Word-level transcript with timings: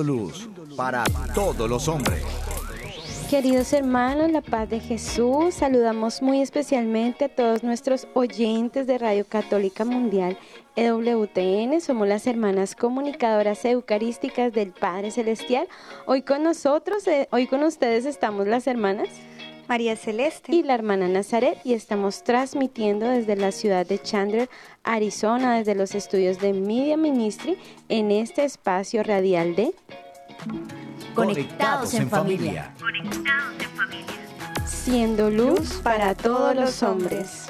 Luz 0.00 0.48
para 0.76 1.04
todos 1.34 1.68
los 1.68 1.88
hombres. 1.88 2.22
Queridos 3.28 3.72
hermanos, 3.72 4.30
la 4.30 4.42
paz 4.42 4.68
de 4.68 4.78
Jesús, 4.78 5.54
saludamos 5.54 6.20
muy 6.20 6.40
especialmente 6.42 7.24
a 7.24 7.28
todos 7.28 7.62
nuestros 7.62 8.06
oyentes 8.14 8.86
de 8.86 8.98
Radio 8.98 9.24
Católica 9.26 9.84
Mundial 9.84 10.38
EWTN. 10.76 11.80
Somos 11.80 12.08
las 12.08 12.26
hermanas 12.26 12.74
comunicadoras 12.74 13.64
eucarísticas 13.64 14.52
del 14.52 14.72
Padre 14.72 15.10
Celestial. 15.10 15.66
Hoy 16.06 16.22
con 16.22 16.42
nosotros, 16.42 17.06
eh, 17.06 17.28
hoy 17.30 17.46
con 17.46 17.62
ustedes 17.62 18.04
estamos 18.04 18.46
las 18.46 18.66
hermanas 18.66 19.08
María 19.68 19.96
Celeste 19.96 20.54
y 20.54 20.62
la 20.62 20.74
hermana 20.74 21.08
Nazaret 21.08 21.58
y 21.64 21.74
estamos 21.74 22.24
transmitiendo 22.24 23.08
desde 23.08 23.36
la 23.36 23.52
ciudad 23.52 23.86
de 23.86 24.00
Chandler, 24.00 24.50
Arizona, 24.84 25.56
desde 25.56 25.74
los 25.74 25.94
estudios 25.94 26.38
de 26.40 26.52
Media 26.52 26.96
Ministry 26.96 27.56
en 27.88 28.10
este 28.10 28.44
espacio 28.44 29.02
radial 29.02 29.54
de 29.54 29.74
Conectados 31.14 31.94
en 31.94 32.08
familia. 32.08 32.74
Siendo 34.66 35.30
luz 35.30 35.80
para 35.82 36.14
todos 36.14 36.54
los 36.56 36.82
hombres. 36.82 37.46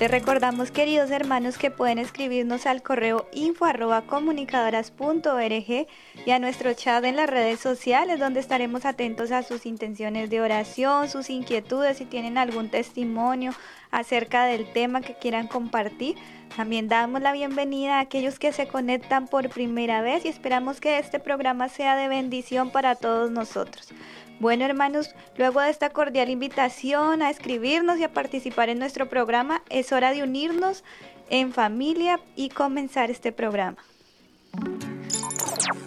Les 0.00 0.10
recordamos, 0.10 0.70
queridos 0.70 1.10
hermanos, 1.10 1.58
que 1.58 1.70
pueden 1.70 1.98
escribirnos 1.98 2.64
al 2.64 2.82
correo 2.82 3.28
info 3.34 3.66
arroba 3.66 4.00
comunicadoras.org 4.06 5.86
y 6.24 6.30
a 6.30 6.38
nuestro 6.38 6.72
chat 6.72 7.04
en 7.04 7.16
las 7.16 7.28
redes 7.28 7.60
sociales, 7.60 8.18
donde 8.18 8.40
estaremos 8.40 8.86
atentos 8.86 9.30
a 9.30 9.42
sus 9.42 9.66
intenciones 9.66 10.30
de 10.30 10.40
oración, 10.40 11.10
sus 11.10 11.28
inquietudes, 11.28 11.98
si 11.98 12.06
tienen 12.06 12.38
algún 12.38 12.70
testimonio 12.70 13.52
acerca 13.90 14.46
del 14.46 14.72
tema 14.72 15.02
que 15.02 15.18
quieran 15.18 15.48
compartir. 15.48 16.16
También 16.56 16.88
damos 16.88 17.20
la 17.20 17.32
bienvenida 17.32 17.98
a 17.98 18.00
aquellos 18.00 18.38
que 18.38 18.52
se 18.52 18.68
conectan 18.68 19.28
por 19.28 19.50
primera 19.50 20.00
vez 20.00 20.24
y 20.24 20.28
esperamos 20.28 20.80
que 20.80 20.98
este 20.98 21.20
programa 21.20 21.68
sea 21.68 21.94
de 21.96 22.08
bendición 22.08 22.70
para 22.70 22.94
todos 22.94 23.30
nosotros. 23.30 23.92
Bueno, 24.40 24.64
hermanos, 24.64 25.14
luego 25.36 25.60
de 25.60 25.68
esta 25.68 25.90
cordial 25.90 26.30
invitación 26.30 27.20
a 27.20 27.28
escribirnos 27.28 27.98
y 27.98 28.04
a 28.04 28.12
participar 28.14 28.70
en 28.70 28.78
nuestro 28.78 29.06
programa, 29.06 29.62
es 29.68 29.92
hora 29.92 30.12
de 30.12 30.22
unirnos 30.22 30.82
en 31.28 31.52
familia 31.52 32.18
y 32.36 32.48
comenzar 32.48 33.10
este 33.10 33.32
programa. 33.32 33.76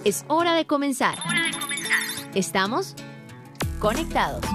Es 0.04 0.23
hora 0.28 0.54
de 0.54 0.68
comenzar. 0.68 1.18
¿Estamos? 2.36 2.95
Conectados. 3.80 4.45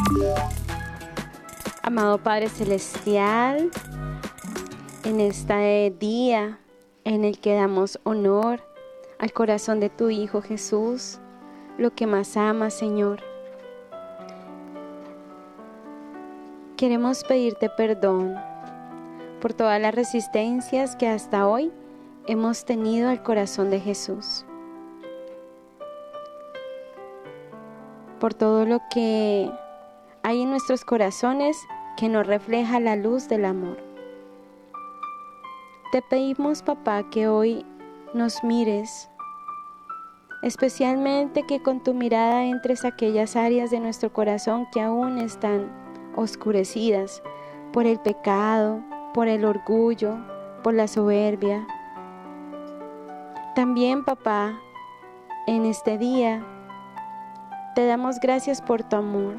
Amado 1.83 2.19
Padre 2.19 2.49
Celestial, 2.51 3.69
en 5.03 5.21
este 5.21 5.93
día 5.99 6.61
en 7.03 7.25
el 7.25 7.41
que 7.41 7.55
damos 7.55 7.99
honor 8.05 8.63
al 9.19 9.33
corazón 9.33 9.81
de 9.81 9.91
tu 9.91 10.09
Hijo 10.09 10.41
Jesús, 10.41 11.19
lo 11.79 11.93
que 11.97 12.07
más 12.07 12.37
ama, 12.37 12.71
Señor. 12.71 13.28
Queremos 16.79 17.25
pedirte 17.25 17.69
perdón 17.71 18.37
por 19.41 19.53
todas 19.53 19.81
las 19.81 19.93
resistencias 19.93 20.95
que 20.95 21.09
hasta 21.09 21.49
hoy 21.49 21.73
hemos 22.29 22.65
tenido 22.65 23.11
al 23.11 23.21
corazón 23.21 23.69
de 23.71 23.81
Jesús. 23.81 24.47
Por 28.21 28.33
todo 28.33 28.65
lo 28.65 28.79
que 28.95 29.51
hay 30.23 30.43
en 30.43 30.51
nuestros 30.51 30.85
corazones 30.85 31.57
que 31.97 32.09
nos 32.09 32.25
refleja 32.25 32.79
la 32.79 32.95
luz 32.95 33.27
del 33.27 33.45
amor. 33.45 33.79
Te 35.91 36.01
pedimos, 36.01 36.63
papá, 36.63 37.11
que 37.11 37.27
hoy 37.27 37.67
nos 38.15 38.45
mires, 38.45 39.11
especialmente 40.45 41.43
que 41.43 41.61
con 41.61 41.83
tu 41.83 41.93
mirada 41.93 42.45
entres 42.45 42.85
aquellas 42.85 43.35
áreas 43.35 43.73
de 43.73 43.81
nuestro 43.81 44.13
corazón 44.13 44.69
que 44.73 44.81
aún 44.81 45.19
están 45.19 45.88
oscurecidas 46.19 47.23
por 47.73 47.87
el 47.87 47.99
pecado, 48.01 48.81
por 49.15 49.29
el 49.29 49.45
orgullo, 49.45 50.17
por 50.63 50.75
la 50.75 50.89
soberbia. 50.89 51.67
También, 53.55 54.05
papá, 54.05 54.59
en 55.47 55.65
este 55.65 55.99
día 55.99 56.45
te 57.75 57.87
damos 57.87 58.19
gracias 58.21 58.61
por 58.61 58.83
tu 58.83 58.97
amor, 58.97 59.35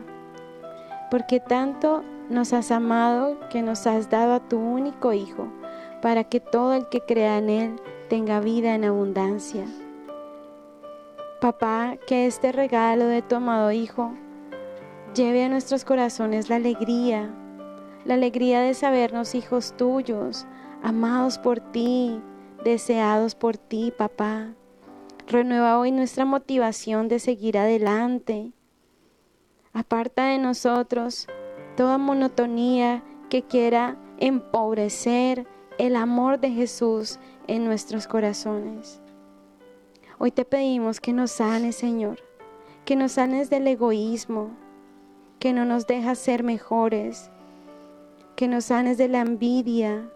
porque 1.12 1.40
tanto 1.40 2.04
nos 2.30 2.54
has 2.54 2.72
amado 2.72 3.38
que 3.50 3.62
nos 3.62 3.86
has 3.86 4.10
dado 4.10 4.34
a 4.34 4.40
tu 4.40 4.58
único 4.58 5.14
Hijo, 5.14 5.48
para 6.02 6.24
que 6.24 6.40
todo 6.40 6.74
el 6.74 6.88
que 6.90 7.02
crea 7.02 7.38
en 7.38 7.50
Él 7.50 7.82
tenga 8.10 8.40
vida 8.40 8.76
en 8.76 8.86
abundancia. 8.86 9.66
Papá, 11.42 11.98
que 12.08 12.28
este 12.28 12.52
regalo 12.52 13.06
de 13.06 13.22
tu 13.22 13.36
amado 13.36 13.72
Hijo 13.72 14.14
lleve 15.14 15.44
a 15.44 15.50
nuestros 15.50 15.86
corazones 15.86 16.50
la 16.50 16.58
alegría, 16.58 17.34
la 18.06 18.14
alegría 18.14 18.62
de 18.62 18.74
sabernos 18.74 19.36
hijos 19.36 19.76
tuyos, 19.78 20.46
amados 20.84 21.38
por 21.38 21.60
ti, 21.60 22.22
deseados 22.64 23.36
por 23.36 23.58
ti, 23.58 23.94
papá. 23.98 24.54
Renueva 25.28 25.80
hoy 25.80 25.92
nuestra 25.92 26.26
motivación 26.26 27.08
de 27.08 27.20
seguir 27.20 27.58
adelante. 27.58 28.52
Aparta 29.74 30.26
de 30.26 30.38
nosotros 30.38 31.28
toda 31.78 31.98
monotonía 31.98 33.04
que 33.30 33.44
quiera 33.44 33.98
empobrecer 34.18 35.46
el 35.78 35.96
amor 35.96 36.40
de 36.40 36.50
Jesús 36.52 37.20
en 37.48 37.66
nuestros 37.66 38.08
corazones. 38.08 39.02
Hoy 40.18 40.32
te 40.32 40.44
pedimos 40.44 41.00
que 41.00 41.14
nos 41.14 41.32
sanes, 41.32 41.76
Señor, 41.76 42.20
que 42.84 42.96
nos 42.96 43.14
sanes 43.14 43.50
del 43.50 43.68
egoísmo, 43.68 44.52
que 45.40 45.54
no 45.54 45.64
nos 45.64 45.88
deja 45.88 46.16
ser 46.16 46.44
mejores, 46.44 47.32
que 48.36 48.48
nos 48.48 48.66
sanes 48.66 48.98
de 48.98 49.08
la 49.08 49.22
envidia, 49.22 50.10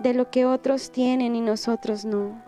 de 0.00 0.14
lo 0.14 0.30
que 0.30 0.46
otros 0.46 0.90
tienen 0.90 1.36
y 1.36 1.42
nosotros 1.42 2.04
no. 2.04 2.42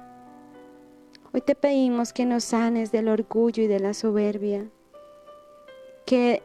Hoy 1.32 1.42
te 1.42 1.54
pedimos 1.54 2.12
que 2.12 2.24
nos 2.24 2.44
sanes 2.44 2.90
del 2.92 3.08
orgullo 3.08 3.62
y 3.62 3.66
de 3.66 3.78
la 3.78 3.94
soberbia, 3.94 4.68
que 6.06 6.42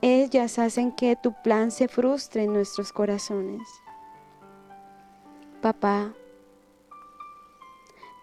ellas 0.00 0.58
hacen 0.58 0.92
que 0.92 1.14
tu 1.16 1.34
plan 1.42 1.70
se 1.70 1.86
frustre 1.86 2.44
en 2.44 2.54
nuestros 2.54 2.92
corazones. 2.92 3.62
Papá, 5.60 6.12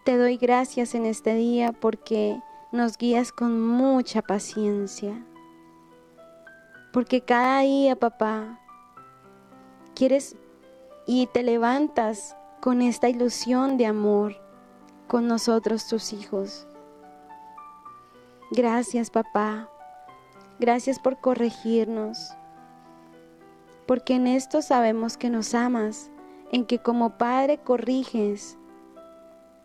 te 0.06 0.18
doy 0.18 0.38
gracias 0.38 0.96
en 0.96 1.06
este 1.06 1.35
día 1.35 1.72
porque 1.72 2.40
nos 2.72 2.97
guías 2.97 3.31
con 3.31 3.62
mucha 3.62 4.22
paciencia 4.22 5.23
porque 6.91 7.22
cada 7.22 7.62
día, 7.62 7.96
papá, 7.96 8.59
quieres 9.96 10.35
y 11.06 11.28
te 11.28 11.44
levantas 11.44 12.35
con 12.59 12.81
esta 12.81 13.09
ilusión 13.09 13.78
de 13.78 13.85
amor 13.85 14.41
con 15.12 15.28
nosotros, 15.28 15.88
tus 15.90 16.14
hijos. 16.14 16.66
Gracias, 18.49 19.09
papá. 19.09 19.70
Gracias 20.58 20.99
por 20.99 21.20
corregirnos. 21.20 22.29
Porque 23.85 24.16
en 24.16 24.26
esto 24.26 24.61
sabemos 24.61 25.17
que 25.17 25.29
nos 25.29 25.53
amas, 25.53 26.09
en 26.53 26.66
que 26.66 26.79
como 26.79 27.17
Padre 27.17 27.58
corriges, 27.58 28.58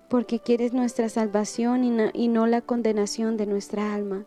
porque 0.08 0.40
quieres 0.40 0.72
nuestra 0.72 1.08
salvación 1.08 1.84
y 1.84 1.90
no, 1.90 2.10
y 2.12 2.26
no 2.26 2.48
la 2.48 2.60
condenación 2.60 3.36
de 3.36 3.46
nuestra 3.46 3.94
alma. 3.94 4.24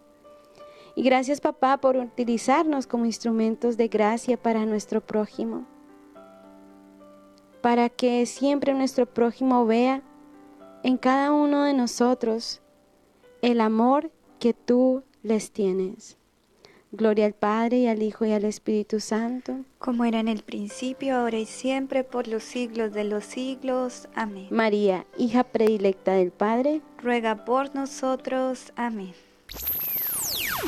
Y 0.99 1.01
gracias 1.01 1.39
papá 1.39 1.77
por 1.77 1.95
utilizarnos 1.95 2.85
como 2.85 3.05
instrumentos 3.05 3.77
de 3.77 3.87
gracia 3.87 4.35
para 4.35 4.65
nuestro 4.65 4.99
prójimo. 4.99 5.65
Para 7.61 7.87
que 7.87 8.25
siempre 8.25 8.73
nuestro 8.73 9.05
prójimo 9.05 9.65
vea 9.65 10.01
en 10.83 10.97
cada 10.97 11.31
uno 11.31 11.63
de 11.63 11.73
nosotros 11.73 12.59
el 13.41 13.61
amor 13.61 14.11
que 14.39 14.53
tú 14.53 15.03
les 15.23 15.51
tienes. 15.51 16.17
Gloria 16.91 17.27
al 17.27 17.33
Padre 17.33 17.77
y 17.77 17.87
al 17.87 18.03
Hijo 18.03 18.25
y 18.25 18.33
al 18.33 18.43
Espíritu 18.43 18.99
Santo. 18.99 19.55
Como 19.77 20.03
era 20.03 20.19
en 20.19 20.27
el 20.27 20.43
principio, 20.43 21.15
ahora 21.15 21.37
y 21.37 21.45
siempre, 21.45 22.03
por 22.03 22.27
los 22.27 22.43
siglos 22.43 22.91
de 22.91 23.05
los 23.05 23.23
siglos. 23.23 24.09
Amén. 24.15 24.47
María, 24.51 25.05
hija 25.17 25.45
predilecta 25.45 26.11
del 26.11 26.31
Padre, 26.31 26.81
ruega 27.01 27.45
por 27.45 27.73
nosotros. 27.73 28.73
Amén. 28.75 29.13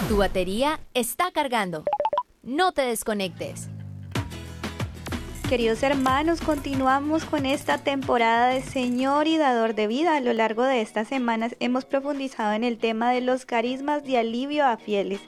Tu 0.07 0.17
batería 0.17 0.79
está 0.93 1.31
cargando. 1.31 1.83
No 2.43 2.71
te 2.71 2.81
desconectes. 2.83 3.69
queridos 5.49 5.83
hermanos, 5.83 6.39
continuamos 6.39 7.25
con 7.25 7.45
esta 7.45 7.77
temporada 7.77 8.47
de 8.47 8.61
Señor 8.61 9.27
y 9.27 9.37
Dador 9.37 9.75
de 9.75 9.87
Vida. 9.87 10.15
A 10.15 10.21
lo 10.21 10.31
largo 10.31 10.63
de 10.63 10.81
estas 10.81 11.09
semanas 11.09 11.55
hemos 11.59 11.83
profundizado 11.83 12.53
en 12.53 12.63
el 12.63 12.77
tema 12.77 13.11
de 13.11 13.19
los 13.19 13.45
carismas 13.45 14.03
de 14.03 14.17
alivio 14.17 14.65
a 14.65 14.77
fieles 14.77 15.19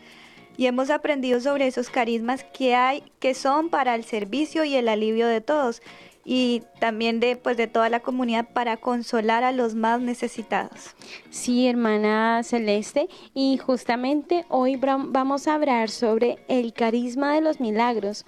y 0.56 0.68
hemos 0.68 0.90
aprendido 0.90 1.42
sobre 1.42 1.68
esos 1.68 1.90
carismas 1.90 2.46
que 2.46 2.76
hay, 2.76 3.04
que 3.20 3.34
son 3.34 3.70
para 3.70 3.96
el 3.96 4.06
servicio 4.06 4.64
y 4.64 4.76
el 4.76 4.88
alivio 4.88 5.28
de 5.28 5.42
todos 5.42 5.82
y 6.26 6.64
también 6.80 7.20
de 7.20 7.36
pues 7.36 7.58
de 7.58 7.68
toda 7.68 7.90
la 7.90 8.00
comunidad 8.00 8.48
para 8.54 8.78
consolar 8.78 9.44
a 9.44 9.52
los 9.52 9.76
más 9.76 10.00
necesitados. 10.00 10.96
Sí, 11.30 11.68
hermana 11.68 12.42
Celeste, 12.44 13.10
y 13.34 13.58
justamente 13.58 14.46
hoy 14.50 14.78
vamos 14.78 15.48
a 15.48 15.56
hablar 15.56 15.90
sobre 15.90 16.38
el 16.48 16.74
carisma 16.74 17.34
de 17.34 17.42
los 17.42 17.60
milagros 17.60 18.26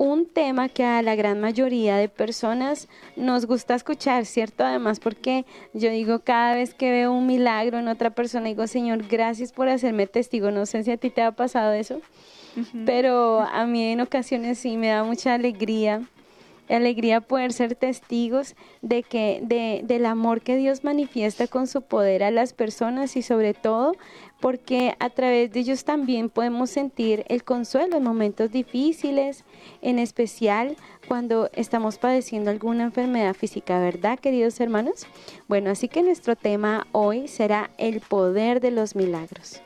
un 0.00 0.24
tema 0.24 0.70
que 0.70 0.82
a 0.82 1.02
la 1.02 1.14
gran 1.14 1.42
mayoría 1.42 1.98
de 1.98 2.08
personas 2.08 2.88
nos 3.16 3.44
gusta 3.44 3.74
escuchar, 3.74 4.24
¿cierto? 4.24 4.64
Además, 4.64 4.98
porque 4.98 5.44
yo 5.74 5.90
digo, 5.90 6.20
cada 6.20 6.54
vez 6.54 6.72
que 6.72 6.90
veo 6.90 7.12
un 7.12 7.26
milagro 7.26 7.78
en 7.78 7.86
otra 7.86 8.08
persona, 8.08 8.46
digo, 8.46 8.66
Señor, 8.66 9.06
gracias 9.08 9.52
por 9.52 9.68
hacerme 9.68 10.06
testigo. 10.06 10.50
No 10.50 10.64
sé 10.64 10.84
si 10.84 10.90
a 10.90 10.96
ti 10.96 11.10
te 11.10 11.20
ha 11.20 11.32
pasado 11.32 11.74
eso, 11.74 12.00
pero 12.86 13.40
a 13.40 13.66
mí 13.66 13.92
en 13.92 14.00
ocasiones 14.00 14.58
sí 14.58 14.78
me 14.78 14.88
da 14.88 15.04
mucha 15.04 15.34
alegría 15.34 16.00
alegría 16.74 17.20
poder 17.20 17.52
ser 17.52 17.74
testigos 17.74 18.54
de 18.82 19.02
que 19.02 19.40
de, 19.42 19.82
del 19.84 20.06
amor 20.06 20.40
que 20.40 20.56
Dios 20.56 20.84
manifiesta 20.84 21.46
con 21.46 21.66
su 21.66 21.82
poder 21.82 22.22
a 22.22 22.30
las 22.30 22.52
personas 22.52 23.16
y 23.16 23.22
sobre 23.22 23.54
todo 23.54 23.94
porque 24.40 24.96
a 24.98 25.10
través 25.10 25.52
de 25.52 25.60
ellos 25.60 25.84
también 25.84 26.30
podemos 26.30 26.70
sentir 26.70 27.24
el 27.28 27.44
consuelo 27.44 27.96
en 27.96 28.02
momentos 28.02 28.50
difíciles, 28.50 29.44
en 29.82 29.98
especial 29.98 30.76
cuando 31.06 31.50
estamos 31.52 31.98
padeciendo 31.98 32.50
alguna 32.50 32.84
enfermedad 32.84 33.34
física, 33.34 33.78
¿verdad, 33.78 34.18
queridos 34.18 34.58
hermanos? 34.60 35.06
Bueno, 35.46 35.70
así 35.70 35.88
que 35.88 36.02
nuestro 36.02 36.36
tema 36.36 36.86
hoy 36.92 37.28
será 37.28 37.70
el 37.76 38.00
poder 38.00 38.60
de 38.60 38.70
los 38.70 38.96
milagros. 38.96 39.60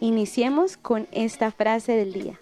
Iniciemos 0.00 0.76
con 0.76 1.06
esta 1.12 1.50
frase 1.50 1.92
del 1.92 2.12
día. 2.12 2.40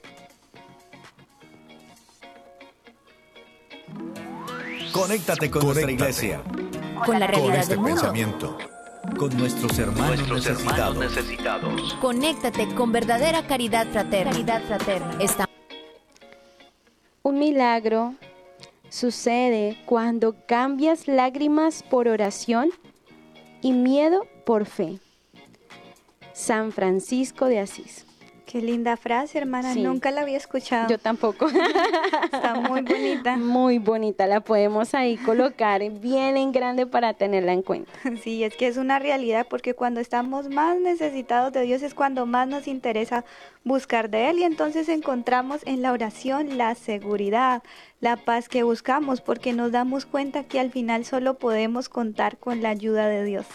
Conéctate 4.92 5.50
con 5.50 5.64
nuestra 5.64 5.90
iglesia. 5.90 6.42
Con 7.06 7.18
la 7.18 7.26
realidad 7.26 7.56
este 7.60 7.70
del 7.72 7.80
mundo. 7.80 7.94
pensamiento. 7.96 8.58
Con 9.18 9.36
nuestros 9.36 9.78
hermanos, 9.78 10.28
necesitados. 10.28 11.94
Conéctate 12.00 12.68
con 12.74 12.92
verdadera 12.92 13.46
caridad 13.46 13.86
fraterna. 13.90 14.30
Caridad 14.32 14.62
fraterna. 14.64 15.16
Está- 15.20 15.48
Un 17.22 17.38
milagro 17.38 18.14
sucede 18.90 19.78
cuando 19.86 20.34
cambias 20.46 21.08
lágrimas 21.08 21.82
por 21.82 22.06
oración 22.08 22.70
y 23.60 23.72
miedo 23.72 24.26
por 24.44 24.66
fe. 24.66 24.98
San 26.32 26.72
Francisco 26.72 27.46
de 27.46 27.60
Asís. 27.60 28.06
Qué 28.52 28.60
linda 28.60 28.99
frase, 28.99 29.38
hermana. 29.38 29.72
Sí. 29.72 29.81
Nunca 29.81 30.10
la 30.10 30.20
había 30.20 30.37
escuchado. 30.37 30.87
Yo 30.90 30.99
tampoco. 30.99 31.46
Está 32.25 32.54
muy 32.54 32.82
bonita. 32.82 33.38
Muy 33.38 33.78
bonita, 33.78 34.26
la 34.26 34.40
podemos 34.40 34.93
ahí 34.93 35.16
colocar 35.16 35.81
bien 35.90 36.37
en 36.37 36.52
grande 36.52 36.87
para 36.87 37.14
tenerla 37.14 37.54
en 37.54 37.62
cuenta. 37.62 37.90
Sí, 38.22 38.44
es 38.44 38.54
que 38.54 38.66
es 38.66 38.76
una 38.76 38.99
realidad 38.99 39.46
porque 39.49 39.72
cuando 39.72 40.00
estamos 40.00 40.50
más 40.50 40.78
necesitados 40.78 41.54
de 41.54 41.62
Dios 41.62 41.81
es 41.81 41.94
cuando 41.94 42.26
más 42.26 42.46
nos 42.46 42.69
interesa 42.69 43.25
buscar 43.64 44.10
de 44.10 44.28
Él 44.28 44.40
y 44.40 44.44
entonces 44.44 44.90
encontramos 44.90 45.62
en 45.64 45.81
la 45.81 45.90
oración 45.90 46.58
la 46.58 46.75
seguridad, 46.75 47.62
la 48.00 48.19
paz 48.19 48.50
que 48.50 48.64
buscamos 48.64 49.22
porque 49.22 49.55
nos 49.55 49.72
damos 49.72 50.05
cuenta 50.05 50.44
que 50.44 50.60
al 50.60 50.70
final 50.70 51.06
solo 51.06 51.38
podemos 51.38 51.88
contar 51.88 52.37
con 52.37 52.60
la 52.60 52.69
ayuda 52.69 53.08
de 53.08 53.25
Dios. 53.25 53.46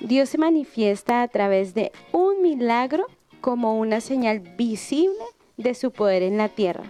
Dios 0.00 0.28
se 0.28 0.36
manifiesta 0.36 1.22
a 1.22 1.28
través 1.28 1.72
de 1.72 1.92
un 2.12 2.42
milagro 2.42 3.06
como 3.46 3.78
una 3.78 4.00
señal 4.00 4.40
visible 4.40 5.22
de 5.56 5.74
su 5.74 5.92
poder 5.92 6.24
en 6.24 6.36
la 6.36 6.48
tierra. 6.48 6.82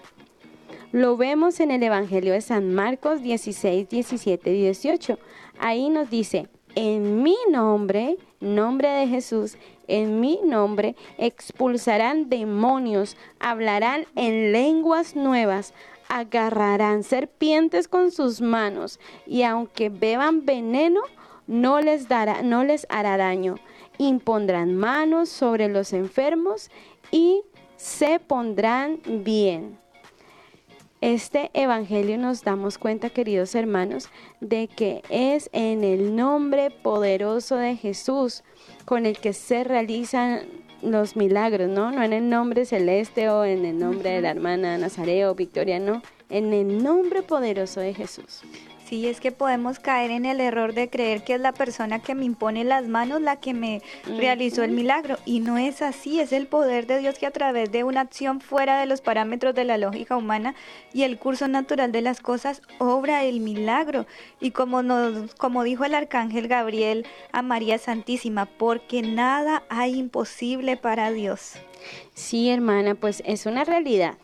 Lo 0.91 1.19
vemos 1.19 1.61
en 1.61 1.71
el 1.71 1.83
Evangelio 1.83 2.33
de 2.33 2.41
San 2.41 2.75
Marcos 2.75 3.21
16, 3.21 3.91
17 3.91 4.55
y 4.55 4.63
18. 4.63 5.19
Ahí 5.59 5.91
nos 5.91 6.09
dice, 6.09 6.49
en 6.75 7.23
mi 7.23 7.37
nombre, 7.51 8.17
nombre 8.41 8.89
de 8.89 9.07
Jesús, 9.07 9.59
en 9.87 10.19
mi 10.21 10.41
nombre 10.45 10.97
expulsarán 11.19 12.31
demonios, 12.31 13.19
hablarán 13.39 14.07
en 14.15 14.53
lenguas 14.53 15.15
nuevas, 15.15 15.75
agarrarán 16.09 17.03
serpientes 17.03 17.87
con 17.87 18.11
sus 18.11 18.41
manos 18.41 18.99
y 19.27 19.43
aunque 19.43 19.91
beban 19.91 20.47
veneno, 20.47 21.03
no 21.47 21.83
les 21.83 22.09
dará, 22.09 22.41
no 22.41 22.65
les 22.65 22.87
hará 22.89 23.19
daño. 23.19 23.57
Impondrán 23.99 24.75
manos 24.75 25.29
sobre 25.29 25.69
los 25.69 25.93
enfermos 25.93 26.71
y 27.11 27.43
se 27.77 28.19
pondrán 28.19 29.01
bien. 29.25 29.79
Este 31.03 31.51
evangelio 31.53 32.17
nos 32.17 32.43
damos 32.43 32.79
cuenta, 32.79 33.11
queridos 33.11 33.55
hermanos, 33.55 34.09
de 34.41 34.67
que 34.67 35.03
es 35.11 35.51
en 35.53 35.85
el 35.85 36.17
nombre 36.17 36.71
poderoso 36.71 37.57
de 37.57 37.77
Jesús 37.77 38.43
con 38.87 39.05
el 39.05 39.19
que 39.19 39.35
se 39.35 39.63
realizan 39.63 40.41
los 40.83 41.15
milagros, 41.15 41.69
¿no? 41.69 41.91
No 41.91 42.03
en 42.03 42.13
el 42.13 42.29
nombre 42.29 42.65
celeste 42.65 43.29
o 43.29 43.45
en 43.45 43.65
el 43.65 43.79
nombre 43.79 44.11
de 44.11 44.21
la 44.23 44.31
hermana 44.31 44.79
Nazareo 44.79 45.33
o 45.33 45.35
Victoria, 45.35 45.79
no, 45.79 46.03
en 46.31 46.53
el 46.53 46.83
nombre 46.83 47.23
poderoso 47.23 47.81
de 47.81 47.95
Jesús. 47.95 48.43
Sí, 48.89 49.09
es 49.09 49.21
que 49.21 49.33
podemos 49.33 49.81
caer 49.81 50.13
en 50.13 50.25
el 50.27 50.41
error 50.41 50.73
de 50.73 50.89
creer 50.89 51.25
que 51.25 51.35
es 51.35 51.41
la 51.41 51.51
persona 51.51 51.99
que 51.99 52.15
me 52.15 52.25
impone 52.25 52.63
las 52.63 52.87
manos 52.87 53.21
la 53.21 53.41
que 53.41 53.53
me 53.53 53.83
realizó 54.17 54.63
el 54.63 54.71
milagro. 54.71 55.19
Y 55.25 55.41
no 55.41 55.59
es 55.59 55.83
así, 55.83 56.21
es 56.21 56.33
el 56.33 56.47
poder 56.47 56.87
de 56.87 57.01
Dios 57.01 57.19
que 57.19 57.27
a 57.27 57.33
través 57.33 57.73
de 57.73 57.83
una 57.83 58.03
acción 58.03 58.41
fuera 58.41 58.79
de 58.79 58.87
los 58.87 59.01
parámetros 59.01 59.57
de 59.57 59.65
la 59.65 59.77
lógica 59.77 60.17
humana 60.17 60.55
y 60.93 61.03
el 61.03 61.19
curso 61.19 61.49
natural 61.49 61.91
de 61.91 62.01
las 62.01 62.21
cosas 62.21 62.63
obra 62.79 63.25
el 63.25 63.41
milagro. 63.41 64.07
Y 64.39 64.53
como, 64.53 64.85
nos, 64.85 65.35
como 65.35 65.65
dijo 65.65 65.85
el 65.85 65.97
arcángel 65.97 66.47
Gabriel 66.47 67.09
a 67.33 67.43
María 67.43 67.79
Santísima, 67.79 68.47
porque 68.47 69.03
nada 69.03 69.65
hay 69.69 69.99
imposible 69.99 70.77
para 70.77 71.11
Dios. 71.11 71.55
Sí, 72.15 72.51
hermana, 72.51 72.95
pues 72.95 73.21
es 73.27 73.47
una 73.47 73.65
realidad. 73.65 74.17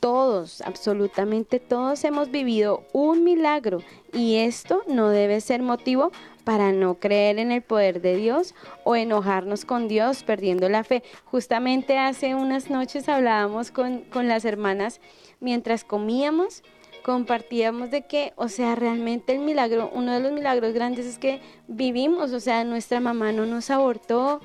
Todos, 0.00 0.60
absolutamente 0.62 1.60
todos 1.60 2.04
hemos 2.04 2.30
vivido 2.30 2.84
un 2.92 3.24
milagro 3.24 3.82
y 4.12 4.36
esto 4.36 4.82
no 4.86 5.08
debe 5.08 5.40
ser 5.40 5.62
motivo 5.62 6.12
para 6.44 6.72
no 6.72 6.96
creer 6.96 7.38
en 7.38 7.50
el 7.50 7.62
poder 7.62 8.00
de 8.00 8.16
Dios 8.16 8.54
o 8.84 8.96
enojarnos 8.96 9.64
con 9.64 9.88
Dios 9.88 10.22
perdiendo 10.22 10.68
la 10.68 10.84
fe. 10.84 11.02
Justamente 11.24 11.98
hace 11.98 12.34
unas 12.34 12.70
noches 12.70 13.08
hablábamos 13.08 13.70
con, 13.70 14.02
con 14.02 14.28
las 14.28 14.44
hermanas 14.44 15.00
mientras 15.40 15.84
comíamos 15.84 16.62
compartíamos 17.06 17.92
de 17.92 18.04
que, 18.04 18.32
o 18.34 18.48
sea, 18.48 18.74
realmente 18.74 19.32
el 19.32 19.38
milagro, 19.38 19.88
uno 19.94 20.12
de 20.12 20.18
los 20.18 20.32
milagros 20.32 20.72
grandes 20.72 21.06
es 21.06 21.20
que 21.20 21.40
vivimos, 21.68 22.32
o 22.32 22.40
sea, 22.40 22.64
nuestra 22.64 22.98
mamá 22.98 23.30
no 23.30 23.46
nos 23.46 23.70
abortó, 23.70 24.40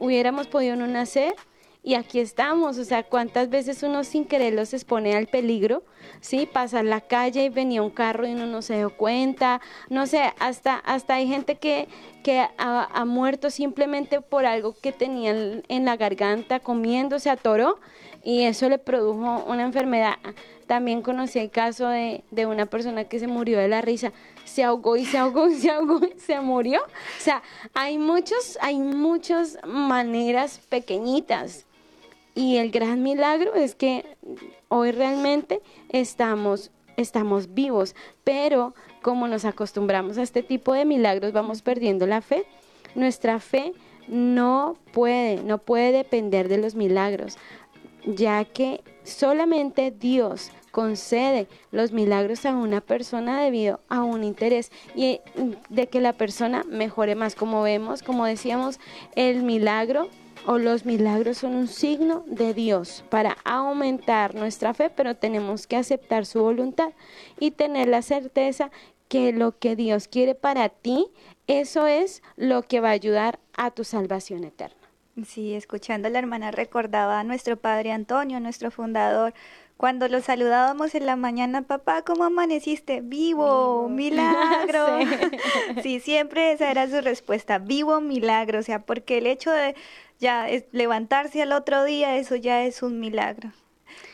hubiéramos 0.00 0.46
podido 0.46 0.76
no 0.76 0.86
nacer 0.86 1.34
y 1.86 1.94
aquí 1.94 2.18
estamos, 2.18 2.78
o 2.78 2.84
sea, 2.84 3.04
cuántas 3.04 3.48
veces 3.48 3.84
uno 3.84 4.02
sin 4.02 4.24
querer 4.24 4.54
los 4.54 4.74
expone 4.74 5.14
al 5.14 5.28
peligro, 5.28 5.84
¿sí? 6.20 6.44
Pasar 6.44 6.84
la 6.84 7.00
calle 7.00 7.44
y 7.44 7.48
venía 7.48 7.80
un 7.80 7.90
carro 7.90 8.26
y 8.26 8.32
uno 8.32 8.44
no 8.44 8.60
se 8.60 8.78
dio 8.78 8.90
cuenta, 8.96 9.60
no 9.88 10.08
sé, 10.08 10.20
hasta, 10.40 10.74
hasta 10.78 11.14
hay 11.14 11.28
gente 11.28 11.58
que, 11.58 11.86
que 12.24 12.44
ha, 12.58 13.04
muerto 13.04 13.50
simplemente 13.50 14.20
por 14.20 14.46
algo 14.46 14.74
que 14.82 14.90
tenían 14.90 15.62
en 15.68 15.84
la 15.84 15.96
garganta 15.96 16.58
comiendo, 16.58 17.20
se 17.20 17.30
atoró 17.30 17.78
y 18.24 18.42
eso 18.42 18.68
le 18.68 18.78
produjo 18.78 19.44
una 19.46 19.62
enfermedad. 19.62 20.16
También 20.66 21.02
conocí 21.02 21.38
el 21.38 21.52
caso 21.52 21.86
de, 21.88 22.24
de 22.32 22.46
una 22.46 22.66
persona 22.66 23.04
que 23.04 23.20
se 23.20 23.28
murió 23.28 23.60
de 23.60 23.68
la 23.68 23.80
risa, 23.80 24.12
se 24.42 24.64
ahogó 24.64 24.96
y 24.96 25.04
se 25.04 25.18
ahogó 25.18 25.48
y 25.48 25.54
se 25.54 25.70
ahogó 25.70 26.00
y 26.04 26.18
se 26.18 26.40
murió. 26.40 26.80
O 26.80 27.20
sea, 27.20 27.44
hay 27.74 27.96
muchos, 27.96 28.58
hay 28.60 28.76
muchas 28.76 29.56
maneras 29.64 30.60
pequeñitas 30.68 31.64
y 32.36 32.58
el 32.58 32.70
gran 32.70 33.02
milagro 33.02 33.54
es 33.54 33.74
que 33.74 34.04
hoy 34.68 34.92
realmente 34.92 35.62
estamos, 35.88 36.70
estamos 36.98 37.54
vivos, 37.54 37.96
pero 38.24 38.74
como 39.02 39.26
nos 39.26 39.46
acostumbramos 39.46 40.18
a 40.18 40.22
este 40.22 40.42
tipo 40.42 40.74
de 40.74 40.84
milagros, 40.84 41.32
vamos 41.32 41.62
perdiendo 41.62 42.06
la 42.06 42.20
fe. 42.20 42.44
Nuestra 42.94 43.40
fe 43.40 43.72
no 44.06 44.76
puede, 44.92 45.42
no 45.42 45.58
puede 45.58 45.92
depender 45.92 46.48
de 46.48 46.58
los 46.58 46.74
milagros, 46.74 47.38
ya 48.04 48.44
que 48.44 48.84
solamente 49.02 49.90
Dios 49.90 50.50
concede 50.72 51.48
los 51.70 51.92
milagros 51.92 52.44
a 52.44 52.54
una 52.54 52.82
persona 52.82 53.40
debido 53.40 53.80
a 53.88 54.02
un 54.02 54.22
interés 54.22 54.70
y 54.94 55.20
de 55.70 55.86
que 55.86 56.02
la 56.02 56.12
persona 56.12 56.64
mejore 56.68 57.14
más. 57.14 57.34
Como 57.34 57.62
vemos, 57.62 58.02
como 58.02 58.26
decíamos, 58.26 58.78
el 59.14 59.42
milagro 59.42 60.10
o 60.46 60.58
los 60.58 60.86
milagros 60.86 61.38
son 61.38 61.54
un 61.54 61.68
signo 61.68 62.24
de 62.26 62.54
Dios 62.54 63.04
para 63.10 63.36
aumentar 63.44 64.34
nuestra 64.34 64.74
fe, 64.74 64.90
pero 64.90 65.16
tenemos 65.16 65.66
que 65.66 65.76
aceptar 65.76 66.24
su 66.24 66.40
voluntad 66.40 66.90
y 67.38 67.50
tener 67.50 67.88
la 67.88 68.02
certeza 68.02 68.70
que 69.08 69.32
lo 69.32 69.58
que 69.58 69.76
Dios 69.76 70.08
quiere 70.08 70.34
para 70.34 70.68
ti, 70.68 71.08
eso 71.46 71.86
es 71.86 72.22
lo 72.36 72.62
que 72.62 72.80
va 72.80 72.88
a 72.88 72.92
ayudar 72.92 73.38
a 73.56 73.70
tu 73.70 73.84
salvación 73.84 74.44
eterna. 74.44 74.76
Sí, 75.24 75.54
escuchando 75.54 76.08
a 76.08 76.10
la 76.10 76.18
hermana 76.18 76.50
recordaba 76.50 77.20
a 77.20 77.24
nuestro 77.24 77.56
padre 77.56 77.92
Antonio, 77.92 78.38
nuestro 78.38 78.70
fundador, 78.70 79.32
cuando 79.76 80.08
lo 80.08 80.22
saludábamos 80.22 80.94
en 80.94 81.04
la 81.04 81.16
mañana, 81.16 81.60
papá, 81.62 82.00
¿cómo 82.00 82.24
amaneciste? 82.24 83.02
Vivo, 83.02 83.88
milagro. 83.90 84.86
Sí. 85.82 86.00
siempre 86.00 86.52
esa 86.52 86.70
era 86.70 86.88
su 86.88 87.02
respuesta, 87.02 87.58
vivo, 87.58 88.00
milagro. 88.00 88.60
O 88.60 88.62
sea, 88.62 88.80
porque 88.80 89.18
el 89.18 89.26
hecho 89.26 89.50
de 89.50 89.74
ya 90.18 90.46
levantarse 90.72 91.42
al 91.42 91.52
otro 91.52 91.84
día, 91.84 92.16
eso 92.16 92.36
ya 92.36 92.64
es 92.64 92.82
un 92.82 93.00
milagro. 93.00 93.52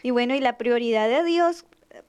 Y 0.02 0.10
bueno, 0.10 0.34
y 0.34 0.40
la 0.40 0.58
prioridad 0.58 1.08
de 1.08 1.24
Dios 1.24 1.64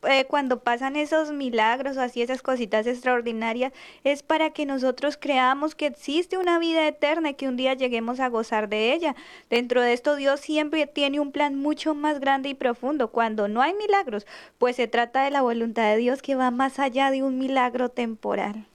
eh, 0.08 0.26
cuando 0.26 0.60
pasan 0.64 0.96
esos 0.96 1.32
milagros 1.32 1.98
o 1.98 2.02
así 2.02 2.22
esas 2.22 2.42
cositas 2.42 2.88
extraordinarias 2.88 3.74
es 4.04 4.24
para 4.24 4.52
que 4.52 4.66
nosotros 4.66 5.18
creamos 5.18 5.76
que 5.76 5.88
existe 5.88 6.38
una 6.38 6.58
vida 6.58 6.88
eterna 6.88 7.32
y 7.32 7.34
que 7.34 7.48
un 7.50 7.58
día 7.58 7.74
lleguemos 7.74 8.20
a 8.20 8.30
gozar 8.30 8.70
de 8.70 8.94
ella. 8.94 9.16
Dentro 9.50 9.82
de 9.82 9.94
esto 9.94 10.16
Dios 10.16 10.40
siempre 10.40 10.88
tiene 10.88 11.20
un 11.20 11.32
plan 11.32 11.56
mucho 11.56 11.96
más 11.96 12.20
grande 12.20 12.50
y 12.50 12.54
profundo. 12.54 13.10
Cuando 13.10 13.48
no 13.48 13.62
hay 13.62 13.74
milagros, 13.74 14.26
pues 14.58 14.78
se 14.78 14.88
trata 14.88 15.24
de 15.24 15.32
la 15.32 15.42
voluntad 15.42 15.84
de 15.92 15.98
Dios 15.98 16.22
que 16.22 16.36
va 16.36 16.52
más 16.52 16.80
allá 16.80 17.12
de 17.12 17.24
un 17.24 17.38
milagro 17.38 17.90
temporal. 17.90 18.66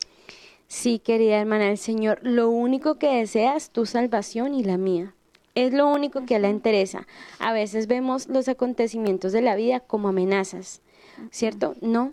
Sí, 0.69 1.01
querida 1.01 1.41
hermana, 1.41 1.71
el 1.71 1.79
Señor 1.79 2.21
lo 2.23 2.51
único 2.51 2.99
que 2.99 3.17
desea 3.17 3.57
es 3.57 3.71
tu 3.71 3.87
salvación 3.87 4.55
y 4.55 4.63
la 4.63 4.77
mía. 4.77 5.15
Es 5.55 5.73
lo 5.73 5.89
único 5.89 6.25
que 6.25 6.37
a 6.37 6.39
le 6.39 6.51
interesa. 6.51 7.07
A 7.41 7.53
veces 7.53 7.89
vemos 7.89 8.29
los 8.29 8.49
acontecimientos 8.49 9.33
de 9.33 9.41
la 9.41 9.57
vida 9.57 9.81
como 9.81 10.09
amenazas. 10.09 10.83
¿cierto? 11.31 11.75
No, 11.81 12.13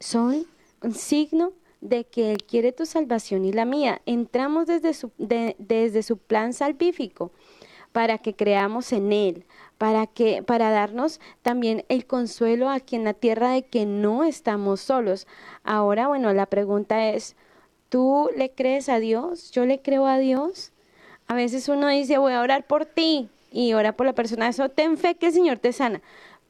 son 0.00 0.46
un 0.82 0.94
signo 0.94 1.52
de 1.80 2.04
que 2.04 2.32
Él 2.32 2.44
quiere 2.44 2.72
tu 2.72 2.86
salvación 2.86 3.44
y 3.44 3.52
la 3.52 3.64
mía. 3.64 4.00
Entramos 4.06 4.66
desde 4.66 4.94
su, 4.94 5.10
desde 5.18 6.02
su 6.02 6.16
plan 6.18 6.52
salvífico 6.52 7.30
para 7.92 8.18
que 8.18 8.34
creamos 8.34 8.92
en 8.92 9.12
Él, 9.12 9.44
para, 9.78 10.06
que, 10.06 10.42
para 10.42 10.70
darnos 10.70 11.20
también 11.42 11.84
el 11.88 12.06
consuelo 12.06 12.68
aquí 12.68 12.96
en 12.96 13.04
la 13.04 13.14
tierra 13.14 13.50
de 13.50 13.62
que 13.62 13.86
no 13.86 14.24
estamos 14.24 14.80
solos. 14.80 15.26
Ahora, 15.64 16.08
bueno, 16.08 16.32
la 16.32 16.46
pregunta 16.46 17.10
es, 17.10 17.36
¿tú 17.96 18.28
le 18.36 18.50
crees 18.50 18.90
a 18.90 19.00
Dios? 19.00 19.50
¿Yo 19.52 19.64
le 19.64 19.80
creo 19.80 20.06
a 20.06 20.18
Dios? 20.18 20.70
A 21.28 21.34
veces 21.34 21.66
uno 21.70 21.88
dice, 21.88 22.18
voy 22.18 22.34
a 22.34 22.42
orar 22.42 22.66
por 22.66 22.84
ti 22.84 23.30
y 23.50 23.72
ora 23.72 23.96
por 23.96 24.04
la 24.04 24.12
persona, 24.12 24.48
eso 24.48 24.68
ten 24.68 24.98
fe 24.98 25.14
que 25.14 25.28
el 25.28 25.32
Señor 25.32 25.56
te 25.60 25.72
sana. 25.72 26.02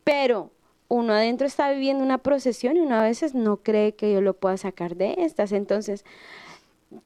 Pero 0.02 0.50
uno 0.88 1.12
adentro 1.12 1.46
está 1.46 1.70
viviendo 1.70 2.02
una 2.02 2.18
procesión 2.18 2.76
y 2.76 2.80
uno 2.80 2.96
a 2.96 3.04
veces 3.04 3.36
no 3.36 3.58
cree 3.58 3.92
que 3.92 4.12
yo 4.12 4.20
lo 4.22 4.34
pueda 4.34 4.56
sacar 4.56 4.96
de 4.96 5.14
estas. 5.18 5.52
Entonces, 5.52 6.04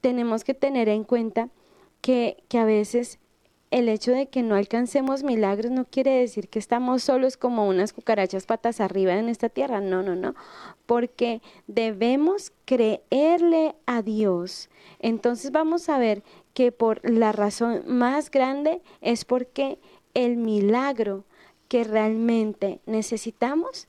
tenemos 0.01 0.43
que 0.43 0.55
tener 0.55 0.89
en 0.89 1.03
cuenta 1.03 1.49
que, 2.01 2.43
que 2.47 2.57
a 2.57 2.65
veces 2.65 3.19
el 3.71 3.87
hecho 3.87 4.11
de 4.11 4.27
que 4.27 4.43
no 4.43 4.55
alcancemos 4.55 5.23
milagros 5.23 5.71
no 5.71 5.85
quiere 5.85 6.11
decir 6.11 6.49
que 6.49 6.59
estamos 6.59 7.03
solos 7.03 7.37
como 7.37 7.67
unas 7.67 7.93
cucarachas 7.93 8.45
patas 8.45 8.81
arriba 8.81 9.13
en 9.13 9.29
esta 9.29 9.47
tierra. 9.47 9.79
No, 9.79 10.03
no, 10.03 10.15
no. 10.15 10.35
Porque 10.85 11.41
debemos 11.67 12.51
creerle 12.65 13.73
a 13.85 14.01
Dios. 14.01 14.69
Entonces 14.99 15.51
vamos 15.51 15.87
a 15.87 15.97
ver 15.97 16.21
que 16.53 16.73
por 16.73 17.09
la 17.09 17.31
razón 17.31 17.83
más 17.87 18.29
grande 18.29 18.81
es 18.99 19.23
porque 19.23 19.79
el 20.13 20.35
milagro 20.35 21.23
que 21.69 21.85
realmente 21.85 22.81
necesitamos 22.85 23.87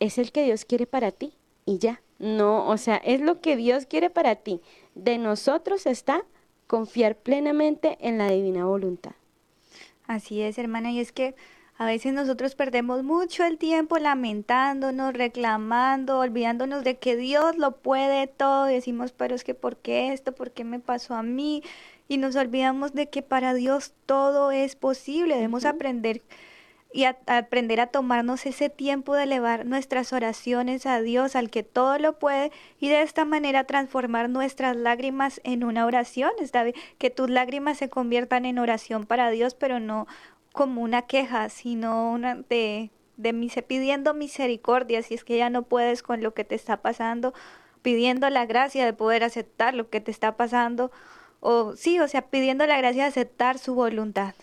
es 0.00 0.18
el 0.18 0.32
que 0.32 0.42
Dios 0.42 0.64
quiere 0.64 0.86
para 0.86 1.12
ti 1.12 1.34
y 1.64 1.78
ya. 1.78 2.02
No, 2.18 2.68
o 2.68 2.76
sea, 2.76 2.96
es 2.96 3.20
lo 3.20 3.40
que 3.40 3.56
Dios 3.56 3.86
quiere 3.86 4.10
para 4.10 4.34
ti. 4.34 4.60
De 4.96 5.18
nosotros 5.18 5.86
está 5.86 6.24
confiar 6.66 7.16
plenamente 7.16 7.96
en 8.00 8.18
la 8.18 8.28
divina 8.28 8.64
voluntad. 8.64 9.12
Así 10.10 10.42
es, 10.42 10.58
hermana, 10.58 10.90
y 10.90 10.98
es 10.98 11.12
que 11.12 11.36
a 11.78 11.86
veces 11.86 12.12
nosotros 12.12 12.56
perdemos 12.56 13.04
mucho 13.04 13.44
el 13.44 13.58
tiempo 13.58 13.96
lamentándonos, 13.96 15.14
reclamando, 15.14 16.18
olvidándonos 16.18 16.82
de 16.82 16.98
que 16.98 17.14
Dios 17.14 17.56
lo 17.56 17.76
puede 17.76 18.26
todo. 18.26 18.68
Y 18.68 18.74
decimos, 18.74 19.12
pero 19.12 19.36
es 19.36 19.44
que 19.44 19.54
¿por 19.54 19.76
qué 19.76 20.12
esto? 20.12 20.32
¿Por 20.32 20.50
qué 20.50 20.64
me 20.64 20.80
pasó 20.80 21.14
a 21.14 21.22
mí? 21.22 21.62
Y 22.08 22.16
nos 22.16 22.34
olvidamos 22.34 22.92
de 22.92 23.08
que 23.08 23.22
para 23.22 23.54
Dios 23.54 23.92
todo 24.04 24.50
es 24.50 24.74
posible. 24.74 25.36
Debemos 25.36 25.64
aprender 25.64 26.22
y 26.92 27.04
aprender 27.04 27.80
a 27.80 27.86
tomarnos 27.86 28.46
ese 28.46 28.68
tiempo 28.68 29.14
de 29.14 29.22
elevar 29.22 29.64
nuestras 29.64 30.12
oraciones 30.12 30.86
a 30.86 31.00
Dios, 31.00 31.36
al 31.36 31.50
que 31.50 31.62
todo 31.62 31.98
lo 31.98 32.18
puede, 32.18 32.50
y 32.80 32.88
de 32.88 33.02
esta 33.02 33.24
manera 33.24 33.64
transformar 33.64 34.28
nuestras 34.28 34.76
lágrimas 34.76 35.40
en 35.44 35.62
una 35.62 35.86
oración. 35.86 36.32
Bien, 36.40 36.74
que 36.98 37.10
tus 37.10 37.30
lágrimas 37.30 37.78
se 37.78 37.88
conviertan 37.88 38.44
en 38.44 38.58
oración 38.58 39.06
para 39.06 39.30
Dios, 39.30 39.54
pero 39.54 39.78
no 39.78 40.06
como 40.52 40.82
una 40.82 41.02
queja, 41.02 41.48
sino 41.48 42.10
una 42.10 42.34
de, 42.34 42.90
de 43.16 43.62
pidiendo 43.66 44.14
misericordia, 44.14 45.02
si 45.02 45.14
es 45.14 45.24
que 45.24 45.38
ya 45.38 45.48
no 45.48 45.62
puedes 45.62 46.02
con 46.02 46.22
lo 46.22 46.34
que 46.34 46.44
te 46.44 46.56
está 46.56 46.78
pasando, 46.78 47.34
pidiendo 47.82 48.28
la 48.30 48.46
gracia 48.46 48.84
de 48.84 48.92
poder 48.92 49.22
aceptar 49.22 49.74
lo 49.74 49.90
que 49.90 50.00
te 50.00 50.10
está 50.10 50.36
pasando, 50.36 50.90
o 51.38 51.76
sí, 51.76 52.00
o 52.00 52.08
sea, 52.08 52.22
pidiendo 52.22 52.66
la 52.66 52.78
gracia 52.78 53.04
de 53.04 53.08
aceptar 53.08 53.58
su 53.58 53.74
voluntad. 53.74 54.34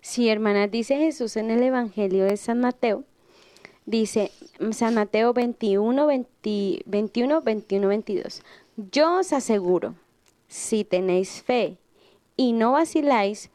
Sí, 0.00 0.28
hermana, 0.28 0.66
dice 0.68 0.96
Jesús 0.96 1.36
en 1.36 1.50
el 1.50 1.62
Evangelio 1.62 2.24
de 2.24 2.36
San 2.36 2.60
Mateo, 2.60 3.04
dice 3.86 4.30
San 4.72 4.94
Mateo 4.94 5.32
21, 5.32 6.06
21, 6.06 7.40
21, 7.42 7.88
22. 7.88 8.42
Yo 8.90 9.18
os 9.18 9.32
aseguro, 9.32 9.94
si 10.48 10.84
tenéis 10.84 11.42
fe 11.42 11.76
y 12.36 12.52
no 12.52 12.72
vaciláis, 12.72 13.50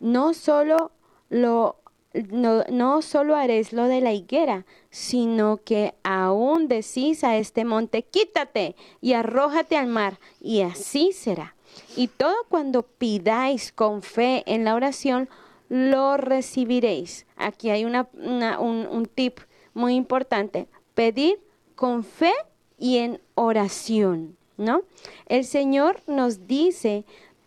no 0.00 0.34
solo 0.34 0.90
lo 1.28 1.76
no, 2.12 2.64
no 2.70 3.02
solo 3.02 3.36
haréis 3.36 3.72
lo 3.72 3.84
de 3.84 4.00
la 4.00 4.12
higuera, 4.12 4.66
sino 4.90 5.60
que 5.64 5.94
aún 6.02 6.66
decís 6.68 7.22
a 7.22 7.36
este 7.36 7.64
monte, 7.64 8.02
quítate 8.02 8.74
y 9.00 9.12
arrójate 9.12 9.76
al 9.76 9.86
mar, 9.86 10.18
y 10.40 10.62
así 10.62 11.12
será. 11.12 11.54
Y 11.96 12.08
todo 12.08 12.34
cuando 12.48 12.82
pidáis 12.82 13.70
con 13.70 14.02
fe 14.02 14.42
en 14.46 14.64
la 14.64 14.74
oración, 14.74 15.28
lo 15.70 16.18
recibiréis. 16.18 17.24
Aquí 17.36 17.70
hay 17.70 17.86
una, 17.86 18.08
un, 18.12 18.86
un 18.86 19.06
tip 19.06 19.38
muy 19.72 19.94
importante. 19.94 20.66
Pedir 20.94 21.40
con 21.76 22.04
fe 22.04 22.32
y 22.78 22.98
en 22.98 23.20
oración, 23.36 24.36
¿no? 24.58 24.82
El 25.26 25.44
Señor 25.44 26.00
nos 26.06 26.46
dice, 26.46 27.04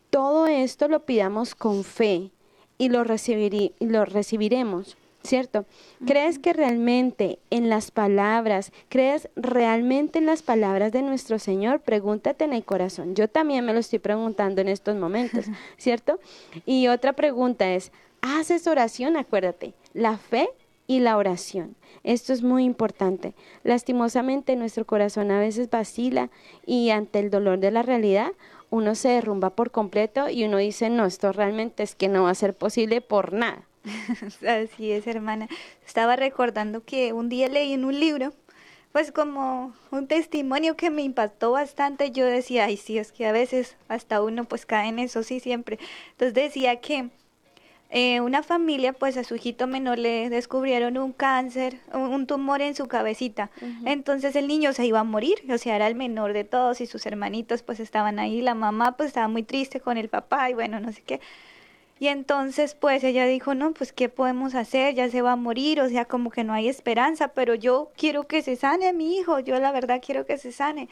todo 0.10 0.48
esto 0.48 0.88
lo 0.88 1.06
pidamos 1.06 1.53
con 1.53 1.84
fe 1.84 2.32
y 2.77 2.89
lo, 2.89 3.03
lo 3.03 4.06
recibiremos, 4.06 4.98
¿cierto? 5.24 5.65
¿Crees 6.06 6.39
que 6.39 6.53
realmente 6.53 7.39
en 7.50 7.70
las 7.70 7.92
palabras, 7.92 8.72
crees 8.89 9.27
realmente 9.36 10.20
en 10.20 10.25
las 10.25 10.44
palabras 10.44 10.92
de 10.92 11.01
nuestro 11.01 11.39
Señor? 11.39 11.82
Pregúntate 11.82 12.46
en 12.46 12.53
el 12.53 12.63
corazón. 12.63 13.15
Yo 13.15 13.27
también 13.27 13.65
me 13.65 13.74
lo 13.74 13.80
estoy 13.80 14.00
preguntando 14.00 14.62
en 14.62 14.70
estos 14.70 14.96
momentos, 14.96 15.46
¿cierto? 15.77 16.20
Y 16.65 16.88
otra 16.88 17.13
pregunta 17.13 17.74
es, 17.74 17.92
haces 18.24 18.68
oración, 18.68 19.18
acuérdate, 19.18 19.74
la 19.94 20.18
fe 20.18 20.50
y 20.88 21.01
la 21.01 21.18
oración. 21.18 21.75
Esto 22.03 22.34
es 22.34 22.42
muy 22.42 22.63
importante. 22.63 23.34
Lastimosamente 23.63 24.56
nuestro 24.56 24.86
corazón 24.86 25.30
a 25.30 25.39
veces 25.39 25.70
vacila 25.70 26.30
y 26.65 26.89
ante 26.89 27.20
el 27.20 27.30
dolor 27.30 27.60
de 27.60 27.72
la 27.72 27.84
realidad 27.84 28.32
uno 28.70 28.96
se 28.96 29.10
derrumba 29.10 29.51
por 29.51 29.72
completo 29.72 30.30
y 30.30 30.46
uno 30.46 30.58
dice, 30.58 30.89
no, 30.89 31.06
esto 31.06 31.32
realmente 31.32 31.84
es 31.84 31.96
que 31.96 32.08
no 32.08 32.24
va 32.24 32.32
a 32.32 32.36
ser 32.36 32.56
posible 32.56 33.01
por 33.01 33.34
nada. 33.34 33.68
Así 34.48 34.92
es, 34.92 35.06
hermana. 35.06 35.48
Estaba 35.86 36.15
recordando 36.15 36.84
que 36.84 37.13
un 37.13 37.30
día 37.30 37.50
leí 37.50 37.74
en 37.74 37.86
un 37.86 38.00
libro, 38.00 38.34
pues 38.94 39.12
como 39.12 39.74
un 39.92 40.08
testimonio 40.08 40.75
que 40.75 40.89
me 40.89 41.03
impactó 41.03 41.51
bastante. 41.51 42.12
Yo 42.12 42.25
decía, 42.25 42.65
ay, 42.65 42.77
sí, 42.77 42.98
es 42.98 43.12
que 43.12 43.27
a 43.27 43.32
veces 43.32 43.75
hasta 43.89 44.22
uno 44.24 44.46
pues 44.46 44.65
cae 44.65 44.88
en 44.88 45.00
eso, 45.00 45.24
sí, 45.24 45.39
siempre. 45.39 45.77
Entonces 46.12 46.34
decía 46.34 46.77
que 46.77 47.10
eh, 47.96 48.22
una 48.22 48.42
familia, 48.42 48.92
pues 48.92 49.18
a 49.18 49.24
su 49.24 49.36
hijito 49.36 49.68
menor 49.68 50.00
le 50.00 50.32
descubrieron 50.32 50.98
un 50.98 51.14
cáncer, 51.14 51.78
un, 51.94 52.26
tumor 52.26 52.60
en 52.64 52.74
su 52.74 52.88
cabecita. 52.88 53.52
Entonces 53.86 54.36
el 54.36 54.48
niño 54.48 54.74
se 54.74 54.88
iba 54.88 55.02
a 55.02 55.04
morir, 55.04 55.44
o 55.48 55.60
sea, 55.60 55.76
era 55.76 55.86
el 55.86 55.94
menor 55.94 56.34
de 56.34 56.44
todos 56.44 56.82
y 56.82 56.88
sus 56.88 57.06
hermanitos 57.06 57.62
pues 57.62 57.80
estaban 57.80 58.18
ahí. 58.18 58.42
La 58.42 58.56
mamá 58.56 58.98
pues 58.98 59.10
estaba 59.10 59.28
muy 59.28 59.44
triste 59.44 59.80
con 59.80 60.00
el 60.00 60.10
papá 60.10 60.50
y 60.50 60.56
bueno, 60.56 60.80
no 60.80 60.92
sé 60.92 61.04
qué. 61.04 61.22
Y 62.00 62.08
entonces 62.08 62.74
pues 62.74 63.04
ella 63.04 63.28
dijo, 63.28 63.54
no, 63.54 63.74
pues 63.74 63.94
¿qué 63.94 64.10
podemos 64.10 64.56
hacer? 64.56 64.96
Ya 64.96 65.08
se 65.12 65.22
va 65.22 65.34
a 65.34 65.36
morir, 65.36 65.80
o 65.80 65.88
sea, 65.88 66.06
como 66.06 66.32
que 66.32 66.44
no 66.44 66.54
hay 66.54 66.70
esperanza, 66.70 67.28
pero 67.28 67.54
yo 67.54 67.92
quiero 67.96 68.24
que 68.24 68.42
se 68.42 68.56
sane 68.56 68.92
mi 68.94 69.18
hijo, 69.18 69.40
yo 69.40 69.60
la 69.60 69.72
verdad 69.72 70.02
quiero 70.04 70.26
que 70.26 70.40
se 70.40 70.52
sane. 70.52 70.90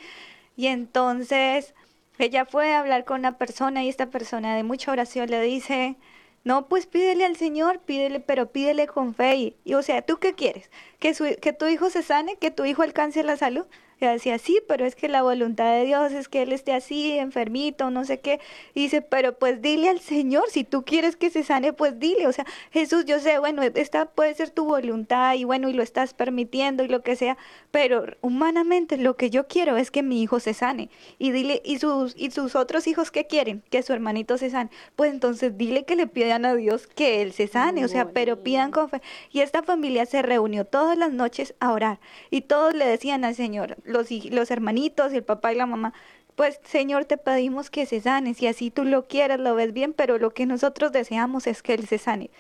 Y 0.56 0.68
entonces 0.68 1.74
ella 2.20 2.46
fue 2.46 2.76
a 2.76 2.80
hablar 2.80 3.06
con 3.06 3.22
una 3.22 3.40
persona 3.40 3.84
y 3.84 3.90
esta 3.90 4.12
persona 4.12 4.56
de 4.56 4.62
mucha 4.62 4.92
oración 4.92 5.32
le 5.32 5.42
dice, 5.42 5.96
No, 6.44 6.68
pues 6.68 6.88
pídele 6.88 7.26
al 7.26 7.36
Señor, 7.36 7.80
pídele, 7.80 8.20
pero 8.20 8.52
pídele 8.52 8.88
con 8.88 9.14
fe. 9.14 9.56
Y, 9.64 9.74
o 9.76 9.82
sea, 9.84 10.02
¿tú 10.02 10.18
qué 10.18 10.34
quieres? 10.34 10.72
¿Que, 11.00 11.14
su, 11.14 11.26
¿Que 11.42 11.54
tu 11.54 11.68
hijo 11.68 11.90
se 11.90 12.04
sane? 12.04 12.38
¿Que 12.38 12.52
tu 12.52 12.66
hijo 12.66 12.82
alcance 12.82 13.24
la 13.24 13.38
salud? 13.38 13.66
Y 14.02 14.08
decía, 14.08 14.40
sí, 14.40 14.60
pero 14.68 14.84
es 14.84 14.96
que 14.96 15.08
la 15.08 15.22
voluntad 15.22 15.76
de 15.76 15.86
Dios 15.86 16.12
es 16.12 16.28
que 16.28 16.42
él 16.42 16.54
esté 16.54 16.74
así, 16.74 17.20
enfermito, 17.20 17.92
no 17.92 18.04
sé 18.04 18.20
qué. 18.20 18.40
Y 18.74 18.82
dice, 18.82 19.04
pero 19.04 19.38
pues 19.38 19.62
dile 19.62 19.90
al 19.90 20.00
Señor, 20.00 20.46
si 20.50 20.64
tú 20.64 20.84
quieres 20.84 21.16
que 21.16 21.30
se 21.30 21.44
sane, 21.44 21.72
pues 21.72 22.00
dile. 22.00 22.26
O 22.26 22.32
sea, 22.32 22.48
Jesús, 22.72 23.06
yo 23.06 23.20
sé, 23.20 23.38
bueno, 23.38 23.62
esta 23.62 24.08
puede 24.08 24.34
ser 24.34 24.50
tu 24.50 24.66
voluntad 24.66 25.36
y 25.36 25.44
bueno, 25.44 25.70
y 25.70 25.74
lo 25.74 25.84
estás 25.84 26.16
permitiendo 26.16 26.84
y 26.84 26.88
lo 26.88 27.04
que 27.04 27.16
sea, 27.16 27.38
pero 27.70 28.06
humanamente 28.22 28.98
lo 28.98 29.18
que 29.18 29.30
yo 29.30 29.48
quiero 29.48 29.78
es 29.78 29.92
que 29.92 30.02
mi 30.02 30.24
hijo 30.24 30.40
se 30.40 30.56
sane. 30.56 30.90
Y 31.20 31.30
dile, 31.30 31.62
y 31.64 31.78
sus, 31.78 32.16
y 32.18 32.32
sus 32.32 32.56
otros 32.56 32.88
hijos 32.88 33.12
que 33.12 33.28
quieren, 33.28 33.62
que 33.70 33.84
su 33.84 33.94
hermanito 33.94 34.40
se 34.40 34.50
sane. 34.50 34.72
Pues 34.96 35.12
entonces 35.12 35.58
dile 35.60 35.86
que 35.86 35.96
le 35.96 36.08
pidan 36.08 36.46
a 36.46 36.56
Dios 36.56 36.88
que 36.88 37.22
él 37.22 37.34
se 37.34 37.48
sane, 37.48 37.86
o 37.86 37.88
sea, 37.88 38.10
pero 38.10 38.42
pidan 38.42 38.72
con 38.72 38.90
fe. 38.90 39.00
Y 39.32 39.42
esta 39.42 39.62
familia 39.62 40.08
se 40.08 40.24
reunió 40.24 40.66
todas 40.66 40.98
las 40.98 41.12
noches 41.12 41.54
a 41.60 41.72
orar 41.72 42.00
y 42.32 42.42
todos 42.42 42.74
le 42.74 42.88
decían 42.88 43.26
al 43.26 43.36
Señor, 43.36 43.78
los, 43.92 44.10
los 44.32 44.52
hermanitos 44.52 45.14
el 45.14 45.24
papá 45.24 45.54
y 45.54 45.56
la 45.56 45.66
mamá, 45.66 45.94
pues 46.36 46.60
Señor 46.64 47.06
te 47.06 47.18
pedimos 47.18 47.70
que 47.70 47.86
se 47.86 48.02
sane, 48.02 48.34
si 48.34 48.48
así 48.48 48.72
tú 48.72 48.84
lo 48.84 49.08
quieras, 49.08 49.40
lo 49.40 49.54
ves 49.56 49.74
bien, 49.74 49.94
pero 49.94 50.18
lo 50.18 50.32
que 50.32 50.46
nosotros 50.46 50.92
deseamos 50.92 51.46
es 51.48 51.62
que 51.62 51.74
él 51.74 51.88
se 51.88 51.98
sane. 51.98 52.32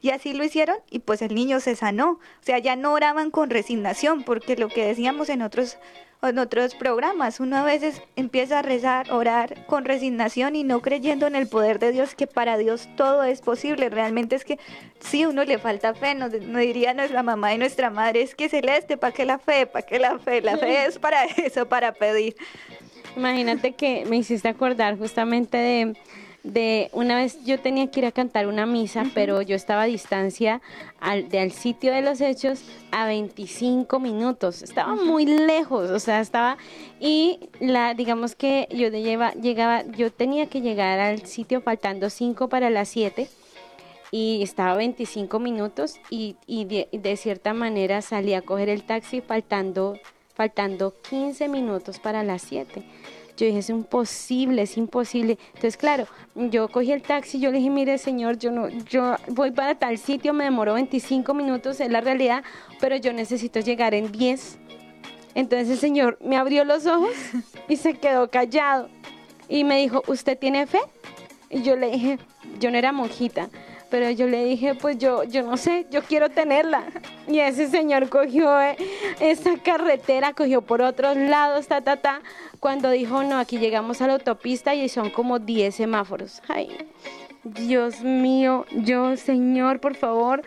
Y 0.00 0.10
así 0.10 0.32
lo 0.32 0.44
hicieron 0.44 0.76
y 0.90 0.98
pues 0.98 1.22
el 1.22 1.34
niño 1.34 1.60
se 1.60 1.76
sanó. 1.76 2.10
O 2.12 2.18
sea, 2.42 2.58
ya 2.58 2.74
no 2.74 2.92
oraban 2.92 3.30
con 3.30 3.50
resignación, 3.50 4.24
porque 4.24 4.56
lo 4.56 4.68
que 4.68 4.84
decíamos 4.84 5.28
en 5.28 5.42
otros, 5.42 5.78
en 6.28 6.38
otros 6.38 6.76
programas, 6.76 7.40
uno 7.40 7.56
a 7.56 7.64
veces 7.64 8.00
empieza 8.14 8.60
a 8.60 8.62
rezar, 8.62 9.10
orar 9.10 9.66
con 9.66 9.84
resignación 9.84 10.54
y 10.54 10.62
no 10.62 10.80
creyendo 10.80 11.26
en 11.26 11.34
el 11.34 11.48
poder 11.48 11.80
de 11.80 11.90
Dios, 11.90 12.14
que 12.14 12.28
para 12.28 12.56
Dios 12.56 12.88
todo 12.96 13.24
es 13.24 13.40
posible. 13.40 13.88
Realmente 13.88 14.36
es 14.36 14.44
que 14.44 14.58
sí, 15.00 15.26
uno 15.26 15.44
le 15.44 15.58
falta 15.58 15.94
fe, 15.94 16.14
nos, 16.14 16.32
nos 16.32 16.60
diría 16.60 16.94
nuestra 16.94 17.24
mamá 17.24 17.52
y 17.54 17.58
nuestra 17.58 17.90
madre, 17.90 18.22
es 18.22 18.36
que 18.36 18.48
celeste, 18.48 18.96
¿para 18.96 19.12
qué 19.12 19.24
la 19.24 19.38
fe? 19.38 19.66
¿Para 19.66 19.84
qué 19.84 19.98
la 19.98 20.18
fe? 20.20 20.40
La 20.40 20.56
fe 20.58 20.86
es 20.86 20.98
para 20.98 21.24
eso, 21.44 21.66
para 21.66 21.92
pedir. 21.92 22.36
Imagínate 23.16 23.72
que 23.72 24.04
me 24.06 24.16
hiciste 24.16 24.48
acordar 24.48 24.96
justamente 24.98 25.56
de 25.56 25.96
de 26.44 26.90
una 26.92 27.16
vez 27.16 27.44
yo 27.44 27.60
tenía 27.60 27.90
que 27.90 28.00
ir 28.00 28.06
a 28.06 28.12
cantar 28.12 28.46
una 28.46 28.66
misa, 28.66 29.04
pero 29.14 29.42
yo 29.42 29.54
estaba 29.54 29.82
a 29.82 29.86
distancia 29.86 30.60
al, 31.00 31.28
del 31.28 31.52
sitio 31.52 31.92
de 31.92 32.02
los 32.02 32.20
hechos 32.20 32.62
a 32.90 33.06
25 33.06 34.00
minutos. 34.00 34.62
Estaba 34.62 34.94
muy 34.94 35.24
lejos, 35.26 35.90
o 35.90 35.98
sea, 35.98 36.20
estaba 36.20 36.56
y 37.00 37.38
la 37.60 37.94
digamos 37.94 38.34
que 38.34 38.68
yo 38.70 38.88
lleva, 38.88 39.32
llegaba 39.32 39.84
yo 39.96 40.12
tenía 40.12 40.46
que 40.46 40.60
llegar 40.60 40.98
al 40.98 41.26
sitio 41.26 41.60
faltando 41.60 42.10
5 42.10 42.48
para 42.48 42.70
las 42.70 42.88
7 42.88 43.28
y 44.10 44.42
estaba 44.42 44.76
25 44.76 45.38
minutos 45.38 45.96
y, 46.10 46.36
y 46.46 46.64
de, 46.66 46.88
de, 46.92 47.16
cierta 47.16 47.54
manera 47.54 48.02
salí 48.02 48.34
a 48.34 48.42
coger 48.42 48.68
el 48.68 48.82
taxi 48.82 49.20
faltando 49.22 49.98
faltando 50.34 50.94
15 51.08 51.48
minutos 51.48 51.98
para 51.98 52.22
las 52.22 52.42
7 52.42 52.84
yo 53.36 53.46
dije, 53.46 53.58
es 53.58 53.70
imposible, 53.70 54.62
es 54.62 54.76
imposible. 54.76 55.38
Entonces, 55.48 55.76
claro, 55.76 56.06
yo 56.34 56.68
cogí 56.68 56.92
el 56.92 57.02
taxi, 57.02 57.40
yo 57.40 57.50
le 57.50 57.58
dije, 57.58 57.70
mire, 57.70 57.98
señor, 57.98 58.38
yo 58.38 58.50
no, 58.50 58.68
yo 58.68 59.16
voy 59.28 59.50
para 59.50 59.74
tal 59.74 59.98
sitio, 59.98 60.32
me 60.32 60.44
demoró 60.44 60.74
25 60.74 61.32
minutos, 61.34 61.80
es 61.80 61.90
la 61.90 62.00
realidad, 62.00 62.44
pero 62.80 62.96
yo 62.96 63.12
necesito 63.12 63.60
llegar 63.60 63.94
en 63.94 64.12
10. 64.12 64.58
Entonces 65.34 65.70
el 65.70 65.78
señor 65.78 66.18
me 66.22 66.36
abrió 66.36 66.64
los 66.64 66.86
ojos 66.86 67.14
y 67.68 67.76
se 67.76 67.94
quedó 67.94 68.30
callado. 68.30 68.88
Y 69.48 69.64
me 69.64 69.78
dijo, 69.78 70.02
¿usted 70.06 70.38
tiene 70.38 70.66
fe? 70.66 70.80
Y 71.50 71.62
yo 71.62 71.76
le 71.76 71.90
dije, 71.90 72.18
yo 72.58 72.70
no 72.70 72.78
era 72.78 72.92
monjita, 72.92 73.50
pero 73.92 74.08
yo 74.08 74.26
le 74.26 74.42
dije, 74.46 74.74
pues 74.74 74.96
yo, 74.96 75.22
yo 75.24 75.42
no 75.42 75.58
sé, 75.58 75.86
yo 75.90 76.00
quiero 76.02 76.30
tenerla. 76.30 76.84
Y 77.28 77.40
ese 77.40 77.68
señor 77.68 78.08
cogió 78.08 78.58
eh, 78.58 78.74
esa 79.20 79.58
carretera, 79.58 80.32
cogió 80.32 80.62
por 80.62 80.80
otros 80.80 81.14
lados, 81.14 81.66
ta, 81.66 81.82
ta, 81.82 81.98
ta, 81.98 82.22
cuando 82.58 82.88
dijo, 82.88 83.22
no, 83.22 83.38
aquí 83.38 83.58
llegamos 83.58 84.00
a 84.00 84.06
la 84.06 84.14
autopista 84.14 84.74
y 84.74 84.88
son 84.88 85.10
como 85.10 85.38
10 85.38 85.74
semáforos. 85.74 86.40
Ay, 86.48 86.74
Dios 87.44 88.00
mío, 88.00 88.64
yo, 88.70 89.14
señor, 89.18 89.78
por 89.78 89.94
favor, 89.94 90.40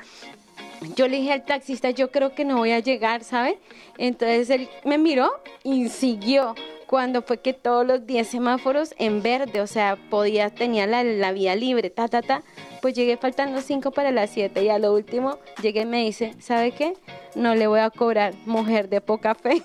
yo 0.95 1.07
le 1.07 1.17
dije 1.17 1.33
al 1.33 1.45
taxista, 1.45 1.91
yo 1.91 2.09
creo 2.09 2.33
que 2.33 2.45
no 2.45 2.57
voy 2.57 2.71
a 2.71 2.79
llegar, 2.79 3.23
¿sabe? 3.23 3.59
Entonces 3.99 4.49
él 4.49 4.69
me 4.85 4.97
miró 4.97 5.31
y 5.63 5.89
siguió. 5.89 6.55
Cuando 6.87 7.23
fue 7.23 7.39
que 7.39 7.53
todos 7.53 7.85
los 7.85 8.05
10 8.05 8.27
semáforos 8.27 8.93
en 8.97 9.23
verde, 9.23 9.61
o 9.61 9.67
sea, 9.67 9.97
podía, 10.09 10.51
tenía 10.51 10.85
la, 10.85 11.03
la 11.03 11.31
vía 11.31 11.55
libre, 11.55 11.89
ta, 11.89 12.07
ta, 12.07 12.21
ta 12.21 12.43
pues 12.85 12.93
llegué 12.93 13.17
faltando 13.17 13.61
cinco 13.61 13.89
para 13.89 14.11
las 14.11 14.29
7 14.29 14.63
y 14.63 14.69
a 14.69 14.77
lo 14.77 14.93
último 14.93 15.39
llegué 15.59 15.81
y 15.81 15.85
me 15.85 16.05
dice, 16.05 16.35
¿sabe 16.37 16.71
qué? 16.71 16.93
No 17.33 17.55
le 17.55 17.65
voy 17.65 17.79
a 17.79 17.89
cobrar, 17.89 18.35
mujer 18.45 18.89
de 18.89 19.01
poca 19.01 19.33
fe. 19.33 19.63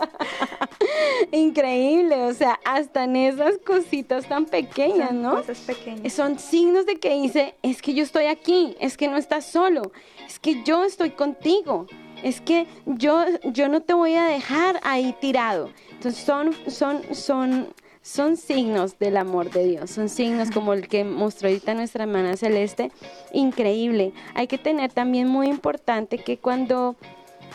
Increíble, 1.30 2.22
o 2.22 2.32
sea, 2.32 2.58
hasta 2.64 3.04
en 3.04 3.16
esas 3.16 3.58
cositas 3.58 4.26
tan 4.26 4.46
pequeñas, 4.46 5.12
¿no? 5.12 5.34
Cosas 5.34 5.58
pequeñas. 5.58 6.10
Son 6.14 6.38
signos 6.38 6.86
de 6.86 6.98
que 6.98 7.20
dice, 7.20 7.54
es 7.60 7.82
que 7.82 7.92
yo 7.92 8.02
estoy 8.02 8.24
aquí, 8.24 8.78
es 8.80 8.96
que 8.96 9.06
no 9.06 9.18
estás 9.18 9.44
solo, 9.44 9.92
es 10.26 10.38
que 10.38 10.62
yo 10.64 10.84
estoy 10.84 11.10
contigo, 11.10 11.86
es 12.22 12.40
que 12.40 12.66
yo, 12.86 13.26
yo 13.44 13.68
no 13.68 13.82
te 13.82 13.92
voy 13.92 14.14
a 14.14 14.24
dejar 14.24 14.80
ahí 14.84 15.14
tirado. 15.20 15.68
Entonces 15.90 16.24
son, 16.24 16.56
son, 16.66 17.02
son 17.14 17.74
son 18.02 18.36
signos 18.36 18.98
del 18.98 19.16
amor 19.16 19.50
de 19.50 19.64
Dios, 19.64 19.90
son 19.90 20.08
signos 20.08 20.50
como 20.50 20.72
el 20.72 20.88
que 20.88 21.04
mostró 21.04 21.48
ahorita 21.48 21.74
nuestra 21.74 22.04
hermana 22.04 22.36
Celeste, 22.36 22.90
increíble. 23.32 24.12
Hay 24.34 24.46
que 24.46 24.58
tener 24.58 24.92
también 24.92 25.28
muy 25.28 25.48
importante 25.48 26.18
que 26.18 26.38
cuando 26.38 26.96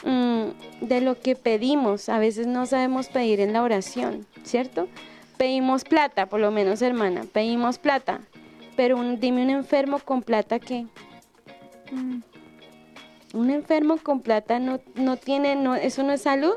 mm, 0.04 0.86
de 0.86 1.02
lo 1.02 1.20
que 1.20 1.36
pedimos, 1.36 2.10
a 2.10 2.20
veces 2.20 2.48
no 2.48 2.66
sabemos 2.66 3.08
pedir 3.08 3.40
en 3.40 3.54
la 3.54 3.64
oración, 3.64 4.28
¿cierto? 4.44 4.88
Pedimos 5.38 5.84
plata, 5.84 6.28
por 6.28 6.40
lo 6.40 6.52
menos 6.52 6.82
hermana, 6.82 7.24
pedimos 7.32 7.80
plata, 7.80 8.22
pero 8.76 9.02
dime 9.18 9.44
un 9.44 9.50
enfermo 9.50 10.00
con 10.00 10.22
plata 10.22 10.60
que... 10.60 10.86
Mm, 11.92 12.20
un 13.34 13.50
enfermo 13.50 13.98
con 13.98 14.22
plata 14.22 14.60
no, 14.60 14.80
no 14.96 15.18
tiene, 15.18 15.58
no, 15.58 15.76
eso 15.76 16.04
no 16.04 16.14
es 16.14 16.22
salud 16.22 16.56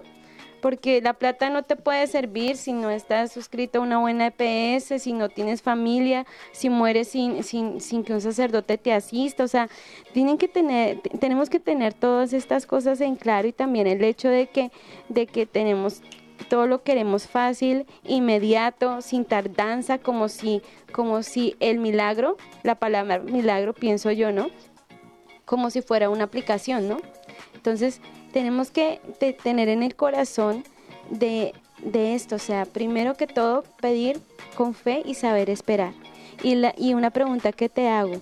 porque 0.61 1.01
la 1.01 1.15
plata 1.15 1.51
no 1.51 1.63
te 1.63 1.77
puede 1.77 2.07
servir 2.07 2.57
si 2.57 2.73
no 2.73 2.91
estás 2.91 3.33
suscrito 3.33 3.79
a 3.79 3.83
una 3.83 3.99
buena 3.99 4.33
EPS, 4.35 5.03
si 5.03 5.13
no 5.13 5.29
tienes 5.29 5.63
familia, 5.63 6.27
si 6.53 6.71
mueres 6.71 7.09
sin, 7.09 7.43
sin, 7.45 7.81
sin 7.81 8.05
que 8.05 8.13
un 8.13 8.21
sacerdote 8.21 8.79
te 8.79 8.93
asista, 8.93 9.45
o 9.45 9.49
sea, 9.49 9.69
tienen 10.13 10.39
que 10.39 10.49
tener, 10.49 11.01
tenemos 11.21 11.51
que 11.51 11.61
tener 11.61 11.95
todas 11.95 12.33
estas 12.33 12.67
cosas 12.67 13.01
en 13.01 13.17
claro 13.17 13.49
y 13.49 13.53
también 13.53 13.87
el 13.87 14.03
hecho 14.05 14.29
de 14.29 14.49
que, 14.49 14.71
de 15.09 15.27
que 15.27 15.47
tenemos 15.47 16.03
todo 16.49 16.67
lo 16.67 16.83
queremos 16.83 17.27
fácil, 17.27 17.87
inmediato, 18.05 19.01
sin 19.03 19.25
tardanza, 19.25 19.99
como 19.99 20.29
si, 20.29 20.63
como 20.93 21.23
si 21.23 21.57
el 21.61 21.79
milagro, 21.79 22.37
la 22.63 22.77
palabra 22.77 23.19
milagro, 23.19 23.75
pienso 23.75 24.11
yo, 24.13 24.33
¿no? 24.33 24.49
Como 25.45 25.71
si 25.71 25.83
fuera 25.83 26.11
una 26.11 26.25
aplicación, 26.25 26.89
¿no? 26.89 26.99
Entonces, 27.55 28.01
tenemos 28.33 28.71
que 28.71 29.01
tener 29.43 29.69
en 29.69 29.83
el 29.83 29.95
corazón 29.95 30.65
de, 31.11 31.55
esto, 31.93 32.37
o 32.37 32.39
sea, 32.39 32.65
primero 32.67 33.15
que 33.15 33.27
todo, 33.27 33.65
pedir 33.81 34.21
con 34.57 34.75
fe 34.75 35.03
y 35.05 35.15
saber 35.15 35.51
esperar. 35.51 35.93
Y, 36.43 36.55
la, 36.55 36.75
y 36.77 36.95
una 36.95 37.11
pregunta 37.11 37.53
que 37.53 37.69
te 37.69 37.89
hago, 37.89 38.21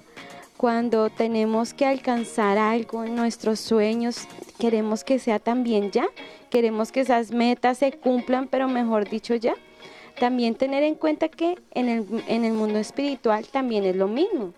cuando 0.57 1.11
tenemos 1.11 1.75
que 1.75 1.85
alcanzar 1.85 2.57
algo 2.57 3.05
nuestros 3.05 3.61
sueños, 3.61 4.27
queremos 4.59 5.05
que 5.05 5.19
sea 5.19 5.39
también 5.39 5.91
ya, 5.91 6.07
queremos 6.51 6.93
que 6.93 7.01
esas 7.01 7.31
metas 7.31 7.79
se 7.79 7.93
cumplan, 7.93 8.49
pero 8.49 8.69
mejor 8.69 9.09
dicho 9.09 9.35
ya. 9.35 9.55
También 10.19 10.55
tener 10.55 10.83
en 10.83 10.95
cuenta 10.95 11.29
que 11.29 11.59
en 11.75 11.91
el, 11.91 12.25
en 12.27 12.47
el 12.47 12.55
mundo 12.55 12.79
espiritual 12.79 13.47
también 13.49 13.85
es 13.85 13.97
lo 13.97 14.09
mismo. 14.09 14.55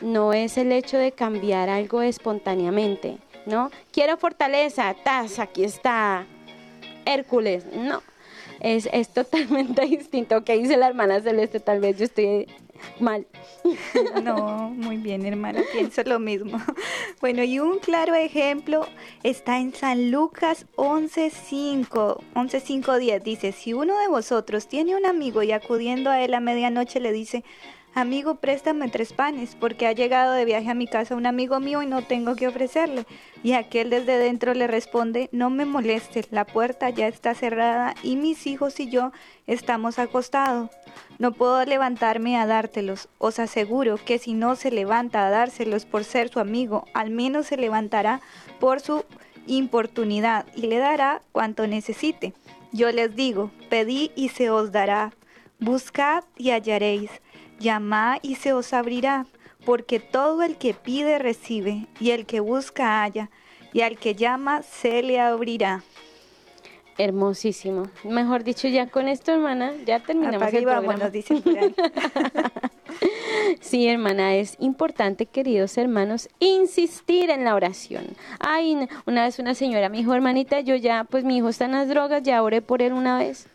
No 0.00 0.32
es 0.32 0.58
el 0.58 0.72
hecho 0.72 0.98
de 0.98 1.12
cambiar 1.12 1.68
algo 1.68 2.02
espontáneamente, 2.02 3.18
¿no? 3.46 3.70
Quiero 3.92 4.16
fortaleza, 4.16 4.94
tas, 5.04 5.38
aquí 5.38 5.64
está 5.64 6.26
Hércules, 7.04 7.64
no. 7.74 8.02
Es, 8.60 8.88
es 8.92 9.08
totalmente 9.08 9.82
distinto 9.86 10.44
que 10.44 10.56
dice 10.58 10.76
la 10.76 10.88
hermana 10.88 11.20
Celeste, 11.20 11.60
tal 11.60 11.80
vez 11.80 11.98
yo 11.98 12.04
estoy 12.04 12.46
mal. 13.00 13.26
No, 14.22 14.70
muy 14.70 14.96
bien, 14.96 15.24
hermana, 15.24 15.62
pienso 15.72 16.02
lo 16.04 16.18
mismo. 16.18 16.60
Bueno, 17.20 17.44
y 17.44 17.60
un 17.60 17.78
claro 17.78 18.16
ejemplo 18.16 18.84
está 19.22 19.60
en 19.60 19.72
San 19.72 20.10
Lucas 20.10 20.66
11.5, 20.74 21.86
11.5.10. 22.34 23.22
Dice, 23.22 23.52
si 23.52 23.72
uno 23.72 23.96
de 24.00 24.08
vosotros 24.08 24.66
tiene 24.66 24.96
un 24.96 25.06
amigo 25.06 25.44
y 25.44 25.52
acudiendo 25.52 26.10
a 26.10 26.20
él 26.20 26.34
a 26.34 26.40
medianoche 26.40 26.98
le 26.98 27.12
dice, 27.12 27.44
amigo, 27.94 28.36
préstame 28.36 28.88
tres 28.88 29.12
panes, 29.12 29.56
porque 29.58 29.86
ha 29.86 29.92
llegado 29.92 30.32
de 30.32 30.44
viaje 30.44 30.70
a 30.70 30.74
mi 30.74 30.86
casa 30.86 31.16
un 31.16 31.26
amigo 31.26 31.60
mío 31.60 31.82
y 31.82 31.86
no 31.86 32.02
tengo 32.02 32.36
que 32.36 32.48
ofrecerle. 32.48 33.06
Y 33.42 33.52
aquel 33.52 33.90
desde 33.90 34.18
dentro 34.18 34.54
le 34.54 34.66
responde, 34.66 35.28
no 35.32 35.50
me 35.50 35.64
molestes, 35.64 36.28
la 36.30 36.44
puerta 36.44 36.90
ya 36.90 37.08
está 37.08 37.34
cerrada 37.34 37.94
y 38.02 38.16
mis 38.16 38.46
hijos 38.46 38.80
y 38.80 38.90
yo 38.90 39.12
estamos 39.46 39.98
acostados. 39.98 40.70
No 41.18 41.32
puedo 41.32 41.64
levantarme 41.64 42.36
a 42.36 42.46
dártelos. 42.46 43.08
Os 43.18 43.38
aseguro 43.38 43.96
que 43.96 44.18
si 44.18 44.34
no 44.34 44.56
se 44.56 44.70
levanta 44.70 45.26
a 45.26 45.30
dárselos 45.30 45.84
por 45.84 46.04
ser 46.04 46.28
su 46.28 46.40
amigo, 46.40 46.84
al 46.94 47.10
menos 47.10 47.46
se 47.46 47.56
levantará 47.56 48.20
por 48.58 48.80
su 48.80 49.04
importunidad 49.46 50.46
y 50.54 50.66
le 50.66 50.78
dará 50.78 51.22
cuanto 51.32 51.66
necesite. 51.66 52.32
Yo 52.72 52.90
les 52.90 53.14
digo, 53.14 53.50
pedid 53.68 54.10
y 54.16 54.30
se 54.30 54.48
os 54.50 54.72
dará, 54.72 55.12
buscad 55.58 56.24
y 56.38 56.50
hallaréis, 56.50 57.10
llamad 57.62 58.18
y 58.20 58.34
se 58.34 58.52
os 58.52 58.74
abrirá, 58.74 59.26
porque 59.64 60.00
todo 60.00 60.42
el 60.42 60.56
que 60.56 60.74
pide 60.74 61.18
recibe, 61.18 61.86
y 62.00 62.10
el 62.10 62.26
que 62.26 62.40
busca 62.40 63.02
halla, 63.02 63.30
y 63.72 63.80
al 63.80 63.96
que 63.96 64.14
llama 64.14 64.62
se 64.62 65.02
le 65.02 65.20
abrirá. 65.20 65.82
Hermosísimo. 66.98 67.88
Mejor 68.04 68.44
dicho, 68.44 68.68
ya 68.68 68.86
con 68.86 69.08
esto, 69.08 69.32
hermana, 69.32 69.72
ya 69.86 70.00
terminamos 70.00 70.42
Apague 70.42 70.58
el 70.58 70.64
programa. 70.64 71.08
dicen 71.08 71.40
por 71.40 71.58
ahí. 71.58 71.74
Sí, 73.60 73.88
hermana, 73.88 74.34
es 74.36 74.56
importante, 74.60 75.26
queridos 75.26 75.76
hermanos, 75.78 76.28
insistir 76.38 77.30
en 77.30 77.44
la 77.44 77.54
oración. 77.54 78.04
Ay, 78.38 78.86
una 79.06 79.24
vez 79.24 79.38
una 79.38 79.54
señora 79.54 79.88
me 79.88 79.98
dijo, 79.98 80.14
hermanita, 80.14 80.60
yo 80.60 80.76
ya, 80.76 81.04
pues 81.04 81.24
mi 81.24 81.38
hijo 81.38 81.48
está 81.48 81.64
en 81.64 81.72
las 81.72 81.88
drogas, 81.88 82.22
ya 82.22 82.42
oré 82.42 82.60
por 82.60 82.82
él 82.82 82.92
una 82.92 83.18
vez 83.18 83.48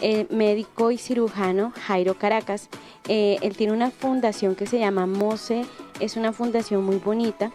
eh, 0.00 0.28
médico 0.30 0.92
y 0.92 0.98
cirujano 0.98 1.72
Jairo 1.84 2.14
Caracas. 2.14 2.68
Eh, 3.08 3.38
él 3.42 3.56
tiene 3.56 3.72
una 3.72 3.90
fundación 3.90 4.54
que 4.54 4.66
se 4.66 4.78
llama 4.78 5.04
MOSE, 5.04 5.66
es 5.98 6.16
una 6.16 6.32
fundación 6.32 6.84
muy 6.84 6.98
bonita 6.98 7.50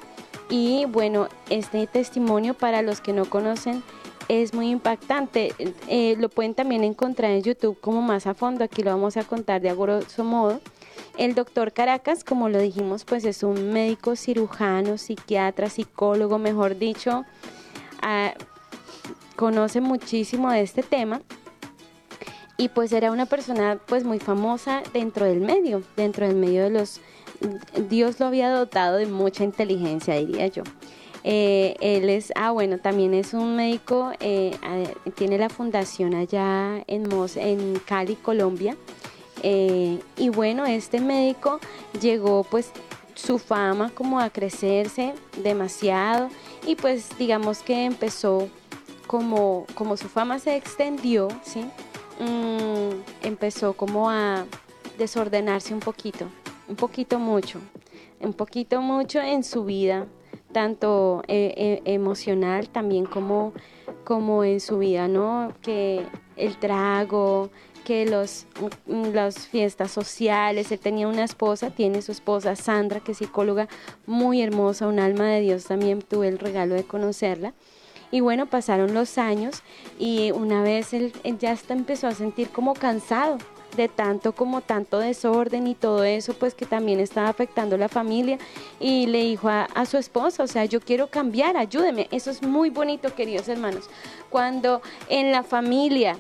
y 0.50 0.84
bueno, 0.84 1.30
este 1.50 1.88
testimonio 1.88 2.56
para 2.56 2.82
los 2.82 3.00
que 3.00 3.14
no 3.14 3.24
conocen 3.24 3.84
es 4.28 4.54
muy 4.54 4.70
impactante. 4.70 5.54
Lo 6.18 6.28
pueden 6.28 6.56
también 6.56 6.84
encontrar 6.84 7.32
en 7.32 7.42
YouTube 7.42 7.80
como 7.80 8.02
más 8.02 8.28
a 8.28 8.34
fondo, 8.34 8.66
aquí 8.66 8.84
lo 8.84 8.92
vamos 8.92 9.16
a 9.16 9.24
contar 9.24 9.62
de 9.62 9.70
a 9.70 9.74
grosso 9.76 10.26
modo. 10.26 10.60
El 11.18 11.34
doctor 11.34 11.72
Caracas, 11.72 12.24
como 12.24 12.50
lo 12.50 12.60
dijimos, 12.60 13.06
pues 13.06 13.24
es 13.26 13.42
un 13.44 13.72
médico 13.72 14.16
cirujano, 14.16 14.98
psiquiatra, 14.98 15.70
psicólogo, 15.70 16.38
mejor 16.40 16.78
dicho, 16.78 17.24
ah, 18.02 18.34
conoce 19.36 19.80
muchísimo 19.82 20.52
de 20.52 20.62
este 20.62 20.84
tema 20.84 21.22
y 22.58 22.70
pues 22.70 22.92
era 22.92 23.12
una 23.12 23.26
persona 23.26 23.80
pues 23.86 24.04
muy 24.04 24.20
famosa 24.20 24.84
dentro 24.94 25.26
del 25.26 25.40
medio, 25.42 25.84
dentro 25.96 26.28
del 26.28 26.36
medio 26.36 26.64
de 26.64 26.70
los... 26.70 27.00
Dios 27.90 28.20
lo 28.20 28.28
había 28.28 28.50
dotado 28.50 28.96
de 28.98 29.06
mucha 29.08 29.44
inteligencia, 29.44 30.16
diría 30.16 30.48
yo. 30.48 30.64
Eh, 31.26 31.76
él 31.82 32.10
es, 32.10 32.32
ah 32.36 32.52
bueno, 32.52 32.78
también 32.78 33.14
es 33.14 33.34
un 33.34 33.56
médico, 33.56 34.12
eh, 34.20 34.56
ah, 34.64 34.84
tiene 35.16 35.38
la 35.38 35.50
fundación 35.50 36.14
allá 36.14 36.84
en, 36.88 37.10
Mos- 37.10 37.36
en 37.38 37.80
Cali, 37.86 38.16
Colombia. 38.16 38.78
Eh, 39.48 40.00
y 40.18 40.30
bueno, 40.30 40.66
este 40.66 41.00
médico 41.00 41.60
llegó 42.02 42.44
pues 42.44 42.72
su 43.14 43.38
fama 43.38 43.92
como 43.94 44.20
a 44.20 44.32
crecerse 44.32 45.14
demasiado 45.44 46.30
y 46.66 46.76
pues 46.76 47.16
digamos 47.20 47.60
que 47.60 47.86
empezó 47.86 48.50
como, 49.06 49.68
como 49.76 49.98
su 49.98 50.10
fama 50.10 50.40
se 50.40 50.56
extendió, 50.56 51.28
¿sí? 51.44 51.62
Mm, 52.20 53.02
empezó 53.22 53.74
como 53.74 54.10
a 54.10 54.48
desordenarse 54.98 55.76
un 55.76 55.80
poquito, 55.80 56.26
un 56.68 56.76
poquito 56.76 57.20
mucho, 57.20 57.60
un 58.20 58.34
poquito 58.34 58.82
mucho 58.82 59.22
en 59.22 59.44
su 59.44 59.64
vida, 59.64 60.08
tanto 60.54 61.22
eh, 61.28 61.54
eh, 61.56 61.94
emocional 61.94 62.68
también 62.70 63.06
como, 63.06 63.54
como 64.06 64.44
en 64.44 64.60
su 64.60 64.80
vida, 64.80 65.08
¿no? 65.08 65.54
Que 65.62 66.04
el 66.36 66.58
trago, 66.58 67.52
que 67.86 68.06
los, 68.06 68.48
mm, 68.88 69.14
las 69.14 69.48
fiestas 69.48 69.92
sociales, 69.92 70.72
él 70.72 70.80
tenía 70.80 71.08
una 71.08 71.24
esposa, 71.24 71.70
tiene 71.70 72.02
su 72.02 72.12
esposa 72.12 72.58
Sandra, 72.58 73.00
que 73.00 73.14
es 73.14 73.20
psicóloga 73.20 73.70
muy 74.06 74.42
hermosa, 74.42 74.88
un 74.88 75.00
alma 75.00 75.26
de 75.28 75.42
Dios, 75.42 75.66
también 75.66 76.02
tuve 76.02 76.28
el 76.28 76.40
regalo 76.40 76.76
de 76.76 76.84
conocerla. 76.84 77.54
Y 78.12 78.20
bueno, 78.20 78.48
pasaron 78.48 78.94
los 78.94 79.18
años 79.18 79.62
y 80.00 80.32
una 80.32 80.62
vez 80.62 80.94
él, 80.94 81.14
él 81.24 81.38
ya 81.38 81.58
empezó 81.70 82.08
a 82.08 82.12
sentir 82.14 82.50
como 82.50 82.74
cansado 82.74 83.38
de 83.76 83.90
tanto 83.90 84.34
como 84.34 84.62
tanto 84.62 85.00
desorden 85.00 85.68
y 85.68 85.76
todo 85.76 86.04
eso, 86.06 86.34
pues 86.34 86.56
que 86.56 86.66
también 86.66 87.00
estaba 87.00 87.28
afectando 87.28 87.78
la 87.78 87.90
familia 87.90 88.38
y 88.80 89.06
le 89.08 89.24
dijo 89.24 89.50
a, 89.50 89.64
a 89.64 89.86
su 89.86 89.98
esposa, 89.98 90.44
o 90.44 90.48
sea, 90.48 90.66
yo 90.66 90.80
quiero 90.80 91.08
cambiar, 91.08 91.58
ayúdeme. 91.58 92.08
Eso 92.12 92.32
es 92.32 92.42
muy 92.42 92.70
bonito, 92.70 93.14
queridos 93.14 93.50
hermanos. 93.50 93.90
Cuando 94.30 94.82
en 95.10 95.32
la 95.32 95.44
familia 95.44 96.18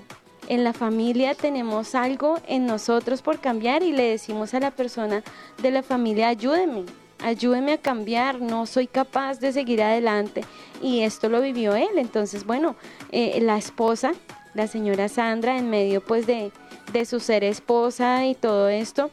en 0.47 0.63
la 0.63 0.73
familia 0.73 1.33
tenemos 1.33 1.95
algo 1.95 2.39
en 2.47 2.65
nosotros 2.65 3.21
por 3.21 3.39
cambiar 3.39 3.83
y 3.83 3.91
le 3.91 4.03
decimos 4.03 4.53
a 4.53 4.59
la 4.59 4.71
persona 4.71 5.23
de 5.61 5.71
la 5.71 5.83
familia, 5.83 6.27
ayúdeme, 6.29 6.83
ayúdeme 7.23 7.73
a 7.73 7.77
cambiar, 7.77 8.41
no 8.41 8.65
soy 8.65 8.87
capaz 8.87 9.39
de 9.39 9.51
seguir 9.51 9.81
adelante. 9.81 10.43
Y 10.81 11.01
esto 11.01 11.29
lo 11.29 11.41
vivió 11.41 11.75
él. 11.75 11.97
Entonces, 11.97 12.45
bueno, 12.45 12.75
eh, 13.11 13.39
la 13.41 13.57
esposa, 13.57 14.13
la 14.53 14.67
señora 14.67 15.09
Sandra, 15.09 15.57
en 15.57 15.69
medio 15.69 16.01
pues 16.01 16.27
de, 16.27 16.51
de 16.93 17.05
su 17.05 17.19
ser 17.19 17.43
esposa 17.43 18.25
y 18.25 18.35
todo 18.35 18.69
esto, 18.69 19.09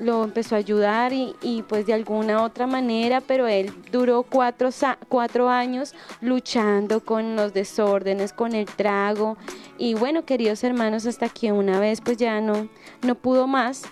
lo 0.00 0.24
empezó 0.24 0.54
a 0.54 0.58
ayudar 0.58 1.12
y, 1.12 1.64
pues 1.68 1.86
de 1.86 1.92
alguna 1.92 2.42
otra 2.42 2.66
manera, 2.66 3.20
pero 3.20 3.46
él 3.46 3.72
duró 3.92 4.22
cuatro, 4.22 4.70
cuatro 5.08 5.48
años 5.48 5.94
luchando 6.20 7.04
con 7.04 7.36
los 7.36 7.52
desórdenes, 7.52 8.32
con 8.32 8.54
el 8.54 8.66
trago 8.66 9.36
y 9.78 9.94
bueno, 9.94 10.24
queridos 10.24 10.64
hermanos, 10.64 11.06
hasta 11.06 11.28
que 11.28 11.52
una 11.52 11.78
vez 11.78 12.00
pues 12.00 12.16
ya 12.16 12.40
no, 12.40 12.68
no 13.02 13.14
pudo 13.14 13.46
más. 13.46 13.82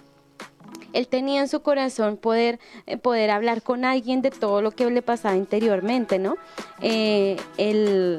Él 0.95 1.07
tenía 1.07 1.43
en 1.43 1.49
su 1.49 1.61
corazón 1.61 2.17
poder, 2.17 2.59
eh, 2.87 2.97
poder 2.97 3.31
hablar 3.31 3.63
con 3.63 3.85
alguien 3.85 4.23
de 4.23 4.31
todo 4.31 4.63
lo 4.63 4.71
que 4.71 4.91
le 4.91 5.03
pasaba 5.03 5.37
interiormente, 5.37 6.19
¿no? 6.19 6.37
Eh, 6.81 7.37
él, 7.59 8.19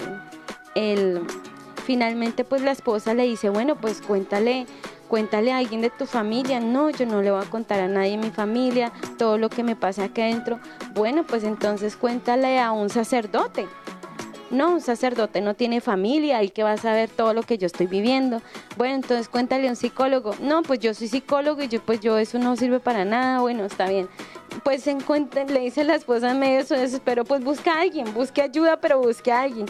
él, 0.75 1.21
finalmente 1.85 2.43
pues 2.43 2.61
la 2.61 2.71
esposa 2.71 3.15
le 3.15 3.23
dice, 3.23 3.49
bueno, 3.49 3.75
pues 3.75 4.01
cuéntale 4.01 4.67
cuéntale 5.09 5.51
a 5.51 5.57
alguien 5.57 5.81
de 5.81 5.89
tu 5.89 6.05
familia. 6.05 6.61
No, 6.61 6.89
yo 6.89 7.05
no 7.05 7.21
le 7.21 7.31
voy 7.31 7.43
a 7.43 7.49
contar 7.49 7.81
a 7.81 7.87
nadie 7.89 8.13
en 8.13 8.21
mi 8.21 8.29
familia 8.29 8.93
todo 9.17 9.37
lo 9.37 9.49
que 9.49 9.63
me 9.63 9.75
pasa 9.75 10.05
aquí 10.05 10.21
adentro. 10.21 10.59
Bueno, 10.93 11.25
pues 11.25 11.43
entonces 11.43 11.97
cuéntale 11.97 12.59
a 12.59 12.71
un 12.71 12.89
sacerdote. 12.89 13.67
No, 14.51 14.71
un 14.71 14.81
sacerdote 14.81 15.41
no 15.41 15.53
tiene 15.53 15.79
familia, 15.79 16.41
el 16.41 16.51
que 16.53 16.63
va 16.63 16.71
a 16.71 16.77
saber 16.77 17.09
todo 17.09 17.33
lo 17.33 17.43
que 17.43 17.59
yo 17.59 17.67
estoy 17.67 17.85
viviendo. 17.85 18.41
Bueno, 18.77 18.95
entonces 18.95 19.29
cuéntale 19.29 19.67
a 19.67 19.71
un 19.71 19.75
psicólogo. 19.75 20.33
No, 20.41 20.63
pues 20.63 20.79
yo 20.79 20.93
soy 20.93 21.07
psicólogo 21.07 21.61
y 21.61 21.67
yo 21.67 21.81
pues 21.83 21.99
yo 21.99 22.17
eso 22.17 22.39
no 22.39 22.55
sirve 22.55 22.79
para 22.79 23.05
nada. 23.05 23.41
Bueno, 23.41 23.65
está 23.65 23.87
bien. 23.89 24.07
Pues 24.63 24.83
se 24.83 24.95
le 24.95 25.59
dice 25.59 25.83
la 25.83 25.95
esposa 25.95 26.31
en 26.31 26.39
medio 26.39 26.57
de 26.57 26.65
su 26.65 26.73
desespero, 26.73 27.25
pues 27.25 27.43
busca 27.43 27.73
a 27.73 27.81
alguien, 27.81 28.11
busque 28.13 28.41
ayuda, 28.41 28.77
pero 28.81 28.99
busque 28.99 29.31
a 29.31 29.41
alguien. 29.41 29.67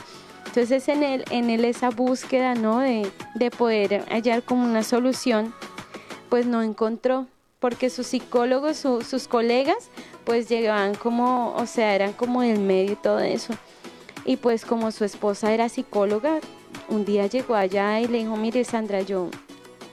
Entonces 0.49 0.87
en 0.89 1.03
él, 1.03 1.25
en 1.29 1.51
él 1.51 1.63
esa 1.63 1.91
búsqueda, 1.91 2.55
¿no? 2.55 2.79
De, 2.79 3.07
de 3.35 3.51
poder 3.51 4.03
hallar 4.09 4.41
como 4.41 4.63
una 4.63 4.81
solución, 4.81 5.53
pues 6.27 6.47
no 6.47 6.63
encontró, 6.63 7.27
porque 7.59 7.91
sus 7.91 8.07
psicólogos, 8.07 8.77
sus 8.77 9.27
colegas, 9.27 9.91
pues 10.23 10.49
llegaban 10.49 10.95
como, 10.95 11.53
o 11.55 11.67
sea, 11.67 11.93
eran 11.93 12.13
como 12.13 12.41
el 12.41 12.59
medio 12.59 12.93
y 12.93 12.95
todo 12.95 13.19
eso. 13.19 13.53
Y 14.25 14.37
pues 14.37 14.65
como 14.65 14.91
su 14.91 15.05
esposa 15.05 15.53
era 15.53 15.69
psicóloga, 15.69 16.39
un 16.87 17.05
día 17.05 17.27
llegó 17.27 17.53
allá 17.53 17.99
y 17.99 18.07
le 18.07 18.17
dijo, 18.17 18.35
mire 18.35 18.63
Sandra, 18.63 19.01
yo, 19.01 19.29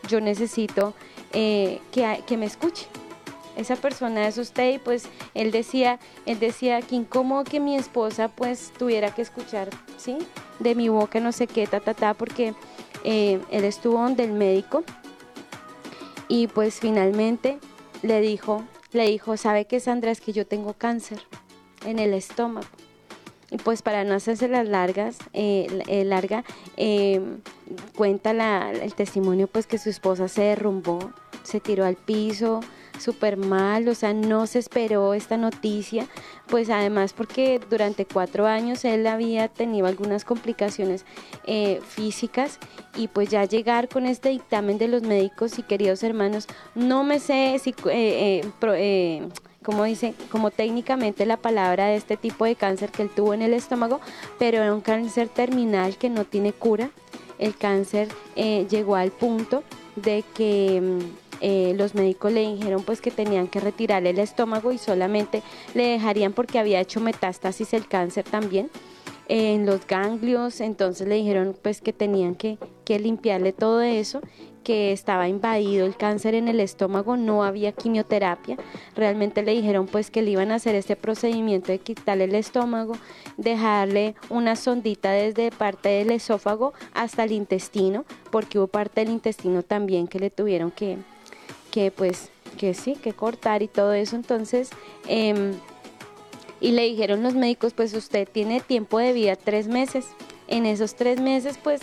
yo 0.08 0.22
necesito 0.22 0.94
eh, 1.34 1.82
que, 1.92 2.22
que 2.26 2.38
me 2.38 2.46
escuche 2.46 2.86
esa 3.56 3.76
persona 3.76 4.28
es 4.28 4.38
usted 4.38 4.74
y 4.74 4.78
pues 4.78 5.08
él 5.34 5.50
decía, 5.50 5.98
él 6.26 6.38
decía 6.38 6.80
que 6.82 6.94
incómodo 6.94 7.44
que 7.44 7.58
mi 7.58 7.76
esposa 7.76 8.28
pues 8.28 8.72
tuviera 8.78 9.14
que 9.14 9.22
escuchar, 9.22 9.70
¿sí? 9.96 10.18
De 10.58 10.74
mi 10.74 10.88
boca 10.88 11.20
no 11.20 11.32
sé 11.32 11.46
qué, 11.46 11.66
ta, 11.66 12.14
porque 12.14 12.54
eh, 13.04 13.40
él 13.50 13.64
estuvo 13.64 14.00
donde 14.00 14.24
el 14.24 14.32
médico 14.32 14.84
y 16.28 16.48
pues 16.48 16.80
finalmente 16.80 17.58
le 18.02 18.20
dijo, 18.20 18.64
le 18.92 19.06
dijo, 19.08 19.36
¿sabe 19.36 19.64
qué 19.64 19.80
Sandra? 19.80 20.10
Es 20.10 20.20
que 20.20 20.32
yo 20.32 20.46
tengo 20.46 20.74
cáncer 20.74 21.22
en 21.84 21.98
el 21.98 22.14
estómago. 22.14 22.66
Y 23.50 23.58
pues 23.58 23.82
para 23.82 24.02
no 24.02 24.14
hacerse 24.14 24.48
las 24.48 24.66
largas, 24.66 25.18
eh, 25.32 26.02
larga, 26.04 26.44
eh, 26.76 27.20
cuenta 27.94 28.32
la, 28.32 28.72
el 28.72 28.92
testimonio 28.94 29.46
pues 29.46 29.68
que 29.68 29.78
su 29.78 29.88
esposa 29.88 30.26
se 30.26 30.42
derrumbó, 30.42 30.98
se 31.44 31.60
tiró 31.60 31.84
al 31.84 31.94
piso, 31.94 32.60
súper 32.98 33.36
mal, 33.36 33.88
o 33.88 33.94
sea, 33.94 34.12
no 34.12 34.46
se 34.46 34.58
esperó 34.58 35.14
esta 35.14 35.36
noticia, 35.36 36.06
pues 36.48 36.70
además 36.70 37.12
porque 37.12 37.60
durante 37.70 38.06
cuatro 38.06 38.46
años 38.46 38.84
él 38.84 39.06
había 39.06 39.48
tenido 39.48 39.86
algunas 39.86 40.24
complicaciones 40.24 41.04
eh, 41.44 41.80
físicas 41.86 42.58
y 42.96 43.08
pues 43.08 43.28
ya 43.28 43.44
llegar 43.44 43.88
con 43.88 44.06
este 44.06 44.30
dictamen 44.30 44.78
de 44.78 44.88
los 44.88 45.02
médicos 45.02 45.58
y 45.58 45.62
queridos 45.62 46.02
hermanos, 46.02 46.46
no 46.74 47.04
me 47.04 47.18
sé 47.18 47.58
si... 47.62 47.74
Eh, 47.90 48.42
eh, 48.62 49.28
como 49.62 49.82
dice, 49.82 50.14
como 50.30 50.52
técnicamente 50.52 51.26
la 51.26 51.38
palabra 51.38 51.86
de 51.86 51.96
este 51.96 52.16
tipo 52.16 52.44
de 52.44 52.54
cáncer 52.54 52.92
que 52.92 53.02
él 53.02 53.10
tuvo 53.10 53.34
en 53.34 53.42
el 53.42 53.52
estómago, 53.52 54.00
pero 54.38 54.58
era 54.58 54.72
un 54.72 54.80
cáncer 54.80 55.28
terminal 55.28 55.96
que 55.96 56.08
no 56.08 56.24
tiene 56.24 56.52
cura. 56.52 56.90
El 57.40 57.56
cáncer 57.56 58.06
llegó 58.36 58.94
al 58.94 59.10
punto 59.10 59.64
de 59.96 60.22
que 60.34 60.80
mm, 60.80 61.25
eh, 61.40 61.74
los 61.76 61.94
médicos 61.94 62.32
le 62.32 62.54
dijeron 62.54 62.82
pues 62.82 63.00
que 63.00 63.10
tenían 63.10 63.48
que 63.48 63.60
retirarle 63.60 64.10
el 64.10 64.18
estómago 64.18 64.72
y 64.72 64.78
solamente 64.78 65.42
le 65.74 65.86
dejarían 65.86 66.32
porque 66.32 66.58
había 66.58 66.80
hecho 66.80 67.00
metástasis 67.00 67.74
el 67.74 67.88
cáncer 67.88 68.24
también 68.24 68.70
en 69.28 69.66
los 69.66 69.86
ganglios, 69.86 70.60
entonces 70.60 71.08
le 71.08 71.16
dijeron 71.16 71.56
pues 71.60 71.80
que 71.80 71.92
tenían 71.92 72.34
que, 72.34 72.58
que 72.84 72.98
limpiarle 72.98 73.52
todo 73.52 73.82
eso, 73.82 74.20
que 74.62 74.92
estaba 74.92 75.28
invadido 75.28 75.86
el 75.86 75.96
cáncer 75.96 76.34
en 76.34 76.48
el 76.48 76.60
estómago, 76.60 77.16
no 77.16 77.44
había 77.44 77.72
quimioterapia, 77.72 78.56
realmente 78.94 79.42
le 79.42 79.52
dijeron 79.52 79.86
pues 79.86 80.10
que 80.10 80.22
le 80.22 80.32
iban 80.32 80.50
a 80.50 80.56
hacer 80.56 80.74
este 80.74 80.96
procedimiento 80.96 81.72
de 81.72 81.78
quitarle 81.78 82.24
el 82.24 82.34
estómago, 82.34 82.94
dejarle 83.36 84.14
una 84.28 84.56
sondita 84.56 85.12
desde 85.12 85.50
parte 85.50 85.88
del 85.88 86.10
esófago 86.10 86.72
hasta 86.94 87.24
el 87.24 87.32
intestino, 87.32 88.04
porque 88.30 88.58
hubo 88.58 88.66
parte 88.66 89.02
del 89.02 89.12
intestino 89.12 89.62
también 89.62 90.08
que 90.08 90.18
le 90.18 90.30
tuvieron 90.30 90.70
que, 90.70 90.98
que 91.76 91.90
pues 91.90 92.30
que 92.56 92.72
sí, 92.72 92.94
que 92.94 93.12
cortar 93.12 93.62
y 93.62 93.68
todo 93.68 93.92
eso. 93.92 94.16
Entonces, 94.16 94.70
em, 95.08 95.52
y 96.58 96.70
le 96.70 96.84
dijeron 96.84 97.22
los 97.22 97.34
médicos, 97.34 97.74
pues 97.74 97.92
usted 97.92 98.26
tiene 98.26 98.60
tiempo 98.60 98.98
de 98.98 99.12
vida 99.12 99.36
tres 99.36 99.68
meses. 99.68 100.06
En 100.48 100.64
esos 100.64 100.94
tres 100.94 101.20
meses, 101.20 101.58
pues, 101.62 101.82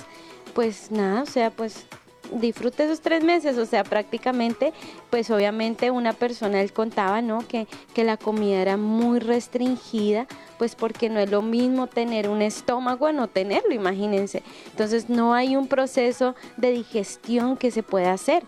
pues 0.55 0.89
nada, 0.89 1.21
o 1.21 1.25
sea, 1.27 1.51
pues 1.51 1.85
disfrute 2.31 2.85
esos 2.85 3.01
tres 3.01 3.23
meses, 3.23 3.59
o 3.59 3.67
sea, 3.67 3.83
prácticamente, 3.83 4.73
pues 5.11 5.29
obviamente 5.29 5.91
una 5.91 6.13
persona, 6.13 6.59
él 6.59 6.73
contaba, 6.73 7.21
¿no? 7.21 7.47
Que, 7.47 7.67
que 7.93 8.03
la 8.03 8.17
comida 8.17 8.63
era 8.63 8.77
muy 8.77 9.19
restringida, 9.19 10.25
pues 10.57 10.73
porque 10.73 11.07
no 11.09 11.19
es 11.19 11.29
lo 11.29 11.43
mismo 11.43 11.85
tener 11.85 12.29
un 12.29 12.41
estómago 12.41 13.05
a 13.05 13.11
no 13.11 13.27
tenerlo, 13.27 13.75
imagínense. 13.75 14.41
Entonces 14.71 15.07
no 15.07 15.35
hay 15.35 15.55
un 15.55 15.67
proceso 15.67 16.33
de 16.57 16.71
digestión 16.71 17.57
que 17.57 17.69
se 17.69 17.83
pueda 17.83 18.11
hacer. 18.11 18.41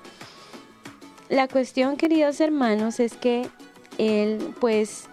La 1.30 1.48
cuestión, 1.48 1.98
queridos 1.98 2.40
hermanos, 2.40 3.00
es 3.00 3.14
que 3.14 3.48
él, 3.98 4.54
pues, 4.60 5.10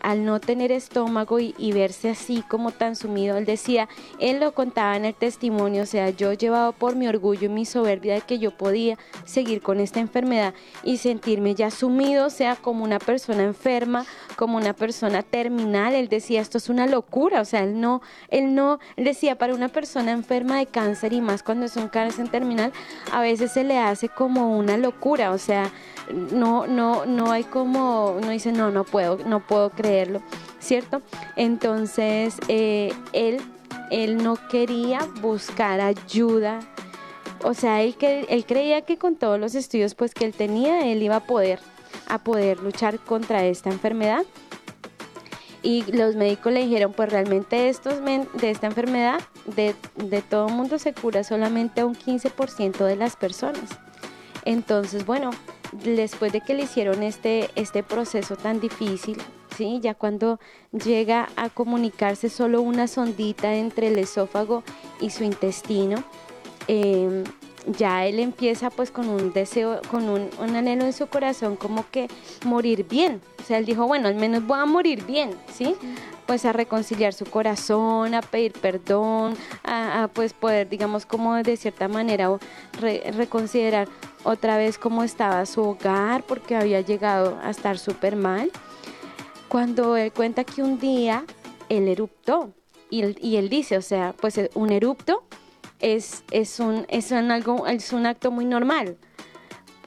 al 0.00 0.24
no 0.24 0.40
tener 0.40 0.72
estómago 0.72 1.38
y, 1.40 1.72
verse 1.72 2.10
así 2.10 2.42
como 2.48 2.70
tan 2.70 2.96
sumido, 2.96 3.36
él 3.36 3.44
decía, 3.44 3.88
él 4.18 4.40
lo 4.40 4.52
contaba 4.52 4.96
en 4.96 5.04
el 5.04 5.14
testimonio, 5.14 5.82
o 5.82 5.86
sea, 5.86 6.10
yo 6.10 6.32
llevado 6.32 6.72
por 6.72 6.96
mi 6.96 7.08
orgullo 7.08 7.46
y 7.46 7.48
mi 7.48 7.64
soberbia 7.64 8.14
de 8.14 8.20
que 8.20 8.38
yo 8.38 8.50
podía 8.50 8.98
seguir 9.24 9.62
con 9.62 9.80
esta 9.80 10.00
enfermedad 10.00 10.54
y 10.82 10.98
sentirme 10.98 11.54
ya 11.54 11.70
sumido, 11.70 12.26
o 12.26 12.30
sea, 12.30 12.56
como 12.56 12.84
una 12.84 12.98
persona 12.98 13.42
enferma, 13.42 14.06
como 14.36 14.56
una 14.56 14.74
persona 14.74 15.22
terminal, 15.22 15.94
él 15.94 16.08
decía, 16.08 16.40
esto 16.40 16.58
es 16.58 16.68
una 16.68 16.86
locura, 16.86 17.40
o 17.40 17.44
sea, 17.44 17.62
él 17.62 17.80
no, 17.80 18.02
él 18.28 18.54
no, 18.54 18.78
decía, 18.96 19.36
para 19.36 19.54
una 19.54 19.68
persona 19.68 20.12
enferma 20.12 20.58
de 20.58 20.66
cáncer 20.66 21.12
y 21.12 21.20
más 21.20 21.42
cuando 21.42 21.66
es 21.66 21.76
un 21.76 21.88
cáncer 21.88 22.28
terminal, 22.28 22.72
a 23.12 23.20
veces 23.20 23.52
se 23.52 23.64
le 23.64 23.78
hace 23.78 24.08
como 24.08 24.56
una 24.56 24.76
locura, 24.76 25.32
o 25.32 25.38
sea, 25.38 25.70
no, 26.12 26.66
no, 26.66 27.06
no 27.06 27.32
hay 27.32 27.44
como, 27.44 28.18
no 28.20 28.30
dice, 28.30 28.52
no, 28.52 28.70
no 28.70 28.84
puedo, 28.84 29.18
no 29.26 29.40
puedo 29.40 29.70
¿cierto? 30.60 31.02
Entonces, 31.36 32.36
eh, 32.48 32.92
él, 33.12 33.40
él 33.90 34.22
no 34.22 34.36
quería 34.48 35.00
buscar 35.20 35.80
ayuda, 35.80 36.60
o 37.42 37.54
sea, 37.54 37.82
él, 37.82 37.96
él 38.00 38.44
creía 38.46 38.82
que 38.82 38.98
con 38.98 39.16
todos 39.16 39.38
los 39.38 39.54
estudios 39.54 39.94
pues 39.94 40.14
que 40.14 40.24
él 40.24 40.32
tenía, 40.32 40.90
él 40.90 41.02
iba 41.02 41.16
a 41.16 41.20
poder, 41.20 41.60
a 42.08 42.18
poder 42.18 42.60
luchar 42.60 42.98
contra 42.98 43.44
esta 43.44 43.70
enfermedad. 43.70 44.24
Y 45.62 45.82
los 45.92 46.14
médicos 46.14 46.52
le 46.52 46.64
dijeron, 46.64 46.92
pues 46.92 47.10
realmente 47.10 47.68
estos 47.68 48.00
de 48.04 48.50
esta 48.50 48.68
enfermedad, 48.68 49.20
de, 49.56 49.74
de 49.96 50.22
todo 50.22 50.48
mundo 50.48 50.78
se 50.78 50.92
cura 50.92 51.24
solamente 51.24 51.82
un 51.82 51.96
15% 51.96 52.84
de 52.84 52.96
las 52.96 53.16
personas. 53.16 53.78
Entonces, 54.44 55.04
bueno, 55.04 55.30
después 55.72 56.32
de 56.32 56.40
que 56.40 56.54
le 56.54 56.62
hicieron 56.64 57.02
este, 57.02 57.50
este 57.56 57.82
proceso 57.82 58.36
tan 58.36 58.60
difícil, 58.60 59.18
¿sí? 59.56 59.80
ya 59.80 59.94
cuando 59.94 60.38
llega 60.72 61.28
a 61.36 61.48
comunicarse 61.48 62.28
solo 62.28 62.60
una 62.60 62.86
sondita 62.86 63.54
entre 63.54 63.88
el 63.88 63.98
esófago 63.98 64.62
y 65.00 65.10
su 65.10 65.24
intestino, 65.24 66.02
em, 66.68 67.24
ya 67.66 68.06
él 68.06 68.20
empieza 68.20 68.70
pues 68.70 68.90
con 68.90 69.08
un 69.08 69.32
deseo, 69.32 69.80
con 69.90 70.08
un, 70.08 70.30
anhelo 70.40 70.84
en 70.84 70.92
su 70.92 71.08
corazón 71.08 71.56
como 71.56 71.84
que 71.90 72.08
morir 72.44 72.86
bien. 72.88 73.20
O 73.40 73.44
sea, 73.44 73.58
él 73.58 73.64
dijo, 73.64 73.86
bueno, 73.86 74.08
al 74.08 74.14
menos 74.14 74.46
voy 74.46 74.58
a 74.58 74.66
morir 74.66 75.04
bien, 75.04 75.30
¿sí? 75.52 75.74
Pues 76.26 76.44
a 76.44 76.52
reconciliar 76.52 77.12
su 77.12 77.24
corazón, 77.24 78.14
a 78.14 78.22
pedir 78.22 78.52
perdón, 78.52 79.34
a, 79.64 80.08
pues 80.12 80.32
poder, 80.32 80.68
digamos, 80.68 81.06
como 81.06 81.34
de 81.34 81.56
cierta 81.56 81.88
manera 81.88 82.28
reconsiderar 82.80 83.88
otra 84.24 84.56
vez 84.56 84.78
cómo 84.78 85.04
estaba 85.04 85.46
su 85.46 85.62
hogar 85.62 86.24
porque 86.24 86.56
había 86.56 86.80
llegado 86.80 87.38
a 87.42 87.50
estar 87.50 87.78
súper 87.78 88.16
mal. 88.16 88.50
Cuando 89.48 89.96
él 89.96 90.12
cuenta 90.12 90.44
que 90.44 90.62
un 90.62 90.78
día 90.78 91.24
él 91.68 91.88
eruptó 91.88 92.52
y 92.90 93.02
él, 93.02 93.18
y 93.20 93.36
él 93.36 93.48
dice, 93.48 93.76
o 93.76 93.82
sea, 93.82 94.14
pues 94.20 94.40
un 94.54 94.70
erupto 94.70 95.24
es, 95.80 96.24
es, 96.30 96.60
un, 96.60 96.86
es, 96.88 97.12
algo, 97.12 97.66
es 97.66 97.92
un 97.92 98.06
acto 98.06 98.30
muy 98.30 98.44
normal. 98.44 98.96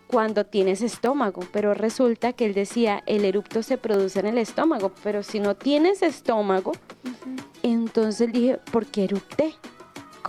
cuando 0.08 0.44
tienes 0.44 0.82
estómago, 0.82 1.42
pero 1.52 1.76
resulta 1.76 2.34
que 2.34 2.46
él 2.46 2.56
decía, 2.56 3.04
el 3.06 3.26
erupto 3.26 3.62
se 3.62 3.78
produce 3.78 4.20
en 4.20 4.26
el 4.26 4.40
estómago, 4.40 4.92
pero 5.04 5.22
si 5.22 5.40
no 5.40 5.56
tienes 5.56 6.02
estómago, 6.02 6.72
entonces 7.62 8.32
dije, 8.32 8.58
¿por 8.72 8.88
qué 8.88 9.04
erupté? 9.04 9.54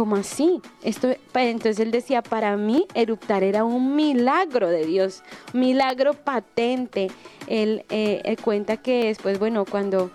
¿Cómo 0.01 0.17
así? 0.17 0.63
Esto, 0.83 1.09
entonces 1.35 1.79
él 1.79 1.91
decía, 1.91 2.23
para 2.23 2.57
mí 2.57 2.87
eruptar 2.95 3.45
era 3.45 3.65
un 3.65 3.97
milagro 3.97 4.71
de 4.71 4.87
Dios, 4.87 5.23
milagro 5.53 6.15
patente. 6.15 7.09
Él, 7.49 7.85
eh, 7.91 8.23
él 8.25 8.39
cuenta 8.41 8.79
que 8.79 9.09
después, 9.09 9.39
bueno, 9.39 9.67
cuando 9.67 10.11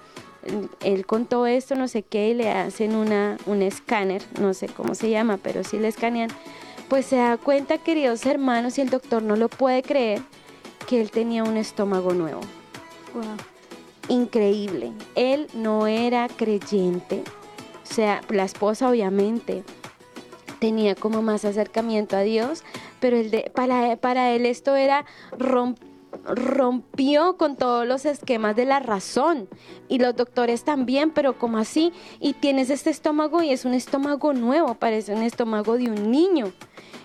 él 0.82 1.06
contó 1.06 1.46
esto, 1.46 1.76
no 1.76 1.88
sé 1.88 2.02
qué, 2.02 2.30
y 2.30 2.34
le 2.34 2.50
hacen 2.50 2.96
una, 2.96 3.38
un 3.46 3.62
escáner, 3.62 4.24
no 4.42 4.56
sé 4.56 4.70
cómo 4.70 4.96
se 4.96 5.12
llama, 5.12 5.38
pero 5.38 5.64
sí 5.64 5.78
le 5.78 5.90
escanean, 5.90 6.32
pues 6.90 7.06
se 7.06 7.18
da 7.18 7.38
cuenta, 7.38 7.78
queridos 7.78 8.26
hermanos, 8.26 8.80
y 8.80 8.82
el 8.82 8.90
doctor 8.90 9.22
no 9.22 9.36
lo 9.36 9.50
puede 9.50 9.84
creer, 9.84 10.20
que 10.88 11.00
él 11.00 11.12
tenía 11.12 11.44
un 11.44 11.58
estómago 11.58 12.16
nuevo. 12.16 12.42
Increíble. 14.10 14.94
Él 15.14 15.46
no 15.54 15.86
era 15.86 16.28
creyente, 16.28 17.24
o 17.90 17.94
sea, 17.94 18.22
la 18.30 18.44
esposa 18.44 18.90
obviamente 18.90 19.64
tenía 20.60 20.96
como 20.96 21.22
más 21.22 21.46
acercamiento 21.46 22.18
a 22.18 22.22
Dios, 22.22 22.64
pero 23.00 23.18
el 23.18 23.30
de, 23.30 23.52
para, 23.54 23.96
para 23.98 24.32
él 24.32 24.46
esto 24.46 24.76
era 24.76 25.06
rompió 26.26 27.38
con 27.38 27.56
todos 27.56 27.86
los 27.86 28.06
esquemas 28.06 28.56
de 28.56 28.66
la 28.66 28.80
razón 28.80 29.48
y 29.88 30.00
los 30.00 30.16
doctores 30.16 30.64
también, 30.64 31.12
pero 31.12 31.38
como 31.38 31.58
así, 31.58 31.94
y 32.20 32.34
tienes 32.34 32.70
este 32.70 32.90
estómago 32.90 33.44
y 33.44 33.52
es 33.52 33.66
un 33.66 33.74
estómago 33.74 34.34
nuevo, 34.34 34.74
parece 34.76 35.14
un 35.14 35.22
estómago 35.22 35.78
de 35.78 35.90
un 35.90 36.10
niño. 36.10 36.52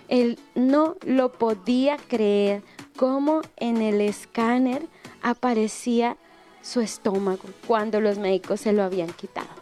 Él 0.08 0.38
no 0.54 0.96
lo 1.04 1.32
podía 1.32 1.96
creer 2.08 2.62
cómo 2.96 3.42
en 3.56 3.82
el 3.82 4.00
escáner 4.00 4.86
aparecía 5.22 6.16
su 6.62 6.80
estómago 6.80 7.44
cuando 7.66 8.00
los 8.00 8.18
médicos 8.18 8.60
se 8.60 8.72
lo 8.72 8.82
habían 8.82 9.12
quitado. 9.12 9.59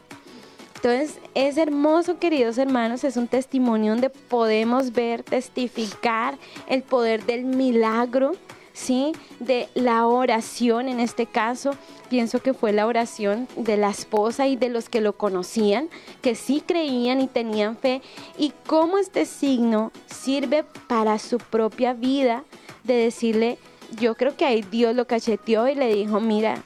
Entonces 0.78 1.18
es 1.34 1.56
hermoso, 1.56 2.18
queridos 2.18 2.56
hermanos, 2.56 3.02
es 3.02 3.16
un 3.16 3.26
testimonio 3.26 3.92
donde 3.92 4.10
podemos 4.10 4.92
ver, 4.92 5.24
testificar 5.24 6.38
el 6.68 6.82
poder 6.82 7.26
del 7.26 7.44
milagro 7.44 8.32
¿sí? 8.78 9.12
De 9.40 9.68
la 9.74 10.06
oración, 10.06 10.88
en 10.88 11.00
este 11.00 11.26
caso, 11.26 11.72
pienso 12.08 12.40
que 12.40 12.54
fue 12.54 12.72
la 12.72 12.86
oración 12.86 13.48
de 13.56 13.76
la 13.76 13.90
esposa 13.90 14.46
y 14.46 14.54
de 14.54 14.68
los 14.68 14.88
que 14.88 15.00
lo 15.00 15.16
conocían, 15.16 15.88
que 16.22 16.36
sí 16.36 16.62
creían 16.64 17.20
y 17.20 17.26
tenían 17.26 17.76
fe, 17.76 18.02
y 18.38 18.52
cómo 18.66 18.98
este 18.98 19.24
signo 19.24 19.90
sirve 20.06 20.64
para 20.86 21.18
su 21.18 21.38
propia 21.38 21.92
vida, 21.92 22.44
de 22.84 22.94
decirle, 22.94 23.58
yo 23.98 24.14
creo 24.14 24.36
que 24.36 24.44
ahí 24.44 24.62
Dios 24.62 24.94
lo 24.94 25.06
cacheteó 25.06 25.66
y 25.68 25.74
le 25.74 25.92
dijo, 25.92 26.20
mira, 26.20 26.62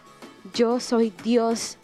yo 0.54 0.80
soy 0.80 1.14
Dios 1.24 1.78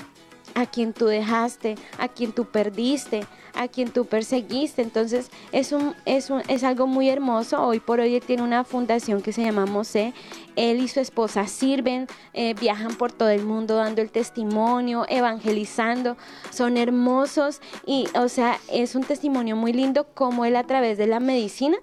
a 0.55 0.67
quien 0.67 0.93
tú 0.93 1.07
dejaste, 1.07 1.77
a 1.99 2.09
quien 2.09 2.33
tú 2.33 2.45
perdiste, 2.45 3.27
a 3.55 3.69
quien 3.69 3.91
tú 3.91 4.05
perseguiste. 4.05 4.83
Entonces 4.83 5.31
es, 5.53 5.73
un, 5.73 5.95
es, 6.05 6.31
un, 6.31 6.43
es 6.49 6.65
algo 6.65 6.87
muy 6.87 7.09
hermoso. 7.09 7.63
Hoy 7.63 7.81
por 7.81 8.01
hoy 8.01 8.21
tiene 8.21 8.43
una 8.43 8.65
fundación 8.65 9.23
que 9.23 9.33
se 9.33 9.43
llama 9.43 9.67
Mosé. 9.67 10.15
Él 10.57 10.81
y 10.81 10.89
su 10.89 11.01
esposa 11.01 11.47
sirven, 11.47 12.07
eh, 12.35 12.55
viajan 12.55 12.95
por 12.97 13.13
todo 13.13 13.29
el 13.29 13.45
mundo 13.45 13.77
dando 13.77 14.03
el 14.03 14.11
testimonio, 14.11 15.07
evangelizando. 15.09 16.17
Son 16.51 16.77
hermosos 16.77 17.61
y, 17.87 18.07
o 18.15 18.29
sea, 18.29 18.59
es 18.73 18.95
un 18.95 19.05
testimonio 19.05 19.57
muy 19.57 19.73
lindo 19.73 20.07
como 20.15 20.45
él 20.45 20.57
a 20.57 20.65
través 20.65 20.99
de 20.99 21.07
la 21.07 21.21
medicina 21.21 21.79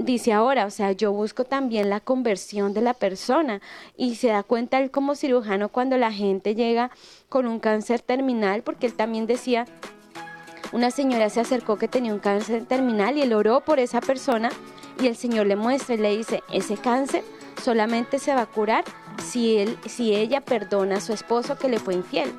dice 0.00 0.32
ahora, 0.32 0.66
o 0.66 0.70
sea, 0.70 0.92
yo 0.92 1.12
busco 1.12 1.44
también 1.44 1.90
la 1.90 2.00
conversión 2.00 2.74
de 2.74 2.80
la 2.80 2.94
persona 2.94 3.60
y 3.96 4.16
se 4.16 4.28
da 4.28 4.42
cuenta 4.42 4.78
él 4.78 4.90
como 4.90 5.14
cirujano 5.14 5.68
cuando 5.68 5.96
la 5.96 6.12
gente 6.12 6.54
llega 6.54 6.90
con 7.28 7.46
un 7.46 7.58
cáncer 7.58 8.00
terminal, 8.00 8.62
porque 8.62 8.86
él 8.86 8.94
también 8.94 9.26
decía, 9.26 9.66
una 10.72 10.90
señora 10.90 11.30
se 11.30 11.40
acercó 11.40 11.76
que 11.78 11.88
tenía 11.88 12.12
un 12.12 12.20
cáncer 12.20 12.64
terminal 12.66 13.16
y 13.16 13.22
él 13.22 13.32
oró 13.32 13.60
por 13.60 13.78
esa 13.78 14.00
persona 14.00 14.50
y 15.00 15.06
el 15.06 15.16
Señor 15.16 15.46
le 15.46 15.56
muestra 15.56 15.94
y 15.94 15.98
le 15.98 16.16
dice, 16.16 16.42
ese 16.52 16.76
cáncer 16.76 17.24
solamente 17.62 18.18
se 18.18 18.34
va 18.34 18.42
a 18.42 18.46
curar 18.46 18.84
si, 19.24 19.58
él, 19.58 19.78
si 19.86 20.14
ella 20.14 20.40
perdona 20.40 20.96
a 20.96 21.00
su 21.00 21.12
esposo 21.12 21.56
que 21.56 21.68
le 21.68 21.78
fue 21.78 21.94
infiel. 21.94 22.32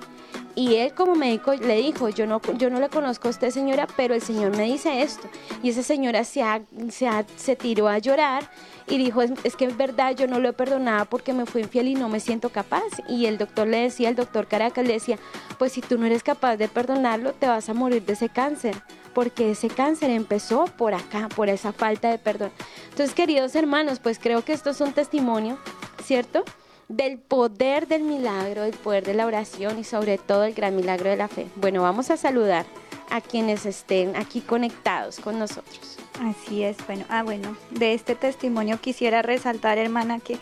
Y 0.56 0.76
él 0.76 0.94
como 0.94 1.16
médico 1.16 1.54
le 1.54 1.78
dijo, 1.78 2.10
yo 2.10 2.26
no, 2.26 2.42
yo 2.58 2.70
no 2.70 2.80
le 2.80 2.90
conozco 2.90 3.28
a 3.28 3.32
usted 3.32 3.52
señora, 3.52 3.88
pero 3.96 4.14
el 4.14 4.22
Señor 4.22 4.56
me 4.56 4.64
dice 4.64 5.02
esto. 5.02 5.28
Y 5.64 5.70
esa 5.70 5.84
señora 5.84 6.24
se, 6.24 6.44
se, 6.90 7.56
tiró 7.56 7.88
a 7.88 7.98
llorar 8.00 8.50
y 8.88 8.98
dijo, 8.98 9.22
es, 9.22 9.56
que 9.56 9.66
es 9.66 9.78
verdad, 9.78 10.16
yo 10.16 10.28
no 10.28 10.40
lo 10.40 10.50
he 10.50 10.54
perdonado 10.54 11.06
porque 11.06 11.34
me 11.34 11.46
fui 11.46 11.62
infiel 11.62 11.88
y 11.88 11.96
no 11.96 12.10
me 12.10 12.20
siento 12.20 12.50
capaz. 12.50 12.84
Y 13.08 13.26
el 13.28 13.38
doctor 13.38 13.68
le 13.68 13.82
decía, 13.82 14.10
el 14.10 14.16
doctor 14.16 14.48
Caracas 14.48 14.86
le 14.86 14.94
decía, 14.94 15.18
pues 15.58 15.72
si 15.74 15.82
tú 15.82 15.98
no 15.98 16.06
eres 16.06 16.24
capaz 16.24 16.58
de 16.58 16.68
perdonarlo, 16.68 17.34
te 17.34 17.48
vas 17.48 17.70
a 17.70 17.74
morir 17.74 18.04
de 18.04 18.14
ese 18.14 18.30
cáncer, 18.30 18.76
porque 19.14 19.52
ese 19.52 19.70
cáncer 19.70 20.10
empezó 20.10 20.66
por 20.66 20.94
acá, 20.94 21.30
por 21.30 21.50
esa 21.50 21.72
falta 21.72 22.10
de 22.10 22.18
perdón. 22.18 22.52
Entonces, 22.90 23.16
queridos 23.16 23.56
hermanos, 23.56 24.00
pues 24.00 24.20
creo 24.20 24.44
que 24.44 24.54
esto 24.54 24.72
es 24.72 24.82
un 24.82 24.94
testimonio, 24.94 25.58
¿cierto? 26.04 26.44
Del 26.90 27.20
poder 27.20 27.88
del 27.88 28.04
milagro, 28.04 28.64
del 28.64 28.74
poder 28.74 29.06
de 29.06 29.14
la 29.14 29.26
oración 29.26 29.80
y 29.80 29.84
sobre 29.84 30.18
todo 30.18 30.44
el 30.44 30.54
gran 30.54 30.76
milagro 30.76 31.10
de 31.10 31.16
la 31.16 31.28
fe. 31.28 31.48
Bueno, 31.56 31.84
vamos 31.84 32.10
a 32.10 32.18
saludar 32.18 32.66
a 33.10 33.22
quienes 33.22 33.66
estén 33.66 34.16
aquí 34.16 34.42
conectados 34.42 35.20
con 35.20 35.40
nosotros. 35.40 35.98
Así 36.20 36.64
es, 36.64 36.76
bueno, 36.86 37.06
ah 37.10 37.24
bueno, 37.24 37.56
de 37.72 37.94
este 37.94 38.16
testimonio 38.16 38.80
quisiera 38.82 39.22
resaltar, 39.22 39.78
hermana, 39.78 40.20
que 40.20 40.38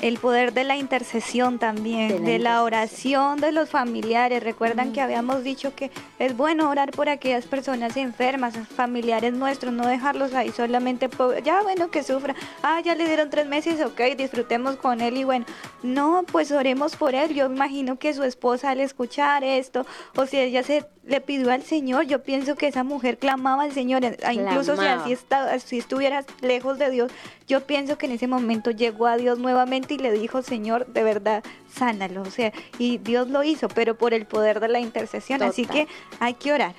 el 0.00 0.18
poder 0.18 0.52
de 0.52 0.64
la 0.64 0.76
intercesión 0.76 1.58
también, 1.58 2.24
de 2.24 2.38
la, 2.38 2.62
oración 2.62 3.40
de 3.40 3.52
los 3.52 3.70
familiares. 3.70 4.42
Recuerdan 4.42 4.92
que 4.92 5.00
habíamos 5.00 5.44
dicho 5.44 5.74
que 5.74 5.90
es 6.18 6.36
bueno 6.36 6.68
orar 6.68 6.90
por 6.90 7.08
aquellas 7.08 7.46
personas 7.46 7.96
enfermas, 7.96 8.54
familiares 8.76 9.32
nuestros, 9.32 9.72
no 9.72 9.86
dejarlos 9.86 10.34
ahí 10.34 10.50
solamente, 10.50 11.08
ya 11.42 11.62
bueno, 11.62 11.90
que 11.90 12.02
sufra, 12.02 12.34
ah, 12.62 12.80
ya 12.84 12.94
le 12.94 13.06
dieron 13.06 13.30
tres 13.30 13.46
meses, 13.46 13.80
ok, 13.84 14.00
disfrutemos 14.16 14.76
con 14.76 15.00
él 15.00 15.16
y 15.16 15.24
bueno, 15.24 15.46
no, 15.82 16.24
pues 16.30 16.52
oremos 16.52 16.96
por 16.96 17.14
él. 17.14 17.34
Yo 17.34 17.46
imagino 17.46 17.98
que 17.98 18.14
su 18.14 18.22
esposa 18.22 18.70
al 18.70 18.80
escuchar 18.80 19.44
esto, 19.44 19.86
o 20.16 20.26
si 20.26 20.38
ella 20.38 20.62
se 20.62 20.86
le 21.06 21.20
pidió 21.20 21.50
al 21.50 21.62
Señor, 21.62 22.06
yo 22.06 22.22
pienso 22.22 22.56
que 22.56 22.66
esa 22.66 22.82
mujer 22.82 23.18
clamaba 23.18 23.64
al 23.64 23.72
Señor, 23.72 24.02
incluso 24.32 24.76
si 24.76 24.86
así 24.86 25.12
está, 25.12 25.58
si 25.58 25.78
estuviera 25.78 26.24
lejos 26.40 26.78
de 26.78 26.90
Dios, 26.90 27.12
yo 27.46 27.66
pienso 27.66 27.98
que 27.98 28.06
en 28.06 28.12
ese 28.12 28.26
momento 28.26 28.70
llegó 28.70 29.06
a 29.06 29.16
Dios 29.16 29.38
nuevamente 29.38 29.93
y 29.94 29.98
le 29.98 30.12
dijo, 30.12 30.42
Señor, 30.42 30.86
de 30.86 31.02
verdad, 31.02 31.42
sánalo, 31.72 32.22
o 32.22 32.30
sea, 32.30 32.52
y 32.78 32.98
Dios 32.98 33.28
lo 33.28 33.42
hizo, 33.42 33.68
pero 33.68 33.96
por 33.96 34.14
el 34.14 34.26
poder 34.26 34.60
de 34.60 34.68
la 34.68 34.80
intercesión, 34.80 35.42
así 35.42 35.66
que 35.66 35.88
hay 36.20 36.34
que 36.34 36.52
orar. 36.52 36.74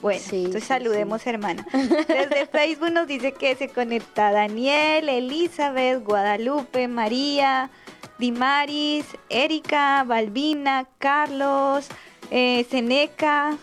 Bueno, 0.00 0.20
entonces 0.30 0.64
saludemos, 0.64 1.26
hermana. 1.26 1.66
Desde 1.72 2.46
Facebook 2.52 2.92
nos 2.92 3.06
dice 3.06 3.32
que 3.32 3.54
se 3.56 3.68
conecta 3.68 4.32
Daniel, 4.32 5.08
Elizabeth, 5.08 6.02
Guadalupe, 6.04 6.88
María, 6.88 7.70
Dimaris, 8.18 9.06
Erika, 9.28 10.04
Balbina, 10.06 10.86
Carlos, 10.98 11.88
eh, 12.30 12.66
Seneca, 12.70 13.56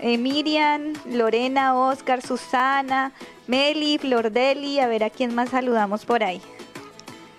eh, 0.00 0.16
Miriam, 0.18 0.92
Lorena, 1.06 1.76
Oscar, 1.76 2.22
Susana, 2.22 3.12
Meli, 3.46 3.98
Flordeli, 3.98 4.78
a 4.80 4.86
ver 4.86 5.04
a 5.04 5.10
quién 5.10 5.34
más 5.34 5.50
saludamos 5.50 6.04
por 6.04 6.22
ahí. 6.22 6.40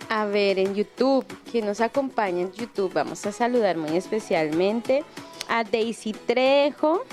A 0.10 0.26
ver, 0.26 0.58
en 0.58 0.74
YouTube, 0.74 1.24
quien 1.52 1.68
nos 1.68 1.82
acompaña 1.82 2.42
en 2.42 2.52
YouTube, 2.52 2.92
vamos 2.92 3.24
a 3.28 3.32
saludar 3.32 3.78
muy 3.78 3.96
especialmente 3.96 5.04
a 5.48 5.64
Daisy 5.64 6.14
Trejo, 6.14 7.04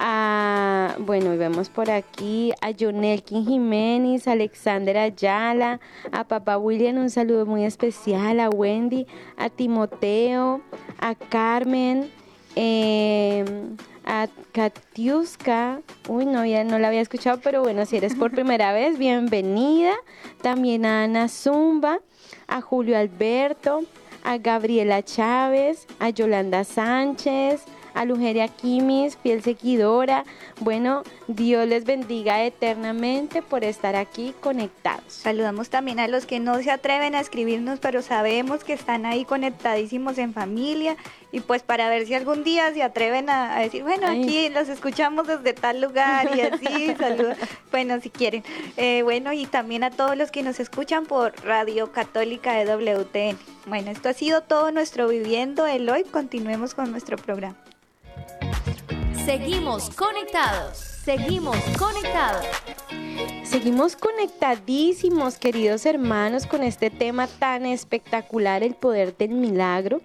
a, 0.00 0.96
bueno, 0.98 1.32
y 1.32 1.36
vemos 1.36 1.68
por 1.68 1.88
aquí 1.88 2.52
a 2.60 2.72
Jonelkin 2.76 3.46
Jiménez, 3.46 4.26
a 4.26 4.32
Alexander 4.32 4.98
Ayala, 4.98 5.78
a 6.10 6.24
Papá 6.24 6.58
William, 6.58 6.96
un 6.96 7.10
saludo 7.10 7.46
muy 7.46 7.64
especial, 7.64 8.40
a 8.40 8.50
Wendy, 8.50 9.06
a 9.36 9.48
Timoteo, 9.48 10.62
a 10.98 11.14
Carmen, 11.14 12.10
eh, 12.56 13.44
a 14.04 14.28
Katiuska, 14.52 15.80
uy, 16.08 16.26
no, 16.26 16.46
ya 16.46 16.64
no 16.64 16.78
la 16.78 16.88
había 16.88 17.00
escuchado, 17.00 17.40
pero 17.42 17.62
bueno, 17.62 17.84
si 17.86 17.96
eres 17.96 18.14
por 18.14 18.30
primera 18.32 18.72
vez, 18.72 18.98
bienvenida. 18.98 19.92
También 20.42 20.86
a 20.86 21.04
Ana 21.04 21.28
Zumba, 21.28 22.00
a 22.48 22.60
Julio 22.60 22.96
Alberto, 22.96 23.84
a 24.24 24.38
Gabriela 24.38 25.02
Chávez, 25.02 25.86
a 26.00 26.10
Yolanda 26.10 26.64
Sánchez, 26.64 27.62
a 27.96 28.04
Lugeria 28.04 28.46
Kimis, 28.48 29.16
fiel 29.16 29.42
seguidora. 29.42 30.24
Bueno, 30.60 31.02
Dios 31.28 31.66
les 31.66 31.84
bendiga 31.84 32.44
eternamente 32.44 33.40
por 33.40 33.64
estar 33.64 33.96
aquí 33.96 34.34
conectados. 34.40 35.12
Saludamos 35.12 35.70
también 35.70 35.98
a 35.98 36.06
los 36.06 36.26
que 36.26 36.38
no 36.38 36.62
se 36.62 36.70
atreven 36.70 37.14
a 37.14 37.20
escribirnos, 37.20 37.78
pero 37.78 38.02
sabemos 38.02 38.64
que 38.64 38.74
están 38.74 39.06
ahí 39.06 39.24
conectadísimos 39.24 40.18
en 40.18 40.34
familia 40.34 40.96
y 41.36 41.40
pues 41.40 41.62
para 41.62 41.90
ver 41.90 42.06
si 42.06 42.14
algún 42.14 42.44
día 42.44 42.72
se 42.72 42.82
atreven 42.82 43.28
a, 43.28 43.58
decir, 43.58 43.82
bueno, 43.82 44.06
aquí 44.06 44.48
los 44.48 44.70
escuchamos 44.70 45.26
desde 45.26 45.52
tal 45.52 45.82
lugar 45.82 46.34
y 46.34 46.40
así, 46.40 46.94
saludos, 46.98 47.36
bueno, 47.70 48.00
si 48.00 48.08
quieren. 48.08 48.42
Eh, 48.78 49.02
bueno, 49.02 49.34
y 49.34 49.44
también 49.44 49.84
a 49.84 49.90
todos 49.90 50.16
los 50.16 50.30
que 50.30 50.42
nos 50.42 50.60
escuchan 50.60 51.04
por 51.04 51.34
Radio 51.44 51.92
Católica 51.92 52.54
de 52.54 52.64
WTN. 52.64 53.38
Bueno, 53.66 53.90
esto 53.90 54.08
ha 54.08 54.14
sido 54.14 54.40
todo 54.44 54.72
nuestro 54.72 55.08
Viviendo 55.08 55.66
el 55.66 55.90
Hoy. 55.90 56.04
Continuemos 56.04 56.74
con 56.74 56.90
nuestro 56.90 57.18
programa. 57.18 57.58
Seguimos 59.26 59.90
conectados, 59.90 60.78
seguimos 60.78 61.58
conectados. 61.78 62.46
Seguimos 63.44 63.94
conectadísimos, 63.94 65.36
queridos 65.36 65.84
hermanos, 65.84 66.46
con 66.46 66.62
este 66.62 66.88
tema 66.88 67.26
tan 67.26 67.66
espectacular, 67.66 68.62
el 68.62 68.74
poder 68.74 69.14
del 69.18 69.32
milagro. 69.32 70.00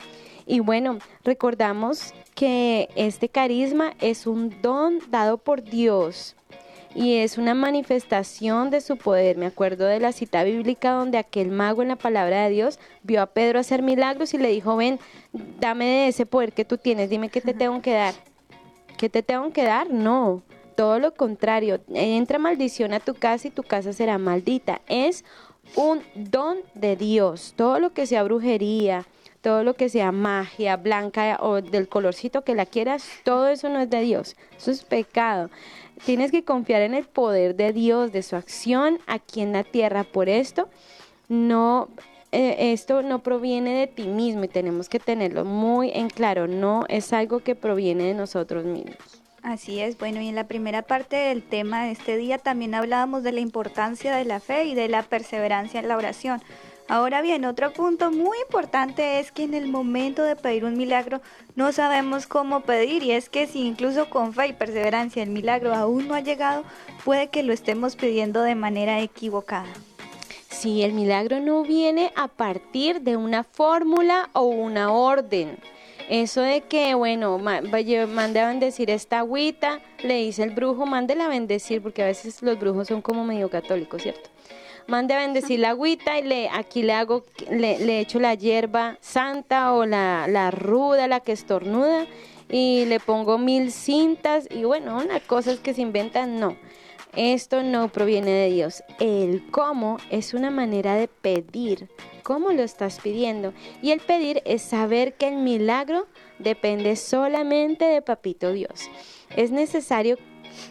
Y 0.45 0.59
bueno, 0.59 0.97
recordamos 1.23 2.13
que 2.35 2.89
este 2.95 3.29
carisma 3.29 3.93
es 3.99 4.27
un 4.27 4.61
don 4.61 4.99
dado 5.09 5.37
por 5.37 5.61
Dios 5.63 6.35
y 6.93 7.15
es 7.17 7.37
una 7.37 7.53
manifestación 7.53 8.69
de 8.69 8.81
su 8.81 8.97
poder. 8.97 9.37
Me 9.37 9.45
acuerdo 9.45 9.85
de 9.85 9.99
la 9.99 10.11
cita 10.11 10.43
bíblica 10.43 10.91
donde 10.91 11.17
aquel 11.17 11.51
mago 11.51 11.81
en 11.81 11.89
la 11.89 11.95
palabra 11.95 12.43
de 12.43 12.49
Dios 12.49 12.79
vio 13.03 13.21
a 13.21 13.27
Pedro 13.27 13.59
hacer 13.59 13.81
milagros 13.81 14.33
y 14.33 14.37
le 14.37 14.49
dijo, 14.49 14.75
ven, 14.75 14.99
dame 15.59 15.85
de 15.85 16.07
ese 16.07 16.25
poder 16.25 16.53
que 16.53 16.65
tú 16.65 16.77
tienes, 16.77 17.09
dime 17.09 17.29
qué 17.29 17.41
te 17.41 17.53
tengo 17.53 17.81
que 17.81 17.93
dar. 17.93 18.13
¿Qué 18.97 19.09
te 19.09 19.23
tengo 19.23 19.51
que 19.51 19.63
dar? 19.63 19.89
No, 19.89 20.43
todo 20.75 20.99
lo 20.99 21.13
contrario. 21.13 21.79
Entra 21.93 22.37
maldición 22.37 22.93
a 22.93 22.99
tu 22.99 23.15
casa 23.15 23.47
y 23.47 23.51
tu 23.51 23.63
casa 23.63 23.93
será 23.93 24.17
maldita. 24.17 24.81
Es 24.87 25.25
un 25.75 26.01
don 26.15 26.57
de 26.75 26.95
Dios. 26.95 27.53
Todo 27.55 27.79
lo 27.79 27.93
que 27.93 28.05
sea 28.05 28.23
brujería, 28.23 29.07
todo 29.41 29.63
lo 29.63 29.73
que 29.73 29.89
sea 29.89 30.11
magia 30.11 30.77
blanca 30.77 31.37
o 31.41 31.61
del 31.61 31.87
colorcito 31.87 32.43
que 32.43 32.55
la 32.55 32.65
quieras, 32.65 33.05
todo 33.23 33.47
eso 33.47 33.69
no 33.69 33.79
es 33.79 33.89
de 33.89 34.01
Dios. 34.01 34.35
Eso 34.55 34.71
es 34.71 34.83
pecado. 34.83 35.49
Tienes 36.05 36.31
que 36.31 36.43
confiar 36.43 36.81
en 36.81 36.93
el 36.93 37.05
poder 37.05 37.55
de 37.55 37.73
Dios, 37.73 38.11
de 38.11 38.23
su 38.23 38.35
acción 38.35 38.99
aquí 39.07 39.41
en 39.41 39.53
la 39.53 39.63
tierra. 39.63 40.03
Por 40.03 40.29
esto, 40.29 40.69
no, 41.27 41.89
eh, 42.31 42.71
esto 42.73 43.01
no 43.01 43.19
proviene 43.19 43.73
de 43.73 43.87
ti 43.87 44.07
mismo 44.07 44.43
y 44.43 44.47
tenemos 44.47 44.89
que 44.89 44.99
tenerlo 44.99 45.43
muy 45.45 45.91
en 45.93 46.09
claro. 46.09 46.47
No 46.47 46.85
es 46.87 47.11
algo 47.13 47.39
que 47.39 47.55
proviene 47.55 48.03
de 48.05 48.13
nosotros 48.13 48.63
mismos. 48.63 49.21
Así 49.43 49.79
es, 49.79 49.97
bueno, 49.97 50.21
y 50.21 50.27
en 50.27 50.35
la 50.35 50.47
primera 50.47 50.83
parte 50.83 51.15
del 51.15 51.41
tema 51.41 51.85
de 51.85 51.91
este 51.91 52.15
día 52.15 52.37
también 52.37 52.75
hablábamos 52.75 53.23
de 53.23 53.31
la 53.31 53.39
importancia 53.39 54.15
de 54.15 54.23
la 54.23 54.39
fe 54.39 54.65
y 54.65 54.75
de 54.75 54.87
la 54.87 55.01
perseverancia 55.01 55.79
en 55.79 55.87
la 55.87 55.97
oración. 55.97 56.43
Ahora 56.91 57.21
bien, 57.21 57.45
otro 57.45 57.71
punto 57.71 58.11
muy 58.11 58.37
importante 58.41 59.21
es 59.21 59.31
que 59.31 59.43
en 59.43 59.53
el 59.53 59.69
momento 59.69 60.23
de 60.23 60.35
pedir 60.35 60.65
un 60.65 60.75
milagro 60.75 61.21
no 61.55 61.71
sabemos 61.71 62.27
cómo 62.27 62.63
pedir 62.63 63.01
y 63.01 63.11
es 63.13 63.29
que 63.29 63.47
si 63.47 63.65
incluso 63.65 64.09
con 64.09 64.33
fe 64.33 64.47
y 64.47 64.53
perseverancia 64.53 65.23
el 65.23 65.29
milagro 65.29 65.73
aún 65.73 66.09
no 66.09 66.15
ha 66.15 66.19
llegado, 66.19 66.65
puede 67.05 67.29
que 67.29 67.43
lo 67.43 67.53
estemos 67.53 67.95
pidiendo 67.95 68.41
de 68.41 68.55
manera 68.55 68.99
equivocada. 68.99 69.69
Si 70.49 70.81
el 70.81 70.91
milagro 70.91 71.39
no 71.39 71.63
viene 71.63 72.11
a 72.17 72.27
partir 72.27 72.99
de 72.99 73.15
una 73.15 73.45
fórmula 73.45 74.29
o 74.33 74.41
una 74.41 74.91
orden. 74.91 75.59
Eso 76.09 76.41
de 76.41 76.59
que, 76.59 76.93
bueno, 76.93 77.37
mande 77.37 78.39
a 78.41 78.47
bendecir 78.49 78.89
esta 78.89 79.19
agüita, 79.19 79.79
le 80.03 80.15
dice 80.15 80.43
el 80.43 80.49
brujo, 80.49 80.85
mándela 80.85 81.27
a 81.27 81.29
bendecir, 81.29 81.81
porque 81.81 82.03
a 82.03 82.07
veces 82.07 82.41
los 82.41 82.59
brujos 82.59 82.89
son 82.89 83.01
como 83.01 83.23
medio 83.23 83.49
católicos, 83.49 84.01
¿cierto? 84.01 84.30
Mande 84.91 85.13
a 85.13 85.19
bendecir 85.19 85.61
la 85.61 85.69
agüita 85.69 86.19
y 86.19 86.23
le, 86.23 86.49
aquí 86.49 86.83
le 86.83 86.91
hago, 86.91 87.23
le, 87.49 88.01
echo 88.01 88.19
la 88.19 88.35
hierba 88.35 88.97
santa 88.99 89.73
o 89.73 89.85
la, 89.85 90.27
la 90.27 90.51
ruda, 90.51 91.07
la 91.07 91.21
que 91.21 91.31
estornuda 91.31 92.05
y 92.49 92.83
le 92.85 92.99
pongo 92.99 93.37
mil 93.37 93.71
cintas 93.71 94.49
y 94.51 94.65
bueno, 94.65 94.97
una 94.97 95.21
cosas 95.21 95.59
que 95.59 95.73
se 95.73 95.81
inventan, 95.81 96.39
no. 96.39 96.57
Esto 97.15 97.63
no 97.63 97.87
proviene 97.89 98.31
de 98.31 98.49
Dios. 98.49 98.83
El 98.99 99.49
cómo 99.49 99.97
es 100.09 100.33
una 100.33 100.49
manera 100.49 100.95
de 100.95 101.07
pedir. 101.07 101.89
¿Cómo 102.23 102.51
lo 102.51 102.61
estás 102.61 102.99
pidiendo? 102.99 103.53
Y 103.81 103.91
el 103.91 103.99
pedir 103.99 104.41
es 104.45 104.61
saber 104.61 105.13
que 105.15 105.27
el 105.27 105.37
milagro 105.37 106.07
depende 106.39 106.95
solamente 106.95 107.85
de 107.85 108.01
Papito 108.01 108.51
Dios. 108.51 108.89
Es 109.35 109.51
necesario 109.51 110.17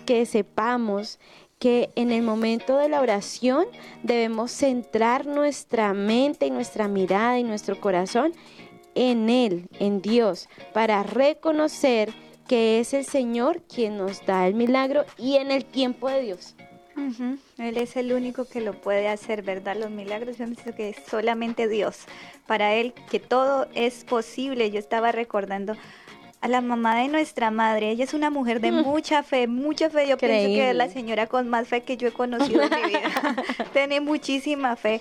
que 0.06 0.26
sepamos 0.26 1.18
que 1.60 1.90
en 1.94 2.10
el 2.10 2.22
momento 2.22 2.78
de 2.78 2.88
la 2.88 3.00
oración 3.00 3.66
debemos 4.02 4.50
centrar 4.50 5.26
nuestra 5.26 5.92
mente 5.92 6.46
y 6.46 6.50
nuestra 6.50 6.88
mirada 6.88 7.38
y 7.38 7.44
nuestro 7.44 7.78
corazón 7.80 8.32
en 8.94 9.28
Él, 9.30 9.68
en 9.78 10.00
Dios, 10.00 10.48
para 10.72 11.02
reconocer 11.04 12.12
que 12.48 12.80
es 12.80 12.94
el 12.94 13.04
Señor 13.04 13.62
quien 13.62 13.98
nos 13.98 14.24
da 14.26 14.48
el 14.48 14.54
milagro 14.54 15.04
y 15.16 15.36
en 15.36 15.52
el 15.52 15.64
tiempo 15.64 16.08
de 16.08 16.22
Dios. 16.22 16.56
Él 17.58 17.76
es 17.76 17.96
el 17.96 18.12
único 18.12 18.44
que 18.46 18.60
lo 18.60 18.72
puede 18.80 19.08
hacer, 19.08 19.42
¿verdad? 19.42 19.76
Los 19.76 19.90
milagros, 19.90 20.36
yo 20.36 20.44
pienso 20.46 20.74
que 20.74 20.90
es 20.90 20.96
solamente 21.08 21.68
Dios. 21.68 22.00
Para 22.46 22.74
Él, 22.74 22.92
que 23.10 23.20
todo 23.20 23.68
es 23.74 24.04
posible. 24.04 24.70
Yo 24.70 24.78
estaba 24.78 25.12
recordando 25.12 25.76
a 26.40 26.48
la 26.48 26.60
mamá 26.60 26.96
de 26.96 27.08
nuestra 27.08 27.50
madre. 27.50 27.90
Ella 27.90 28.04
es 28.04 28.14
una 28.14 28.30
mujer 28.30 28.60
de 28.60 28.72
mm. 28.72 28.82
mucha 28.82 29.22
fe, 29.22 29.46
mucha 29.46 29.90
fe. 29.90 30.08
Yo 30.08 30.16
pienso 30.16 30.48
que 30.48 30.70
es 30.70 30.76
la 30.76 30.88
señora 30.88 31.26
con 31.26 31.48
más 31.48 31.68
fe 31.68 31.82
que 31.82 31.96
yo 31.96 32.08
he 32.08 32.12
conocido 32.12 32.62
en 32.62 32.70
mi 32.70 32.88
vida. 32.88 33.00
Tiene 33.72 34.00
muchísima 34.00 34.76
fe. 34.76 35.00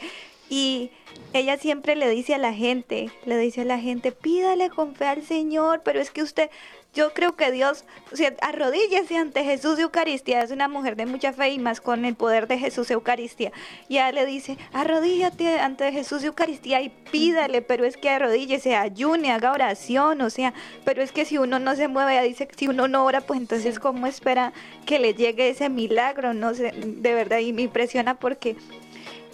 Y 0.50 0.90
ella 1.32 1.58
siempre 1.58 1.96
le 1.96 2.10
dice 2.10 2.36
a 2.36 2.40
la 2.40 2.54
gente, 2.54 3.12
le 3.26 3.38
dice 3.38 3.62
a 3.62 3.66
la 3.66 3.80
gente, 3.80 4.12
pídale 4.12 4.70
con 4.70 4.96
fe 4.96 5.06
al 5.06 5.24
Señor, 5.24 5.82
pero 5.86 6.02
es 6.02 6.10
que 6.10 6.24
usted, 6.24 6.50
yo 6.94 7.14
creo 7.14 7.36
que 7.36 7.52
Dios, 7.52 7.86
o 8.12 8.16
sea, 8.16 8.34
arrodíllese 8.42 9.18
ante 9.18 9.44
Jesús 9.44 9.78
de 9.78 9.84
Eucaristía, 9.84 10.42
es 10.42 10.52
una 10.52 10.68
mujer 10.68 10.96
de 10.96 11.06
mucha 11.06 11.34
fe 11.34 11.50
y 11.50 11.60
más 11.60 11.82
con 11.82 12.04
el 12.04 12.16
poder 12.16 12.48
de 12.48 12.58
Jesús 12.58 12.88
de 12.88 12.96
Eucaristía. 12.96 13.52
Y 13.88 13.96
ella 13.96 14.12
le 14.12 14.26
dice, 14.26 14.58
arrodíllate 14.74 15.60
ante 15.60 15.92
Jesús 15.92 16.22
de 16.22 16.28
Eucaristía 16.28 16.82
y 16.82 16.90
pídale, 16.90 17.62
pero 17.62 17.86
es 17.86 17.96
que 17.96 18.10
arrodíllese, 18.10 18.76
ayune, 18.76 19.32
haga 19.32 19.52
oración, 19.52 20.22
o 20.22 20.30
sea, 20.30 20.54
pero 20.84 21.04
es 21.04 21.12
que 21.12 21.26
si 21.26 21.38
uno 21.38 21.60
no 21.60 21.76
se 21.76 21.88
mueve, 21.88 22.14
ella 22.14 22.24
dice, 22.24 22.48
si 22.58 22.68
uno 22.68 22.88
no 22.88 23.06
ora, 23.06 23.22
pues 23.22 23.40
entonces 23.40 23.80
¿cómo 23.80 24.08
espera 24.08 24.52
que 24.86 25.00
le 25.00 25.14
llegue 25.14 25.50
ese 25.50 25.70
milagro? 25.70 26.34
No 26.34 26.54
sé, 26.56 26.72
de 26.72 27.14
verdad, 27.14 27.40
y 27.40 27.54
me 27.54 27.62
impresiona 27.62 28.16
porque 28.16 28.56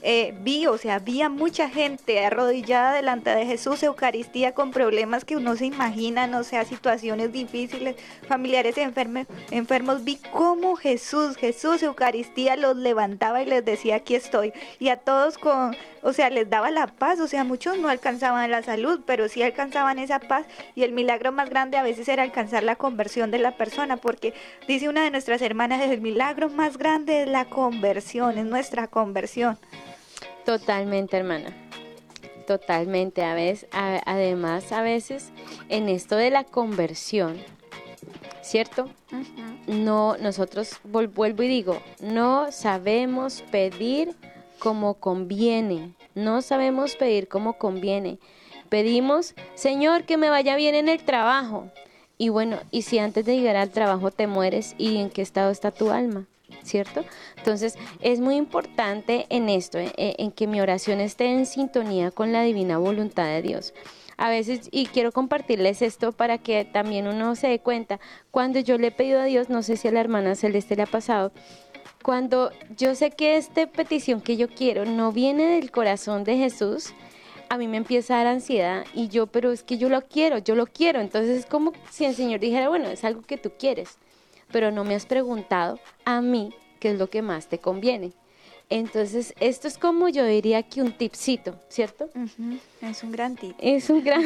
eh, 0.08 0.36
vi, 0.40 0.68
o 0.68 0.78
sea, 0.78 0.96
había 0.96 1.30
mucha 1.30 1.68
gente 1.68 2.24
arrodillada 2.24 2.94
delante 2.94 3.32
de 3.32 3.44
Jesús, 3.48 3.82
Eucaristía, 3.82 4.54
con 4.54 4.70
problemas 4.70 5.26
que 5.26 5.36
uno 5.36 5.56
se 5.56 5.66
imagina, 5.66 6.28
no 6.28 6.44
sea, 6.44 6.64
situaciones 6.64 7.32
difíciles, 7.32 7.96
familiares 8.28 8.78
enfermos, 8.78 9.26
enfermos. 9.50 10.04
Vi 10.04 10.18
cómo 10.32 10.76
Jesús, 10.76 11.38
Jesús, 11.38 11.82
Eucaristía, 11.82 12.56
los 12.56 12.78
levantaba 12.78 13.42
y 13.42 13.48
les 13.48 13.66
decía, 13.66 13.96
aquí 13.96 14.14
estoy. 14.14 14.54
Y 14.78 14.90
a 14.90 14.98
todos 14.98 15.40
con, 15.40 15.76
o 16.04 16.14
sea, 16.14 16.30
les 16.30 16.52
daba 16.52 16.70
la 16.70 16.86
paz, 16.86 17.20
o 17.20 17.28
sea, 17.28 17.44
muchos 17.44 17.80
no 17.80 17.90
alcanzaban 17.90 18.52
la 18.52 18.62
salud, 18.62 19.02
pero 19.08 19.28
sí 19.28 19.42
alcanzaban 19.42 19.98
esa 19.98 20.20
paz. 20.20 20.46
Y 20.76 20.84
el 20.84 20.92
milagro 20.92 21.32
más 21.32 21.50
grande 21.50 21.78
a 21.78 21.84
veces 21.84 22.08
era 22.10 22.22
alcanzar 22.22 22.62
la 22.62 22.76
conversión 22.76 23.32
de 23.32 23.40
la 23.40 23.58
persona, 23.58 23.98
porque 23.98 24.36
dice 24.68 24.88
una 24.88 25.04
de 25.04 25.10
nuestras 25.10 25.42
hermanas, 25.42 25.82
el 25.82 26.02
milagro 26.02 26.50
más 26.50 26.78
grande 26.78 27.24
es 27.24 27.28
la 27.28 27.46
conversión, 27.46 28.38
es 28.38 28.46
nuestra 28.46 28.86
conversión. 28.88 29.58
Totalmente, 30.46 31.18
hermana. 31.18 31.54
Totalmente. 32.46 33.24
A 33.24 33.34
veces, 33.34 33.68
además, 33.72 34.72
a 34.72 34.82
veces 34.82 35.32
en 35.70 35.90
esto 35.90 36.16
de 36.16 36.30
la 36.30 36.44
conversión, 36.44 37.38
¿cierto? 38.42 38.90
No, 39.68 40.18
nosotros 40.18 40.80
vuelvo 40.84 41.44
y 41.44 41.48
digo, 41.48 41.82
no 42.00 42.52
sabemos 42.52 43.44
pedir 43.52 44.16
como 44.60 44.96
conviene. 44.96 45.96
No 46.14 46.42
sabemos 46.42 46.96
pedir 46.96 47.28
como 47.28 47.58
conviene. 47.58 48.20
Pedimos, 48.70 49.34
Señor, 49.56 50.04
que 50.04 50.18
me 50.18 50.30
vaya 50.30 50.56
bien 50.56 50.76
en 50.76 50.90
el 50.90 51.04
trabajo. 51.04 51.72
Y 52.18 52.30
bueno, 52.30 52.60
¿y 52.72 52.84
si 52.84 53.00
antes 53.00 53.26
de 53.26 53.36
llegar 53.36 53.58
al 53.58 53.72
trabajo 53.72 54.12
te 54.12 54.28
mueres 54.28 54.76
y 54.78 54.98
en 54.98 55.10
qué 55.10 55.22
estado 55.22 55.52
está 55.52 55.72
tu 55.72 55.92
alma? 55.92 56.28
¿Cierto? 56.66 57.06
Entonces 57.38 57.78
es 58.02 58.20
muy 58.20 58.36
importante 58.36 59.26
en 59.30 59.50
esto, 59.50 59.78
eh, 59.80 59.92
eh, 59.98 60.16
en, 60.18 60.32
que 60.32 60.48
mi 60.48 60.60
oración 60.60 61.00
esté 61.00 61.26
en 61.26 61.46
sintonía 61.46 62.12
con 62.12 62.32
la 62.32 62.44
divina 62.44 62.78
voluntad 62.78 63.28
de 63.28 63.42
Dios. 63.42 63.74
A 64.18 64.30
veces, 64.30 64.70
y 64.72 64.86
quiero 64.86 65.12
compartirles 65.12 65.82
esto 65.82 66.12
para 66.14 66.38
que 66.38 66.64
también 66.66 67.08
uno 67.08 67.36
se 67.36 67.48
dé 67.48 67.60
cuenta, 67.60 68.00
cuando 68.32 68.60
yo 68.60 68.78
le 68.78 68.88
he 68.88 68.92
pedido 68.92 69.20
a 69.20 69.26
Dios, 69.26 69.50
no 69.50 69.62
sé 69.62 69.76
si 69.78 69.88
a 69.88 69.92
la 69.92 70.00
hermana 70.00 70.36
Celeste 70.36 70.76
le 70.76 70.84
ha 70.84 70.88
pasado, 70.88 71.32
cuando 72.02 72.52
yo 72.78 72.96
sé 72.96 73.12
que 73.12 73.36
esta 73.36 73.68
petición 73.68 74.22
que 74.22 74.38
yo 74.38 74.48
quiero 74.48 74.86
no 74.86 75.12
viene 75.12 75.56
del 75.56 75.72
corazón 75.72 76.24
de 76.24 76.38
Jesús, 76.38 76.94
a 77.50 77.58
mí 77.58 77.68
me 77.68 77.78
empieza 77.78 78.16
a 78.16 78.18
dar 78.18 78.28
ansiedad 78.28 78.86
y 78.94 79.08
yo, 79.08 79.28
pero 79.28 79.52
es 79.52 79.64
que 79.64 79.78
yo 79.78 79.90
lo 79.90 80.02
quiero, 80.02 80.38
yo 80.38 80.56
lo 80.56 80.68
quiero. 80.68 81.00
Entonces 81.00 81.40
es 81.40 81.46
como 81.46 81.74
si 81.90 82.06
el 82.06 82.16
Señor 82.16 82.40
dijera, 82.40 82.70
bueno, 82.70 82.90
es 82.90 83.04
algo 83.04 83.22
que 83.22 83.38
tú 83.38 83.52
quieres, 83.58 83.98
pero 84.56 84.72
no 84.72 84.86
me 84.86 84.96
has 84.96 85.06
preguntado 85.06 85.82
a 86.06 86.22
mí 86.22 86.54
qué 86.80 86.92
es 86.92 86.98
lo 86.98 87.10
que 87.10 87.22
más 87.22 87.48
te 87.48 87.58
conviene. 87.58 88.14
Entonces, 88.70 89.34
esto 89.42 89.68
es 89.68 89.78
como 89.78 90.08
yo 90.08 90.24
diría 90.24 90.64
que 90.64 90.82
un 90.82 90.94
tipcito, 90.94 91.60
¿cierto? 91.68 92.08
Es 92.82 93.04
un 93.04 93.12
gran 93.12 93.36
tip. 93.36 93.54
Es 93.60 93.90
un 93.90 94.02
gran 94.02 94.24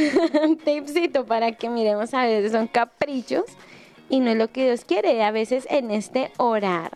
tipcito 0.63 1.25
para 1.25 1.53
que 1.53 1.67
miremos 1.67 2.13
a 2.13 2.25
veces 2.25 2.51
son 2.51 2.67
caprichos 2.67 3.45
y 4.07 4.19
no 4.19 4.29
es 4.29 4.37
lo 4.37 4.51
que 4.51 4.65
Dios 4.65 4.85
quiere. 4.85 5.23
A 5.23 5.31
veces 5.31 5.65
en 5.67 5.89
este 5.89 6.31
orar 6.37 6.95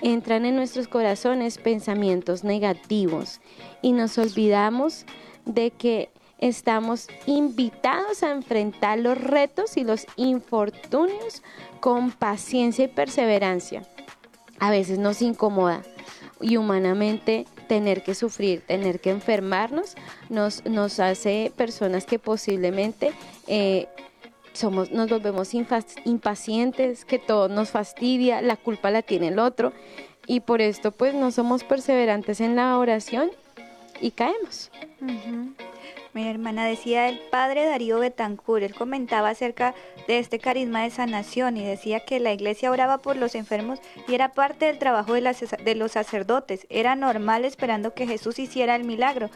entran 0.00 0.46
en 0.46 0.54
nuestros 0.54 0.86
corazones 0.86 1.58
pensamientos 1.58 2.44
negativos 2.44 3.40
y 3.82 3.90
nos 3.90 4.18
olvidamos 4.18 5.04
de 5.46 5.72
que 5.72 6.10
estamos 6.38 7.08
invitados 7.26 8.22
a 8.22 8.30
enfrentar 8.30 9.00
los 9.00 9.18
retos 9.18 9.76
y 9.76 9.82
los 9.82 10.06
infortunios 10.16 11.42
con 11.80 12.10
paciencia 12.10 12.84
y 12.84 12.88
perseverancia. 12.88 13.82
A 14.58 14.70
veces 14.70 14.98
nos 14.98 15.22
incomoda 15.22 15.82
y 16.40 16.56
humanamente 16.56 17.46
tener 17.68 18.02
que 18.02 18.14
sufrir, 18.14 18.62
tener 18.62 19.00
que 19.00 19.10
enfermarnos, 19.10 19.94
nos, 20.28 20.64
nos 20.64 21.00
hace 21.00 21.52
personas 21.56 22.06
que 22.06 22.18
posiblemente 22.18 23.12
eh, 23.46 23.88
somos, 24.52 24.90
nos 24.90 25.08
volvemos 25.08 25.52
impacientes, 25.54 27.04
que 27.04 27.18
todo 27.18 27.48
nos 27.48 27.70
fastidia, 27.70 28.40
la 28.42 28.56
culpa 28.56 28.90
la 28.90 29.02
tiene 29.02 29.28
el 29.28 29.38
otro 29.38 29.72
y 30.26 30.40
por 30.40 30.60
esto 30.60 30.92
pues 30.92 31.14
no 31.14 31.30
somos 31.30 31.64
perseverantes 31.64 32.40
en 32.40 32.56
la 32.56 32.78
oración 32.78 33.30
y 34.00 34.10
caemos. 34.12 34.70
Mira, 36.14 36.30
hermana, 36.30 36.64
decía 36.64 37.08
el 37.08 37.18
padre 37.18 37.66
Darío 37.66 37.98
Betancourt, 37.98 38.62
él 38.62 38.74
comentaba 38.74 39.28
acerca 39.28 39.74
de 40.06 40.18
este 40.18 40.38
carisma 40.38 40.82
de 40.82 40.90
sanación 40.90 41.56
y 41.56 41.64
decía 41.64 42.00
que 42.00 42.18
la 42.18 42.32
iglesia 42.32 42.70
oraba 42.70 42.98
por 42.98 43.16
los 43.16 43.34
enfermos 43.34 43.78
y 44.06 44.14
era 44.14 44.32
parte 44.32 44.66
del 44.66 44.78
trabajo 44.78 45.12
de, 45.12 45.20
de 45.64 45.74
los 45.74 45.92
sacerdotes, 45.92 46.66
era 46.70 46.96
normal 46.96 47.44
esperando 47.44 47.92
que 47.92 48.06
Jesús 48.06 48.38
hiciera 48.38 48.74
el 48.74 48.84
milagro, 48.84 49.30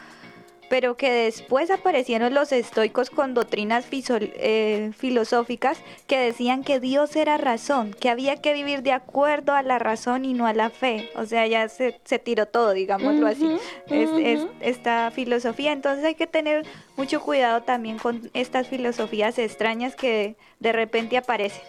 pero 0.73 0.97
que 0.97 1.11
después 1.11 1.69
aparecieron 1.69 2.33
los 2.33 2.51
estoicos 2.51 3.11
con 3.11 3.35
doctrinas 3.35 3.85
eh, 3.91 4.89
filosóficas 4.97 5.77
que 6.07 6.17
decían 6.17 6.63
que 6.63 6.79
Dios 6.79 7.15
era 7.15 7.37
razón, 7.37 7.93
que 7.99 8.09
había 8.09 8.37
que 8.37 8.55
vivir 8.55 8.81
de 8.81 8.91
acuerdo 8.91 9.53
a 9.53 9.61
la 9.61 9.77
razón 9.77 10.25
y 10.25 10.33
no 10.33 10.47
a 10.47 10.53
la 10.53 10.71
fe, 10.71 11.11
o 11.15 11.27
sea, 11.27 11.45
ya 11.45 11.69
se, 11.69 12.01
se 12.05 12.17
tiró 12.17 12.47
todo, 12.47 12.73
digámoslo 12.73 13.27
así 13.27 13.47
es, 13.91 14.09
es- 14.13 14.47
esta 14.61 15.11
filosofía. 15.11 15.73
Entonces 15.73 16.03
hay 16.05 16.15
que 16.15 16.25
tener 16.25 16.65
mucho 16.97 17.21
cuidado 17.21 17.61
también 17.61 17.99
con 17.99 18.31
estas 18.33 18.67
filosofías 18.67 19.37
extrañas 19.37 19.95
que 19.95 20.37
de 20.59 20.71
repente 20.71 21.17
aparecen. 21.17 21.61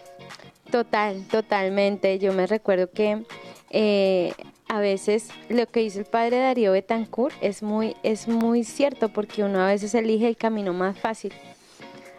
Total, 0.71 1.27
totalmente. 1.27 2.17
Yo 2.17 2.33
me 2.33 2.47
recuerdo 2.47 2.89
que 2.89 3.23
eh, 3.69 4.33
a 4.75 4.79
veces 4.79 5.29
lo 5.47 5.67
que 5.67 5.79
dice 5.79 5.99
el 5.99 6.05
padre 6.05 6.39
Darío 6.39 6.73
Betancourt 6.73 7.33
es 7.39 7.63
muy, 7.63 7.95
es 8.03 8.27
muy 8.27 8.65
cierto 8.65 9.07
porque 9.07 9.43
uno 9.43 9.61
a 9.61 9.67
veces 9.67 9.95
elige 9.95 10.27
el 10.27 10.35
camino 10.35 10.73
más 10.73 10.99
fácil 10.99 11.33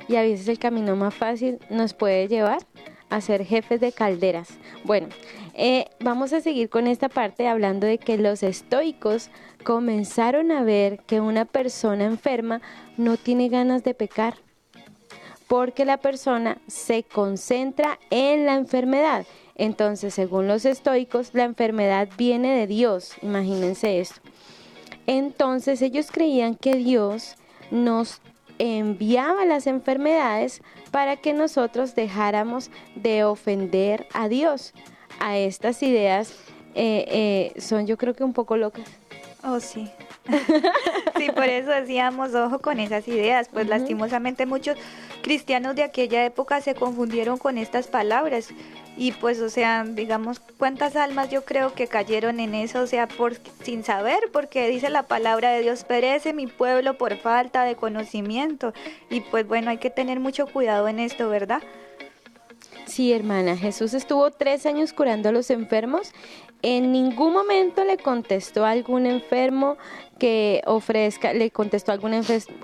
y 0.09 0.17
a 0.17 0.23
veces 0.23 0.49
el 0.49 0.59
camino 0.59 0.97
más 0.97 1.15
fácil 1.15 1.59
nos 1.69 1.93
puede 1.93 2.29
llevar 2.29 2.61
a 3.11 3.21
ser 3.21 3.45
jefes 3.45 3.81
de 3.81 3.93
calderas. 3.93 4.49
Bueno, 4.85 5.09
eh, 5.53 5.85
vamos 6.01 6.33
a 6.33 6.41
seguir 6.41 6.71
con 6.71 6.87
esta 6.87 7.11
parte 7.11 7.47
hablando 7.47 7.87
de 7.87 7.99
que 7.99 8.17
los 8.17 8.43
estoicos 8.43 9.29
comenzaron 9.63 10.51
a 10.51 10.63
ver 10.63 11.01
que 11.01 11.21
una 11.21 11.45
persona 11.45 12.05
enferma 12.05 12.63
no 12.97 13.19
tiene 13.19 13.51
ganas 13.51 13.85
de 13.85 13.93
pecar 13.93 14.37
porque 15.47 15.85
la 15.85 15.99
persona 15.99 16.59
se 16.67 17.03
concentra 17.03 17.99
en 18.11 18.47
la 18.47 18.55
enfermedad. 18.55 19.27
Entonces, 19.57 20.15
según 20.15 20.47
los 20.47 20.65
estoicos, 20.65 21.31
la 21.33 21.45
enfermedad 21.45 22.09
viene 22.17 22.55
de 22.55 22.67
Dios. 22.67 23.15
Imagínense 23.23 24.01
esto. 24.01 24.21
Entonces, 25.07 25.83
ellos 25.83 26.11
creían 26.11 26.55
que 26.55 26.75
Dios 26.75 27.37
nos 27.71 28.21
enviaba 28.59 29.45
las 29.45 29.67
enfermedades 29.67 30.63
para 30.91 31.17
que 31.17 31.33
nosotros 31.33 31.95
dejáramos 31.95 32.71
de 32.95 33.25
ofender 33.25 34.07
a 34.13 34.29
Dios. 34.29 34.73
A 35.19 35.39
estas 35.39 35.83
ideas 35.83 36.35
eh, 36.75 37.53
eh, 37.57 37.61
son 37.61 37.87
yo 37.87 37.97
creo 37.97 38.15
que 38.15 38.25
un 38.25 38.35
poco 38.35 38.57
locas. 38.57 38.87
Oh, 39.43 39.61
sí. 39.61 39.91
Sí, 41.17 41.31
por 41.35 41.45
eso 41.45 41.71
decíamos, 41.71 42.35
ojo 42.35 42.59
con 42.59 42.81
esas 42.81 43.07
ideas, 43.09 43.49
pues 43.53 43.69
lastimosamente 43.69 44.47
muchos 44.47 44.77
cristianos 45.23 45.77
de 45.77 45.83
aquella 45.83 46.25
época 46.25 46.61
se 46.61 46.75
confundieron 46.75 47.39
con 47.39 47.59
estas 47.59 47.89
palabras. 47.89 48.49
Y 48.99 49.13
pues, 49.13 49.41
o 49.41 49.51
sea, 49.51 49.85
digamos, 49.85 50.41
cuántas 50.41 50.97
almas 50.97 51.31
yo 51.31 51.45
creo 51.45 51.75
que 51.75 51.87
cayeron 51.87 52.41
en 52.41 52.55
eso, 52.55 52.81
o 52.81 52.87
sea, 52.87 53.07
por, 53.07 53.35
sin 53.63 53.85
saber, 53.85 54.19
porque 54.33 54.69
dice 54.69 54.89
la 54.89 55.03
palabra 55.03 55.51
de 55.51 55.61
Dios, 55.61 55.85
perece 55.85 56.33
mi 56.33 56.47
pueblo 56.47 56.97
por 56.97 57.17
falta 57.17 57.65
de 57.65 57.77
conocimiento. 57.77 58.73
Y 59.11 59.21
pues 59.21 59.47
bueno, 59.47 59.71
hay 59.71 59.79
que 59.79 59.91
tener 59.91 60.19
mucho 60.19 60.47
cuidado 60.47 60.89
en 60.89 60.99
esto, 60.99 61.29
¿verdad? 61.29 61.63
Sí, 62.87 63.13
hermana, 63.13 63.57
Jesús 63.57 63.93
estuvo 63.93 64.31
tres 64.31 64.65
años 64.65 64.93
curando 64.93 65.29
a 65.29 65.33
los 65.33 65.51
enfermos. 65.51 66.13
En 66.63 66.93
ningún 66.93 67.33
momento 67.33 67.85
le 67.85 67.99
contestó 67.99 68.65
a 68.65 68.71
algún 68.71 69.05
enfermo 69.05 69.77
que 70.19 70.63
ofrezca, 70.67 71.33
le 71.33 71.51
contestó 71.51 71.93
a 71.93 71.95
algún, 71.95 72.13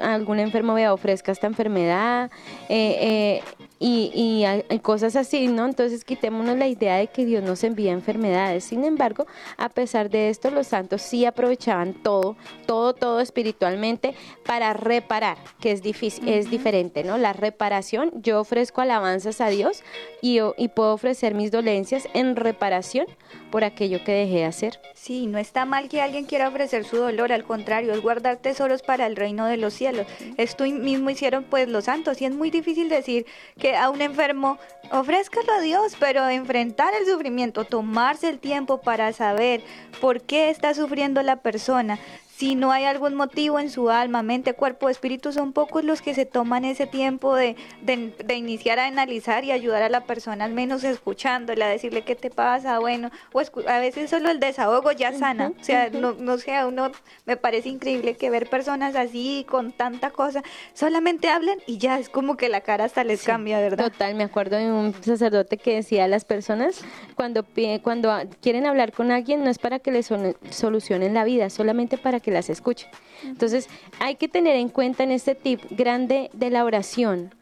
algún 0.00 0.38
enfermo, 0.38 0.74
vea, 0.74 0.92
ofrezca 0.92 1.32
esta 1.32 1.46
enfermedad 1.46 2.30
eh, 2.68 2.96
eh, 3.00 3.42
y, 3.82 4.12
y 4.14 4.44
hay- 4.44 4.64
hay 4.70 4.78
cosas 4.78 5.16
así, 5.16 5.48
¿no? 5.48 5.64
Entonces 5.66 6.04
quitémonos 6.04 6.56
la 6.56 6.68
idea 6.68 6.96
de 6.96 7.08
que 7.08 7.24
Dios 7.24 7.42
nos 7.42 7.64
envía 7.64 7.90
enfermedades. 7.92 8.62
Sin 8.64 8.84
embargo, 8.84 9.26
a 9.56 9.68
pesar 9.68 10.08
de 10.08 10.28
esto, 10.28 10.50
los 10.50 10.68
santos 10.68 11.02
sí 11.02 11.24
aprovechaban 11.26 11.94
todo, 11.94 12.36
todo, 12.66 12.94
todo 12.94 13.20
espiritualmente 13.20 14.14
para 14.46 14.72
reparar, 14.72 15.36
que 15.60 15.72
es 15.72 15.82
difícil, 15.82 16.28
es 16.28 16.48
diferente, 16.50 17.02
¿no? 17.02 17.18
La 17.18 17.32
reparación, 17.32 18.10
yo 18.22 18.40
ofrezco 18.40 18.80
alabanzas 18.80 19.40
a 19.40 19.48
Dios 19.48 19.82
y, 20.20 20.38
y 20.56 20.68
puedo 20.68 20.94
ofrecer 20.94 21.34
mis 21.34 21.50
dolencias 21.50 22.08
en 22.14 22.36
reparación 22.36 23.06
por 23.50 23.64
aquello 23.64 24.02
que 24.04 24.12
dejé 24.12 24.36
de 24.36 24.44
hacer. 24.44 24.80
Sí, 24.94 25.26
no 25.26 25.38
está 25.38 25.64
mal 25.64 25.88
que 25.88 26.00
alguien 26.00 26.24
quiera 26.24 26.48
ofrecer 26.48 26.84
su 26.84 26.96
dolor, 26.98 27.32
al 27.32 27.44
contrario, 27.44 27.92
es 27.92 28.00
guardar 28.00 28.36
tesoros 28.36 28.82
para 28.82 29.06
el 29.06 29.16
reino 29.16 29.46
de 29.46 29.56
los 29.56 29.74
cielos. 29.74 30.06
Esto 30.36 30.64
mismo 30.64 31.10
hicieron 31.10 31.44
pues 31.44 31.68
los 31.68 31.84
santos 31.84 32.22
y 32.22 32.24
es 32.26 32.32
muy 32.34 32.50
difícil 32.50 32.88
decir 32.88 33.26
que 33.58 33.71
a 33.76 33.90
un 33.90 34.02
enfermo 34.02 34.58
ofrézcalo 34.90 35.52
a 35.52 35.60
Dios, 35.60 35.96
pero 35.98 36.28
enfrentar 36.28 36.92
el 36.94 37.06
sufrimiento, 37.06 37.64
tomarse 37.64 38.28
el 38.28 38.38
tiempo 38.38 38.80
para 38.80 39.12
saber 39.12 39.62
por 40.00 40.20
qué 40.20 40.50
está 40.50 40.74
sufriendo 40.74 41.22
la 41.22 41.36
persona. 41.36 41.98
Si 42.42 42.56
no 42.56 42.72
hay 42.72 42.86
algún 42.86 43.14
motivo 43.14 43.60
en 43.60 43.70
su 43.70 43.88
alma, 43.88 44.24
mente, 44.24 44.54
cuerpo, 44.54 44.88
espíritu, 44.88 45.30
son 45.30 45.52
pocos 45.52 45.84
los 45.84 46.02
que 46.02 46.12
se 46.12 46.26
toman 46.26 46.64
ese 46.64 46.88
tiempo 46.88 47.36
de, 47.36 47.54
de, 47.82 48.12
de 48.18 48.34
iniciar 48.34 48.80
a 48.80 48.86
analizar 48.86 49.44
y 49.44 49.52
ayudar 49.52 49.84
a 49.84 49.88
la 49.88 50.06
persona, 50.06 50.44
al 50.44 50.52
menos 50.52 50.82
escuchándola, 50.82 51.68
decirle 51.68 52.02
qué 52.02 52.16
te 52.16 52.30
pasa, 52.30 52.80
bueno, 52.80 53.12
o 53.32 53.42
a 53.68 53.78
veces 53.78 54.10
solo 54.10 54.28
el 54.28 54.40
desahogo 54.40 54.90
ya 54.90 55.12
sana. 55.12 55.52
O 55.60 55.62
sea, 55.62 55.88
no, 55.90 56.14
no 56.14 56.36
sé, 56.36 56.56
a 56.56 56.66
uno 56.66 56.90
me 57.26 57.36
parece 57.36 57.68
increíble 57.68 58.16
que 58.16 58.28
ver 58.28 58.50
personas 58.50 58.96
así 58.96 59.46
con 59.48 59.70
tanta 59.70 60.10
cosa, 60.10 60.42
solamente 60.74 61.28
hablan 61.28 61.58
y 61.68 61.78
ya 61.78 62.00
es 62.00 62.08
como 62.08 62.36
que 62.36 62.48
la 62.48 62.62
cara 62.62 62.86
hasta 62.86 63.04
les 63.04 63.22
cambia, 63.22 63.60
¿verdad? 63.60 63.84
Total, 63.84 64.16
me 64.16 64.24
acuerdo 64.24 64.56
de 64.56 64.72
un 64.72 64.92
sacerdote 65.00 65.58
que 65.58 65.76
decía 65.76 66.06
a 66.06 66.08
las 66.08 66.24
personas 66.24 66.84
cuando 67.14 67.46
cuando 67.84 68.12
quieren 68.40 68.66
hablar 68.66 68.90
con 68.90 69.12
alguien 69.12 69.44
no 69.44 69.50
es 69.50 69.60
para 69.60 69.78
que 69.78 69.92
les 69.92 70.10
solucionen 70.50 71.14
la 71.14 71.22
vida, 71.22 71.48
solamente 71.48 71.98
para 71.98 72.18
que 72.18 72.31
las 72.32 72.50
escuchen. 72.50 72.88
Entonces, 73.24 73.68
hay 74.00 74.16
que 74.16 74.28
tener 74.28 74.56
en 74.56 74.68
cuenta 74.68 75.04
en 75.04 75.12
este 75.12 75.34
tip 75.34 75.60
grande 75.70 76.30
de 76.32 76.50
la 76.50 76.64
oración. 76.64 77.34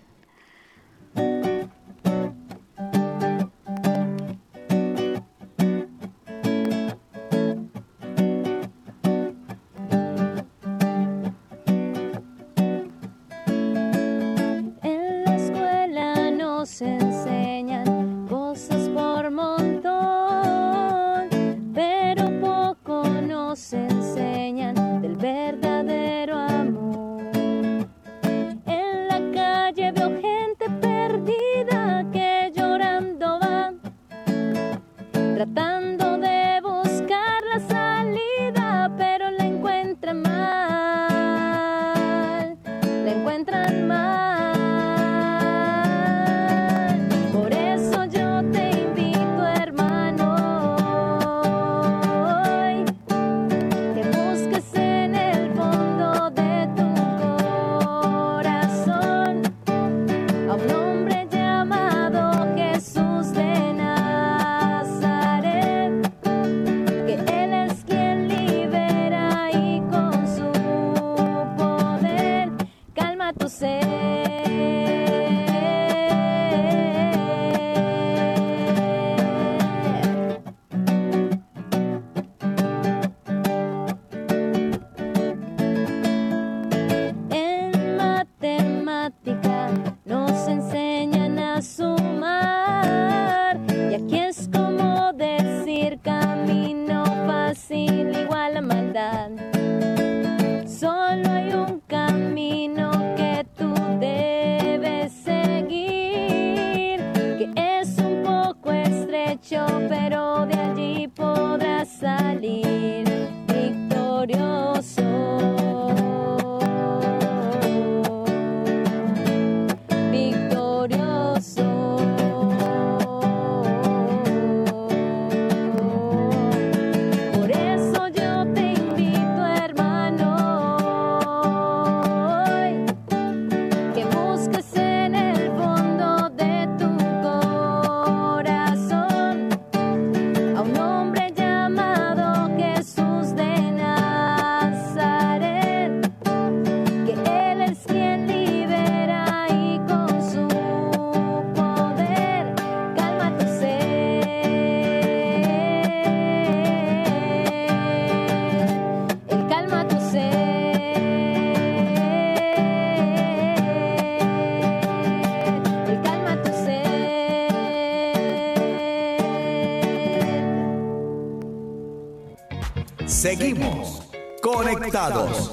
Conectados. 174.40 175.50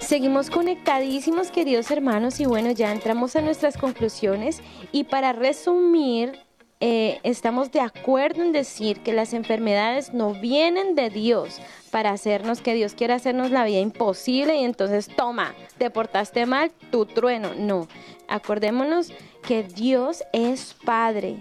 Seguimos 0.00 0.50
conectadísimos, 0.50 1.52
queridos 1.52 1.92
hermanos, 1.92 2.40
y 2.40 2.44
bueno, 2.44 2.72
ya 2.72 2.90
entramos 2.90 3.36
a 3.36 3.40
nuestras 3.40 3.76
conclusiones. 3.76 4.60
Y 4.90 5.04
para 5.04 5.32
resumir, 5.32 6.40
eh, 6.80 7.20
estamos 7.22 7.70
de 7.70 7.80
acuerdo 7.80 8.42
en 8.42 8.50
decir 8.50 9.00
que 9.04 9.12
las 9.12 9.32
enfermedades 9.32 10.12
no 10.12 10.32
vienen 10.32 10.96
de 10.96 11.10
Dios 11.10 11.60
para 11.92 12.10
hacernos 12.10 12.62
que 12.62 12.74
Dios 12.74 12.94
quiera 12.94 13.14
hacernos 13.14 13.52
la 13.52 13.64
vida 13.64 13.78
imposible 13.78 14.56
y 14.56 14.64
entonces 14.64 15.06
toma, 15.06 15.54
te 15.78 15.88
portaste 15.88 16.46
mal, 16.46 16.72
tu 16.90 17.06
trueno. 17.06 17.54
No, 17.56 17.86
acordémonos 18.26 19.12
que 19.46 19.62
Dios 19.62 20.24
es 20.32 20.74
Padre, 20.84 21.36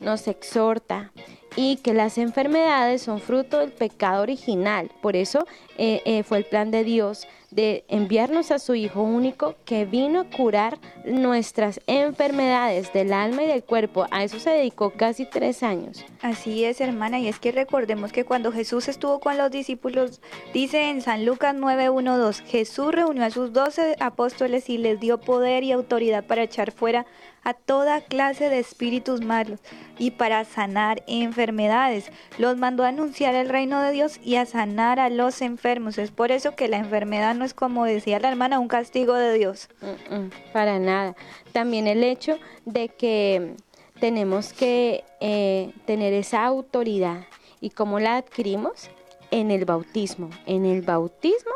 nos 0.00 0.26
exhorta 0.26 1.12
y 1.60 1.74
que 1.78 1.92
las 1.92 2.18
enfermedades 2.18 3.02
son 3.02 3.18
fruto 3.18 3.58
del 3.58 3.72
pecado 3.72 4.22
original. 4.22 4.92
Por 5.02 5.16
eso 5.16 5.44
eh, 5.76 6.02
eh, 6.04 6.22
fue 6.22 6.38
el 6.38 6.44
plan 6.44 6.70
de 6.70 6.84
Dios 6.84 7.26
de 7.50 7.84
enviarnos 7.88 8.50
a 8.50 8.58
su 8.58 8.76
Hijo 8.76 9.02
único 9.02 9.56
que 9.64 9.84
vino 9.84 10.20
a 10.20 10.24
curar 10.24 10.78
nuestras 11.04 11.80
enfermedades 11.88 12.92
del 12.92 13.12
alma 13.12 13.42
y 13.42 13.46
del 13.46 13.64
cuerpo. 13.64 14.06
A 14.12 14.22
eso 14.22 14.38
se 14.38 14.50
dedicó 14.50 14.90
casi 14.90 15.24
tres 15.24 15.64
años. 15.64 16.04
Así 16.20 16.64
es, 16.64 16.80
hermana, 16.80 17.18
y 17.18 17.26
es 17.26 17.40
que 17.40 17.50
recordemos 17.50 18.12
que 18.12 18.24
cuando 18.24 18.52
Jesús 18.52 18.86
estuvo 18.86 19.18
con 19.18 19.36
los 19.38 19.50
discípulos, 19.50 20.20
dice 20.52 20.90
en 20.90 21.00
San 21.00 21.24
Lucas 21.24 21.56
9:12, 21.56 22.44
Jesús 22.44 22.92
reunió 22.92 23.24
a 23.24 23.30
sus 23.30 23.52
doce 23.52 23.96
apóstoles 23.98 24.68
y 24.68 24.78
les 24.78 25.00
dio 25.00 25.18
poder 25.18 25.64
y 25.64 25.72
autoridad 25.72 26.24
para 26.24 26.42
echar 26.44 26.70
fuera 26.70 27.06
a 27.48 27.54
toda 27.54 28.02
clase 28.02 28.50
de 28.50 28.58
espíritus 28.58 29.22
malos 29.22 29.58
y 29.98 30.10
para 30.10 30.44
sanar 30.44 31.02
enfermedades. 31.06 32.12
Los 32.36 32.58
mandó 32.58 32.84
a 32.84 32.88
anunciar 32.88 33.34
el 33.34 33.48
reino 33.48 33.80
de 33.80 33.90
Dios 33.90 34.20
y 34.22 34.34
a 34.34 34.44
sanar 34.44 35.00
a 35.00 35.08
los 35.08 35.40
enfermos. 35.40 35.96
Es 35.96 36.10
por 36.10 36.30
eso 36.30 36.54
que 36.54 36.68
la 36.68 36.76
enfermedad 36.76 37.34
no 37.34 37.46
es 37.46 37.54
como 37.54 37.86
decía 37.86 38.20
la 38.20 38.28
hermana, 38.28 38.58
un 38.58 38.68
castigo 38.68 39.14
de 39.14 39.32
Dios. 39.32 39.70
Mm, 39.80 40.14
mm, 40.14 40.30
para 40.52 40.78
nada. 40.78 41.16
También 41.52 41.86
el 41.86 42.04
hecho 42.04 42.38
de 42.66 42.90
que 42.90 43.54
tenemos 43.98 44.52
que 44.52 45.04
eh, 45.20 45.72
tener 45.86 46.12
esa 46.12 46.44
autoridad. 46.44 47.24
¿Y 47.62 47.70
cómo 47.70 47.98
la 47.98 48.18
adquirimos? 48.18 48.90
En 49.30 49.50
el 49.50 49.64
bautismo. 49.64 50.28
En 50.44 50.66
el 50.66 50.82
bautismo 50.82 51.52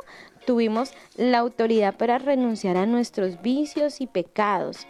tuvimos 0.46 0.94
la 1.16 1.38
autoridad 1.38 1.96
para 1.96 2.18
renunciar 2.18 2.76
a 2.76 2.86
nuestros 2.86 3.42
vicios 3.42 4.00
y 4.00 4.06
pecados 4.06 4.86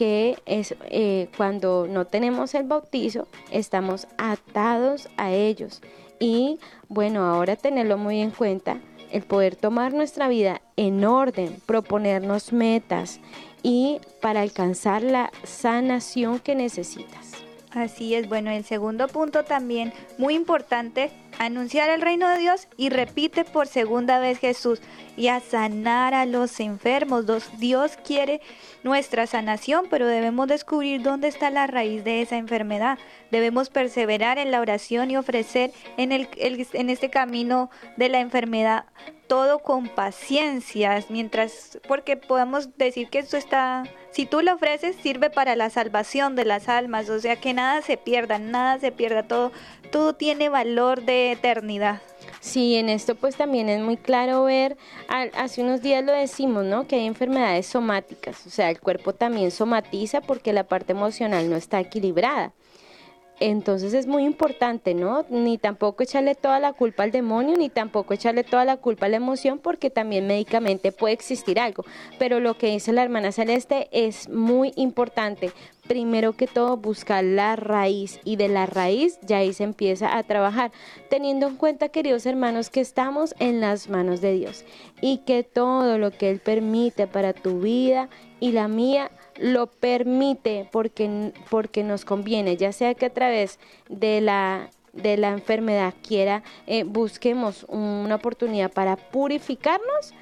que 0.00 0.38
es 0.46 0.74
eh, 0.88 1.28
cuando 1.36 1.86
no 1.86 2.06
tenemos 2.06 2.54
el 2.54 2.62
bautizo, 2.62 3.28
estamos 3.50 4.06
atados 4.16 5.10
a 5.18 5.30
ellos. 5.30 5.82
Y 6.18 6.58
bueno, 6.88 7.26
ahora 7.26 7.54
tenerlo 7.56 7.98
muy 7.98 8.22
en 8.22 8.30
cuenta, 8.30 8.80
el 9.12 9.24
poder 9.24 9.56
tomar 9.56 9.92
nuestra 9.92 10.28
vida 10.28 10.62
en 10.78 11.04
orden, 11.04 11.54
proponernos 11.66 12.50
metas 12.50 13.20
y 13.62 14.00
para 14.22 14.40
alcanzar 14.40 15.02
la 15.02 15.30
sanación 15.44 16.38
que 16.38 16.54
necesitas. 16.54 17.49
Así 17.72 18.16
es, 18.16 18.28
bueno, 18.28 18.50
el 18.50 18.64
segundo 18.64 19.06
punto 19.06 19.44
también 19.44 19.92
muy 20.18 20.34
importante, 20.34 21.12
anunciar 21.38 21.88
el 21.88 22.00
reino 22.00 22.28
de 22.28 22.38
Dios 22.38 22.66
y 22.76 22.88
repite 22.88 23.44
por 23.44 23.68
segunda 23.68 24.18
vez 24.18 24.38
Jesús 24.38 24.80
y 25.16 25.28
a 25.28 25.38
sanar 25.38 26.12
a 26.12 26.26
los 26.26 26.58
enfermos. 26.58 27.26
Dios 27.58 27.96
quiere 28.04 28.40
nuestra 28.82 29.28
sanación, 29.28 29.86
pero 29.88 30.08
debemos 30.08 30.48
descubrir 30.48 31.02
dónde 31.02 31.28
está 31.28 31.48
la 31.50 31.68
raíz 31.68 32.02
de 32.02 32.22
esa 32.22 32.38
enfermedad. 32.38 32.98
Debemos 33.30 33.70
perseverar 33.70 34.38
en 34.38 34.50
la 34.50 34.60
oración 34.60 35.12
y 35.12 35.16
ofrecer 35.16 35.70
en, 35.96 36.10
el, 36.10 36.28
en 36.38 36.90
este 36.90 37.08
camino 37.08 37.70
de 37.96 38.08
la 38.08 38.18
enfermedad 38.18 38.86
todo 39.28 39.60
con 39.60 39.86
paciencia, 39.86 41.04
mientras, 41.08 41.78
porque 41.86 42.16
podemos 42.16 42.76
decir 42.76 43.08
que 43.10 43.20
esto 43.20 43.36
está, 43.36 43.84
si 44.12 44.26
tú 44.26 44.42
lo 44.42 44.54
ofreces, 44.54 44.96
sirve 44.96 45.30
para 45.30 45.56
la 45.56 45.70
salvación 45.70 46.36
de 46.36 46.44
las 46.44 46.68
almas, 46.68 47.08
o 47.08 47.20
sea 47.20 47.36
que 47.36 47.54
nada 47.54 47.82
se 47.82 47.96
pierda, 47.96 48.38
nada 48.38 48.78
se 48.78 48.92
pierda, 48.92 49.22
todo, 49.22 49.52
todo 49.90 50.14
tiene 50.14 50.48
valor 50.48 51.02
de 51.02 51.32
eternidad. 51.32 52.00
Sí, 52.40 52.76
en 52.76 52.88
esto 52.88 53.14
pues 53.14 53.36
también 53.36 53.68
es 53.68 53.80
muy 53.80 53.96
claro 53.96 54.44
ver, 54.44 54.76
hace 55.08 55.62
unos 55.62 55.82
días 55.82 56.04
lo 56.04 56.12
decimos, 56.12 56.64
¿no? 56.64 56.86
Que 56.86 56.96
hay 56.96 57.06
enfermedades 57.06 57.66
somáticas, 57.66 58.46
o 58.46 58.50
sea, 58.50 58.70
el 58.70 58.80
cuerpo 58.80 59.14
también 59.14 59.50
somatiza 59.50 60.20
porque 60.20 60.52
la 60.52 60.64
parte 60.64 60.92
emocional 60.92 61.48
no 61.50 61.56
está 61.56 61.80
equilibrada. 61.80 62.52
Entonces 63.40 63.94
es 63.94 64.06
muy 64.06 64.24
importante, 64.24 64.92
¿no? 64.92 65.24
Ni 65.30 65.56
tampoco 65.56 66.02
echarle 66.02 66.34
toda 66.34 66.60
la 66.60 66.74
culpa 66.74 67.04
al 67.04 67.10
demonio, 67.10 67.56
ni 67.56 67.70
tampoco 67.70 68.12
echarle 68.12 68.44
toda 68.44 68.66
la 68.66 68.76
culpa 68.76 69.06
a 69.06 69.08
la 69.08 69.16
emoción, 69.16 69.58
porque 69.58 69.88
también 69.88 70.26
médicamente 70.26 70.92
puede 70.92 71.14
existir 71.14 71.58
algo. 71.58 71.84
Pero 72.18 72.38
lo 72.38 72.58
que 72.58 72.66
dice 72.66 72.92
la 72.92 73.02
hermana 73.02 73.32
Celeste 73.32 73.88
es 73.92 74.28
muy 74.28 74.74
importante. 74.76 75.52
Primero 75.88 76.34
que 76.34 76.46
todo, 76.46 76.76
buscar 76.76 77.24
la 77.24 77.56
raíz 77.56 78.20
y 78.24 78.36
de 78.36 78.48
la 78.48 78.66
raíz 78.66 79.18
ya 79.22 79.38
ahí 79.38 79.54
se 79.54 79.64
empieza 79.64 80.18
a 80.18 80.22
trabajar, 80.22 80.70
teniendo 81.08 81.48
en 81.48 81.56
cuenta, 81.56 81.88
queridos 81.88 82.26
hermanos, 82.26 82.68
que 82.68 82.80
estamos 82.80 83.34
en 83.38 83.60
las 83.60 83.88
manos 83.88 84.20
de 84.20 84.34
Dios 84.34 84.66
y 85.00 85.18
que 85.24 85.44
todo 85.44 85.96
lo 85.96 86.10
que 86.10 86.30
Él 86.30 86.40
permite 86.40 87.06
para 87.06 87.32
tu 87.32 87.60
vida 87.60 88.10
y 88.38 88.52
la 88.52 88.68
mía 88.68 89.10
lo 89.40 89.66
permite 89.68 90.68
porque, 90.70 91.32
porque 91.48 91.82
nos 91.82 92.04
conviene, 92.04 92.56
ya 92.56 92.72
sea 92.72 92.94
que 92.94 93.06
a 93.06 93.12
través 93.12 93.58
de 93.88 94.20
la 94.20 94.70
de 94.92 95.16
la 95.16 95.30
enfermedad 95.30 95.94
quiera 96.06 96.42
eh, 96.66 96.82
busquemos 96.82 97.64
una 97.68 98.16
oportunidad 98.16 98.72
para 98.72 98.96
purificarnos 98.96 100.12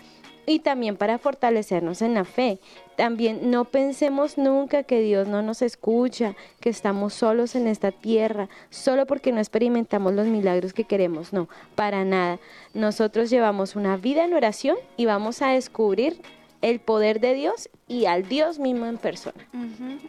y 0.49 0.61
también 0.61 0.97
para 0.97 1.19
fortalecernos 1.19 2.01
en 2.01 2.15
la 2.15 2.25
fe. 2.25 2.59
También 2.97 3.51
no 3.51 3.67
pensemos 3.67 4.39
nunca 4.39 4.83
que 4.83 5.01
Dios 5.01 5.29
no 5.29 5.43
nos 5.43 5.61
escucha, 5.61 6.35
que 6.61 6.71
estamos 6.71 7.13
solos 7.13 7.55
en 7.55 7.67
esta 7.67 7.93
tierra, 7.93 8.49
solo 8.71 9.05
porque 9.05 9.31
no 9.31 9.41
experimentamos 9.41 10.15
los 10.15 10.27
milagros 10.27 10.73
que 10.73 10.85
queremos. 10.85 11.35
No, 11.35 11.51
para 11.75 12.05
nada. 12.07 12.41
Nosotros 12.73 13.29
llevamos 13.29 13.77
una 13.77 13.99
vida 13.99 14.25
en 14.25 14.33
oración 14.33 14.77
y 14.97 15.05
vamos 15.05 15.43
a 15.43 15.51
descubrir 15.51 16.23
el 16.61 16.81
poder 16.81 17.21
de 17.21 17.35
Dios 17.35 17.69
y 17.87 18.07
al 18.07 18.29
Dios 18.29 18.59
mismo 18.59 18.87
en 18.87 18.99
persona. 18.99 19.49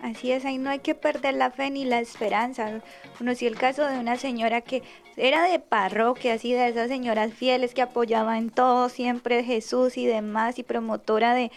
Así 0.01 0.31
es, 0.31 0.45
ahí 0.45 0.57
no 0.57 0.69
hay 0.69 0.79
que 0.79 0.95
perder 0.95 1.35
la 1.35 1.51
fe 1.51 1.69
ni 1.69 1.85
la 1.85 1.99
esperanza. 1.99 2.81
Conocí 3.17 3.45
el 3.45 3.55
caso 3.55 3.85
de 3.85 3.99
una 3.99 4.17
señora 4.17 4.61
que 4.61 4.83
era 5.15 5.43
de 5.43 5.59
parroquia, 5.59 6.33
así 6.33 6.53
de 6.53 6.69
esas 6.69 6.87
señoras 6.87 7.33
fieles 7.33 7.73
que 7.73 7.81
apoyaban 7.81 8.37
en 8.37 8.49
todo, 8.49 8.89
siempre 8.89 9.43
Jesús 9.43 9.97
y 9.97 10.05
demás, 10.05 10.57
y 10.57 10.63
promotora 10.63 11.33
de, 11.33 11.51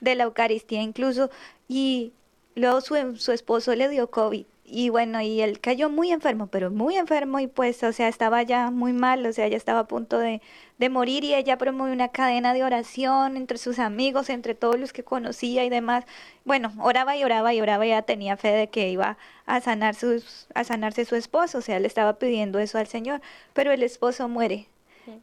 de 0.00 0.14
la 0.14 0.24
Eucaristía 0.24 0.82
incluso, 0.82 1.30
y 1.68 2.12
luego 2.54 2.80
su, 2.80 3.16
su 3.16 3.32
esposo 3.32 3.74
le 3.74 3.88
dio 3.88 4.10
COVID 4.10 4.46
y 4.70 4.90
bueno, 4.90 5.20
y 5.20 5.40
él 5.40 5.60
cayó 5.60 5.88
muy 5.90 6.12
enfermo, 6.12 6.48
pero 6.48 6.70
muy 6.70 6.96
enfermo 6.96 7.40
y 7.40 7.46
pues, 7.46 7.82
o 7.82 7.92
sea, 7.92 8.08
estaba 8.08 8.42
ya 8.42 8.70
muy 8.70 8.92
mal, 8.92 9.24
o 9.26 9.32
sea, 9.32 9.48
ya 9.48 9.56
estaba 9.56 9.80
a 9.80 9.88
punto 9.88 10.18
de, 10.18 10.42
de 10.78 10.88
morir 10.90 11.24
y 11.24 11.34
ella 11.34 11.58
promovió 11.58 11.92
una 11.92 12.08
cadena 12.08 12.52
de 12.54 12.64
oración 12.64 13.36
entre 13.36 13.58
sus 13.58 13.78
amigos, 13.78 14.30
entre 14.30 14.54
todos 14.54 14.78
los 14.78 14.92
que 14.92 15.04
conocía 15.04 15.64
y 15.64 15.70
demás. 15.70 16.04
Bueno, 16.44 16.72
oraba 16.80 17.16
y 17.16 17.24
oraba 17.24 17.54
y 17.54 17.60
oraba 17.60 17.86
y 17.86 17.90
ya 17.90 18.02
tenía 18.02 18.36
fe 18.36 18.48
de 18.52 18.68
que 18.68 18.90
iba 18.90 19.18
a 19.46 19.60
sanar 19.60 19.94
sus, 19.94 20.46
a 20.54 20.64
sanarse 20.64 21.04
su 21.04 21.16
esposo, 21.16 21.58
o 21.58 21.62
sea, 21.62 21.80
le 21.80 21.86
estaba 21.86 22.18
pidiendo 22.18 22.58
eso 22.58 22.78
al 22.78 22.86
Señor, 22.86 23.20
pero 23.54 23.72
el 23.72 23.82
esposo 23.82 24.28
muere 24.28 24.68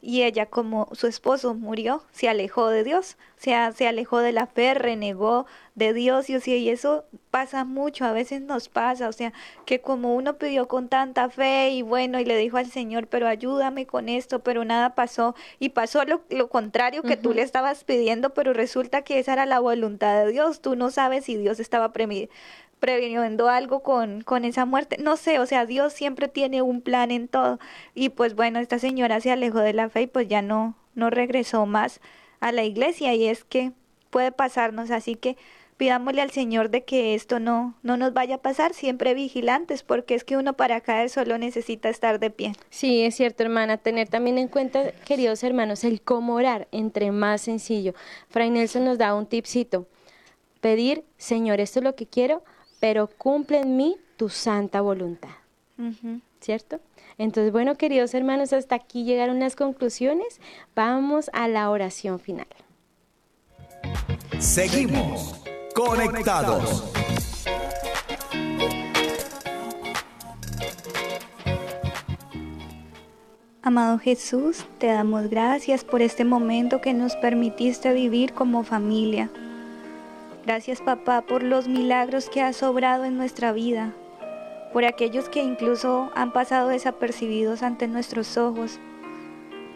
y 0.00 0.22
ella, 0.22 0.46
como 0.46 0.88
su 0.92 1.06
esposo 1.06 1.54
murió, 1.54 2.02
se 2.12 2.28
alejó 2.28 2.68
de 2.68 2.84
Dios, 2.84 3.16
o 3.38 3.42
sea, 3.42 3.72
se 3.72 3.86
alejó 3.86 4.18
de 4.18 4.32
la 4.32 4.46
fe, 4.46 4.74
renegó 4.74 5.46
de 5.74 5.92
Dios, 5.92 6.30
y, 6.30 6.36
o 6.36 6.40
sea, 6.40 6.56
y 6.56 6.68
eso 6.68 7.04
pasa 7.30 7.64
mucho, 7.64 8.04
a 8.04 8.12
veces 8.12 8.40
nos 8.40 8.68
pasa, 8.68 9.08
o 9.08 9.12
sea, 9.12 9.32
que 9.66 9.80
como 9.80 10.14
uno 10.14 10.38
pidió 10.38 10.68
con 10.68 10.88
tanta 10.88 11.28
fe 11.28 11.70
y 11.70 11.82
bueno, 11.82 12.18
y 12.18 12.24
le 12.24 12.36
dijo 12.36 12.56
al 12.56 12.70
Señor, 12.70 13.08
pero 13.08 13.28
ayúdame 13.28 13.86
con 13.86 14.08
esto, 14.08 14.38
pero 14.40 14.64
nada 14.64 14.94
pasó, 14.94 15.34
y 15.58 15.70
pasó 15.70 16.04
lo, 16.04 16.22
lo 16.30 16.48
contrario 16.48 17.02
que 17.02 17.16
tú 17.16 17.34
le 17.34 17.42
estabas 17.42 17.84
pidiendo, 17.84 18.30
pero 18.30 18.52
resulta 18.52 19.02
que 19.02 19.18
esa 19.18 19.34
era 19.34 19.46
la 19.46 19.60
voluntad 19.60 20.24
de 20.24 20.32
Dios, 20.32 20.60
tú 20.60 20.76
no 20.76 20.90
sabes 20.90 21.24
si 21.24 21.36
Dios 21.36 21.60
estaba 21.60 21.92
previniendo 22.80 23.48
algo 23.48 23.82
con, 23.82 24.20
con 24.22 24.44
esa 24.44 24.64
muerte. 24.64 24.96
No 24.98 25.16
sé, 25.16 25.38
o 25.38 25.46
sea, 25.46 25.66
Dios 25.66 25.92
siempre 25.92 26.28
tiene 26.28 26.62
un 26.62 26.80
plan 26.80 27.10
en 27.10 27.28
todo. 27.28 27.58
Y 27.94 28.10
pues 28.10 28.34
bueno, 28.34 28.58
esta 28.58 28.78
señora 28.78 29.20
se 29.20 29.32
alejó 29.32 29.60
de 29.60 29.72
la 29.72 29.88
fe 29.88 30.02
y 30.02 30.06
pues 30.06 30.28
ya 30.28 30.42
no, 30.42 30.74
no 30.94 31.10
regresó 31.10 31.66
más 31.66 32.00
a 32.40 32.52
la 32.52 32.64
iglesia 32.64 33.14
y 33.14 33.26
es 33.26 33.44
que 33.44 33.72
puede 34.10 34.32
pasarnos, 34.32 34.90
así 34.90 35.16
que 35.16 35.36
pidámosle 35.76 36.22
al 36.22 36.30
Señor 36.30 36.70
de 36.70 36.84
que 36.84 37.14
esto 37.14 37.38
no, 37.38 37.74
no 37.82 37.96
nos 37.96 38.12
vaya 38.12 38.36
a 38.36 38.38
pasar, 38.38 38.72
siempre 38.72 39.14
vigilantes, 39.14 39.82
porque 39.82 40.14
es 40.14 40.24
que 40.24 40.36
uno 40.36 40.54
para 40.54 40.80
caer 40.80 41.10
solo 41.10 41.36
necesita 41.38 41.88
estar 41.88 42.18
de 42.18 42.30
pie. 42.30 42.52
Sí, 42.70 43.02
es 43.02 43.14
cierto, 43.14 43.42
hermana, 43.42 43.76
tener 43.76 44.08
también 44.08 44.38
en 44.38 44.48
cuenta, 44.48 44.92
queridos 45.04 45.42
hermanos, 45.44 45.84
el 45.84 46.00
cómo 46.00 46.34
orar, 46.34 46.68
entre 46.72 47.12
más 47.12 47.42
sencillo. 47.42 47.94
Fray 48.30 48.50
Nelson 48.50 48.84
nos 48.84 48.98
da 48.98 49.14
un 49.14 49.26
tipcito, 49.26 49.86
pedir, 50.60 51.04
Señor, 51.18 51.60
esto 51.60 51.80
es 51.80 51.84
lo 51.84 51.94
que 51.94 52.06
quiero, 52.06 52.42
pero 52.80 53.08
cumple 53.08 53.60
en 53.60 53.76
mí 53.76 53.96
tu 54.16 54.28
santa 54.28 54.80
voluntad. 54.80 55.30
¿Cierto? 56.40 56.80
Entonces, 57.18 57.52
bueno, 57.52 57.76
queridos 57.76 58.14
hermanos, 58.14 58.52
hasta 58.52 58.74
aquí 58.74 59.04
llegaron 59.04 59.40
las 59.40 59.56
conclusiones. 59.56 60.40
Vamos 60.74 61.30
a 61.32 61.48
la 61.48 61.70
oración 61.70 62.18
final. 62.18 62.46
Seguimos 64.38 65.42
conectados. 65.74 66.84
Amado 73.62 73.98
Jesús, 73.98 74.64
te 74.78 74.86
damos 74.86 75.28
gracias 75.28 75.82
por 75.82 76.00
este 76.00 76.24
momento 76.24 76.80
que 76.80 76.94
nos 76.94 77.16
permitiste 77.16 77.92
vivir 77.92 78.32
como 78.32 78.62
familia. 78.62 79.28
Gracias 80.46 80.80
papá 80.80 81.22
por 81.22 81.42
los 81.42 81.66
milagros 81.66 82.30
que 82.30 82.40
has 82.40 82.62
obrado 82.62 83.04
en 83.04 83.16
nuestra 83.16 83.50
vida, 83.50 83.92
por 84.72 84.84
aquellos 84.84 85.28
que 85.28 85.42
incluso 85.42 86.12
han 86.14 86.32
pasado 86.32 86.68
desapercibidos 86.68 87.64
ante 87.64 87.88
nuestros 87.88 88.36
ojos. 88.36 88.78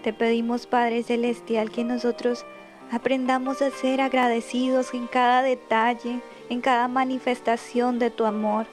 Te 0.05 0.13
pedimos 0.13 0.69
Padre 0.69 1.03
Celestial 1.03 1.73
que 1.73 1.83
nosotros 1.83 2.47
aprendamos 2.93 3.63
a 3.63 3.71
ser 3.71 4.01
agradecidos 4.01 4.95
en 4.95 5.09
cada 5.09 5.43
detalle, 5.43 6.21
en 6.51 6.61
cada 6.61 6.87
manifestación 6.87 7.99
de 7.99 8.11
tu 8.11 8.25
amor. 8.25 8.67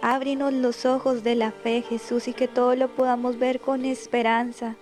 Ábrinos 0.00 0.54
los 0.54 0.86
ojos 0.86 1.22
de 1.22 1.34
la 1.34 1.52
fe, 1.52 1.84
Jesús, 1.86 2.26
y 2.26 2.32
que 2.32 2.48
todo 2.48 2.74
lo 2.74 2.88
podamos 2.88 3.38
ver 3.38 3.60
con 3.60 3.84
esperanza, 3.84 4.76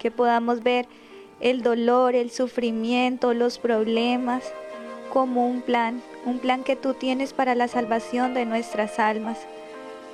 que 0.00 0.10
podamos 0.10 0.64
ver 0.64 0.88
el 1.38 1.62
dolor, 1.62 2.16
el 2.16 2.32
sufrimiento, 2.32 3.34
los 3.34 3.60
problemas 3.60 4.52
como 5.14 5.46
un 5.46 5.62
plan, 5.62 6.02
un 6.26 6.40
plan 6.40 6.64
que 6.64 6.74
tú 6.74 6.92
tienes 6.92 7.32
para 7.32 7.54
la 7.54 7.68
salvación 7.68 8.34
de 8.34 8.44
nuestras 8.46 8.98
almas. 8.98 9.38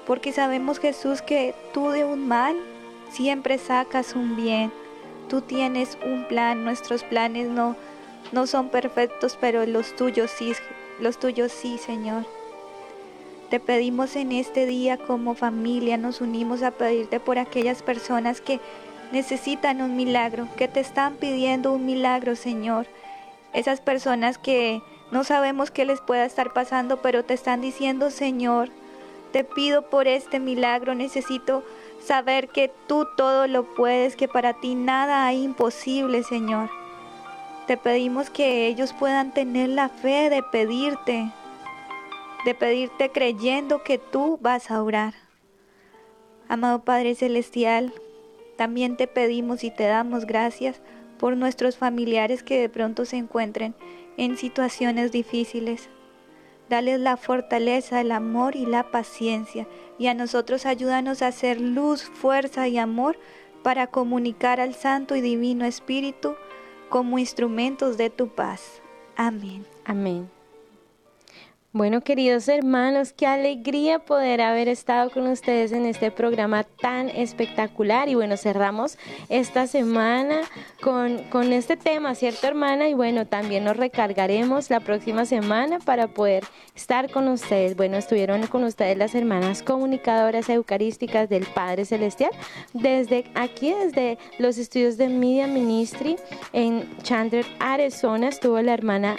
Porque 0.07 0.31
sabemos, 0.31 0.79
Jesús, 0.79 1.23
que 1.23 1.55
tú 1.73 1.89
de 1.89 2.05
un 2.05 2.29
mal 2.29 2.55
siempre 3.11 3.57
sacas 3.57 4.15
un 4.15 4.37
bien. 4.37 4.71
Tú 5.31 5.41
tienes 5.41 5.97
un 6.05 6.29
plan, 6.29 6.65
nuestros 6.65 7.03
planes 7.03 7.49
no, 7.49 7.77
no 8.31 8.47
son 8.47 8.69
perfectos, 8.69 9.39
pero 9.41 9.65
los 9.65 9.97
tuyos 9.97 10.31
sí, 10.31 10.53
los 11.01 11.19
tuyos 11.19 11.51
sí, 11.51 11.79
Señor. 11.79 12.27
Te 13.49 13.59
pedimos 13.59 14.17
en 14.17 14.33
este 14.33 14.67
día 14.67 14.99
como 14.99 15.35
familia, 15.35 15.97
nos 15.97 16.21
unimos 16.21 16.63
a 16.63 16.73
pedirte 16.73 17.21
por 17.21 17.39
aquellas 17.39 17.83
personas 17.83 18.43
que 18.43 18.61
necesitan 19.13 19.81
un 19.81 19.97
milagro, 19.97 20.47
que 20.59 20.69
te 20.69 20.81
están 20.81 21.15
pidiendo 21.15 21.73
un 21.73 21.87
milagro, 21.87 22.37
Señor. 22.37 22.87
Esas 23.53 23.81
personas 23.81 24.39
que 24.39 24.83
no 25.11 25.25
sabemos 25.25 25.71
qué 25.71 25.85
les 25.85 26.01
pueda 26.01 26.25
estar 26.25 26.53
pasando, 26.53 26.99
pero 26.99 27.25
te 27.25 27.35
están 27.35 27.61
diciendo, 27.61 28.11
Señor, 28.11 28.71
te 29.33 29.45
pido 29.45 29.83
por 29.83 30.07
este 30.07 30.39
milagro, 30.39 30.95
necesito 30.95 31.65
saber 32.01 32.49
que 32.49 32.71
tú 32.87 33.07
todo 33.17 33.47
lo 33.47 33.75
puedes, 33.75 34.17
que 34.17 34.29
para 34.29 34.55
ti 34.55 34.75
nada 34.75 35.27
hay 35.27 35.43
imposible, 35.43 36.23
Señor. 36.23 36.71
Te 37.67 37.77
pedimos 37.77 38.31
que 38.31 38.67
ellos 38.67 38.93
puedan 38.93 39.33
tener 39.33 39.69
la 39.69 39.89
fe 39.89 40.31
de 40.31 40.43
pedirte, 40.43 41.31
de 42.45 42.55
pedirte 42.55 43.11
creyendo 43.11 43.83
que 43.83 43.99
tú 43.99 44.39
vas 44.41 44.71
a 44.71 44.83
orar. 44.83 45.15
Amado 46.49 46.85
Padre 46.85 47.15
Celestial, 47.15 47.93
también 48.57 48.97
te 48.97 49.07
pedimos 49.07 49.63
y 49.63 49.71
te 49.71 49.85
damos 49.85 50.25
gracias 50.27 50.81
por 51.21 51.37
nuestros 51.37 51.77
familiares 51.77 52.43
que 52.43 52.59
de 52.59 52.71
pronto 52.71 53.05
se 53.05 53.19
encuentren 53.19 53.75
en 54.17 54.39
situaciones 54.39 55.13
difíciles. 55.13 55.91
Dales 56.71 56.99
la 56.99 57.19
fortaleza, 57.19 58.01
el 58.01 58.11
amor 58.11 58.57
y 58.57 58.65
la 58.65 58.91
paciencia. 58.91 59.69
Y 59.99 60.07
a 60.07 60.15
nosotros 60.15 60.65
ayúdanos 60.65 61.21
a 61.21 61.27
hacer 61.27 61.61
luz, 61.61 62.05
fuerza 62.05 62.69
y 62.69 62.79
amor 62.79 63.19
para 63.63 63.89
comunicar 63.89 64.61
al 64.61 64.75
Santo 64.75 65.15
y 65.15 65.21
Divino 65.21 65.67
Espíritu 65.67 66.37
como 66.89 67.19
instrumentos 67.19 67.99
de 67.99 68.09
tu 68.09 68.29
paz. 68.29 68.81
Amén. 69.15 69.67
Amén. 69.85 70.40
Bueno, 71.73 72.01
queridos 72.01 72.49
hermanos, 72.49 73.13
qué 73.13 73.29
alegría 73.29 74.01
poder 74.01 74.41
haber 74.41 74.67
estado 74.67 75.09
con 75.09 75.29
ustedes 75.29 75.71
en 75.71 75.87
este 75.87 76.11
programa 76.11 76.65
tan 76.65 77.09
espectacular. 77.09 78.09
Y 78.09 78.17
bueno, 78.17 78.37
cerramos 78.37 78.99
esta 79.29 79.69
semana 79.69 80.41
con, 80.83 81.19
con, 81.31 81.53
este 81.53 81.77
tema, 81.77 82.17
¿cierto, 82.17 82.49
hermana? 82.49 82.89
Y 82.89 82.95
bueno, 82.95 83.25
también 83.25 83.63
nos 83.63 83.77
recargaremos 83.77 84.69
la 84.69 84.81
próxima 84.81 85.27
semana 85.27 85.79
para 85.79 86.09
poder 86.09 86.43
estar 86.75 87.09
con 87.09 87.29
ustedes. 87.29 87.77
Bueno, 87.77 87.99
estuvieron 87.99 88.45
con 88.49 88.65
ustedes 88.65 88.99
las 88.99 89.15
hermanas 89.15 89.63
comunicadoras 89.63 90.49
eucarísticas 90.49 91.29
del 91.29 91.47
Padre 91.47 91.85
Celestial. 91.85 92.33
Desde 92.73 93.31
aquí, 93.37 93.73
desde 93.73 94.19
los 94.41 94.59
estudios 94.59 94.97
de 94.97 95.09
Media 95.09 95.47
Ministry 95.47 96.17
en 96.53 96.97
Chandler, 97.05 97.47
Arizona, 97.61 98.27
estuvo 98.27 98.61
la 98.61 98.75
hermana 98.75 99.19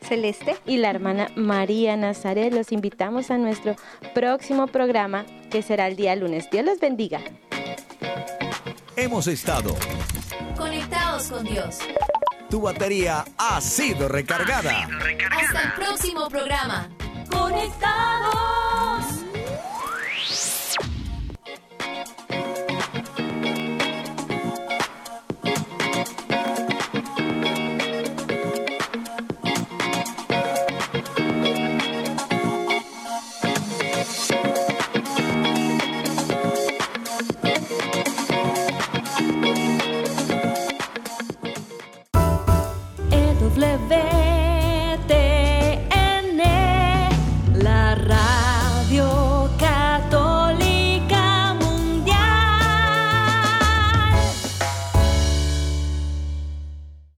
Celeste 0.00 0.56
y 0.66 0.78
la 0.78 0.90
hermana 0.90 1.28
María 1.36 1.96
Nazaret. 1.96 2.52
Los 2.52 2.72
invitamos 2.72 3.30
a 3.30 3.38
nuestro 3.38 3.76
próximo 4.14 4.66
programa 4.66 5.24
que 5.50 5.62
será 5.62 5.86
el 5.86 5.96
día 5.96 6.16
lunes. 6.16 6.48
Dios 6.50 6.64
los 6.64 6.80
bendiga. 6.80 7.20
Hemos 8.96 9.26
estado 9.26 9.76
conectados 10.56 11.28
con 11.28 11.44
Dios. 11.44 11.78
Tu 12.50 12.60
batería 12.60 13.24
ha 13.38 13.60
sido 13.60 14.08
recargada. 14.08 14.88
Hasta 15.30 15.62
el 15.62 15.72
próximo 15.74 16.28
programa. 16.28 16.88
Conectados. 17.30 19.29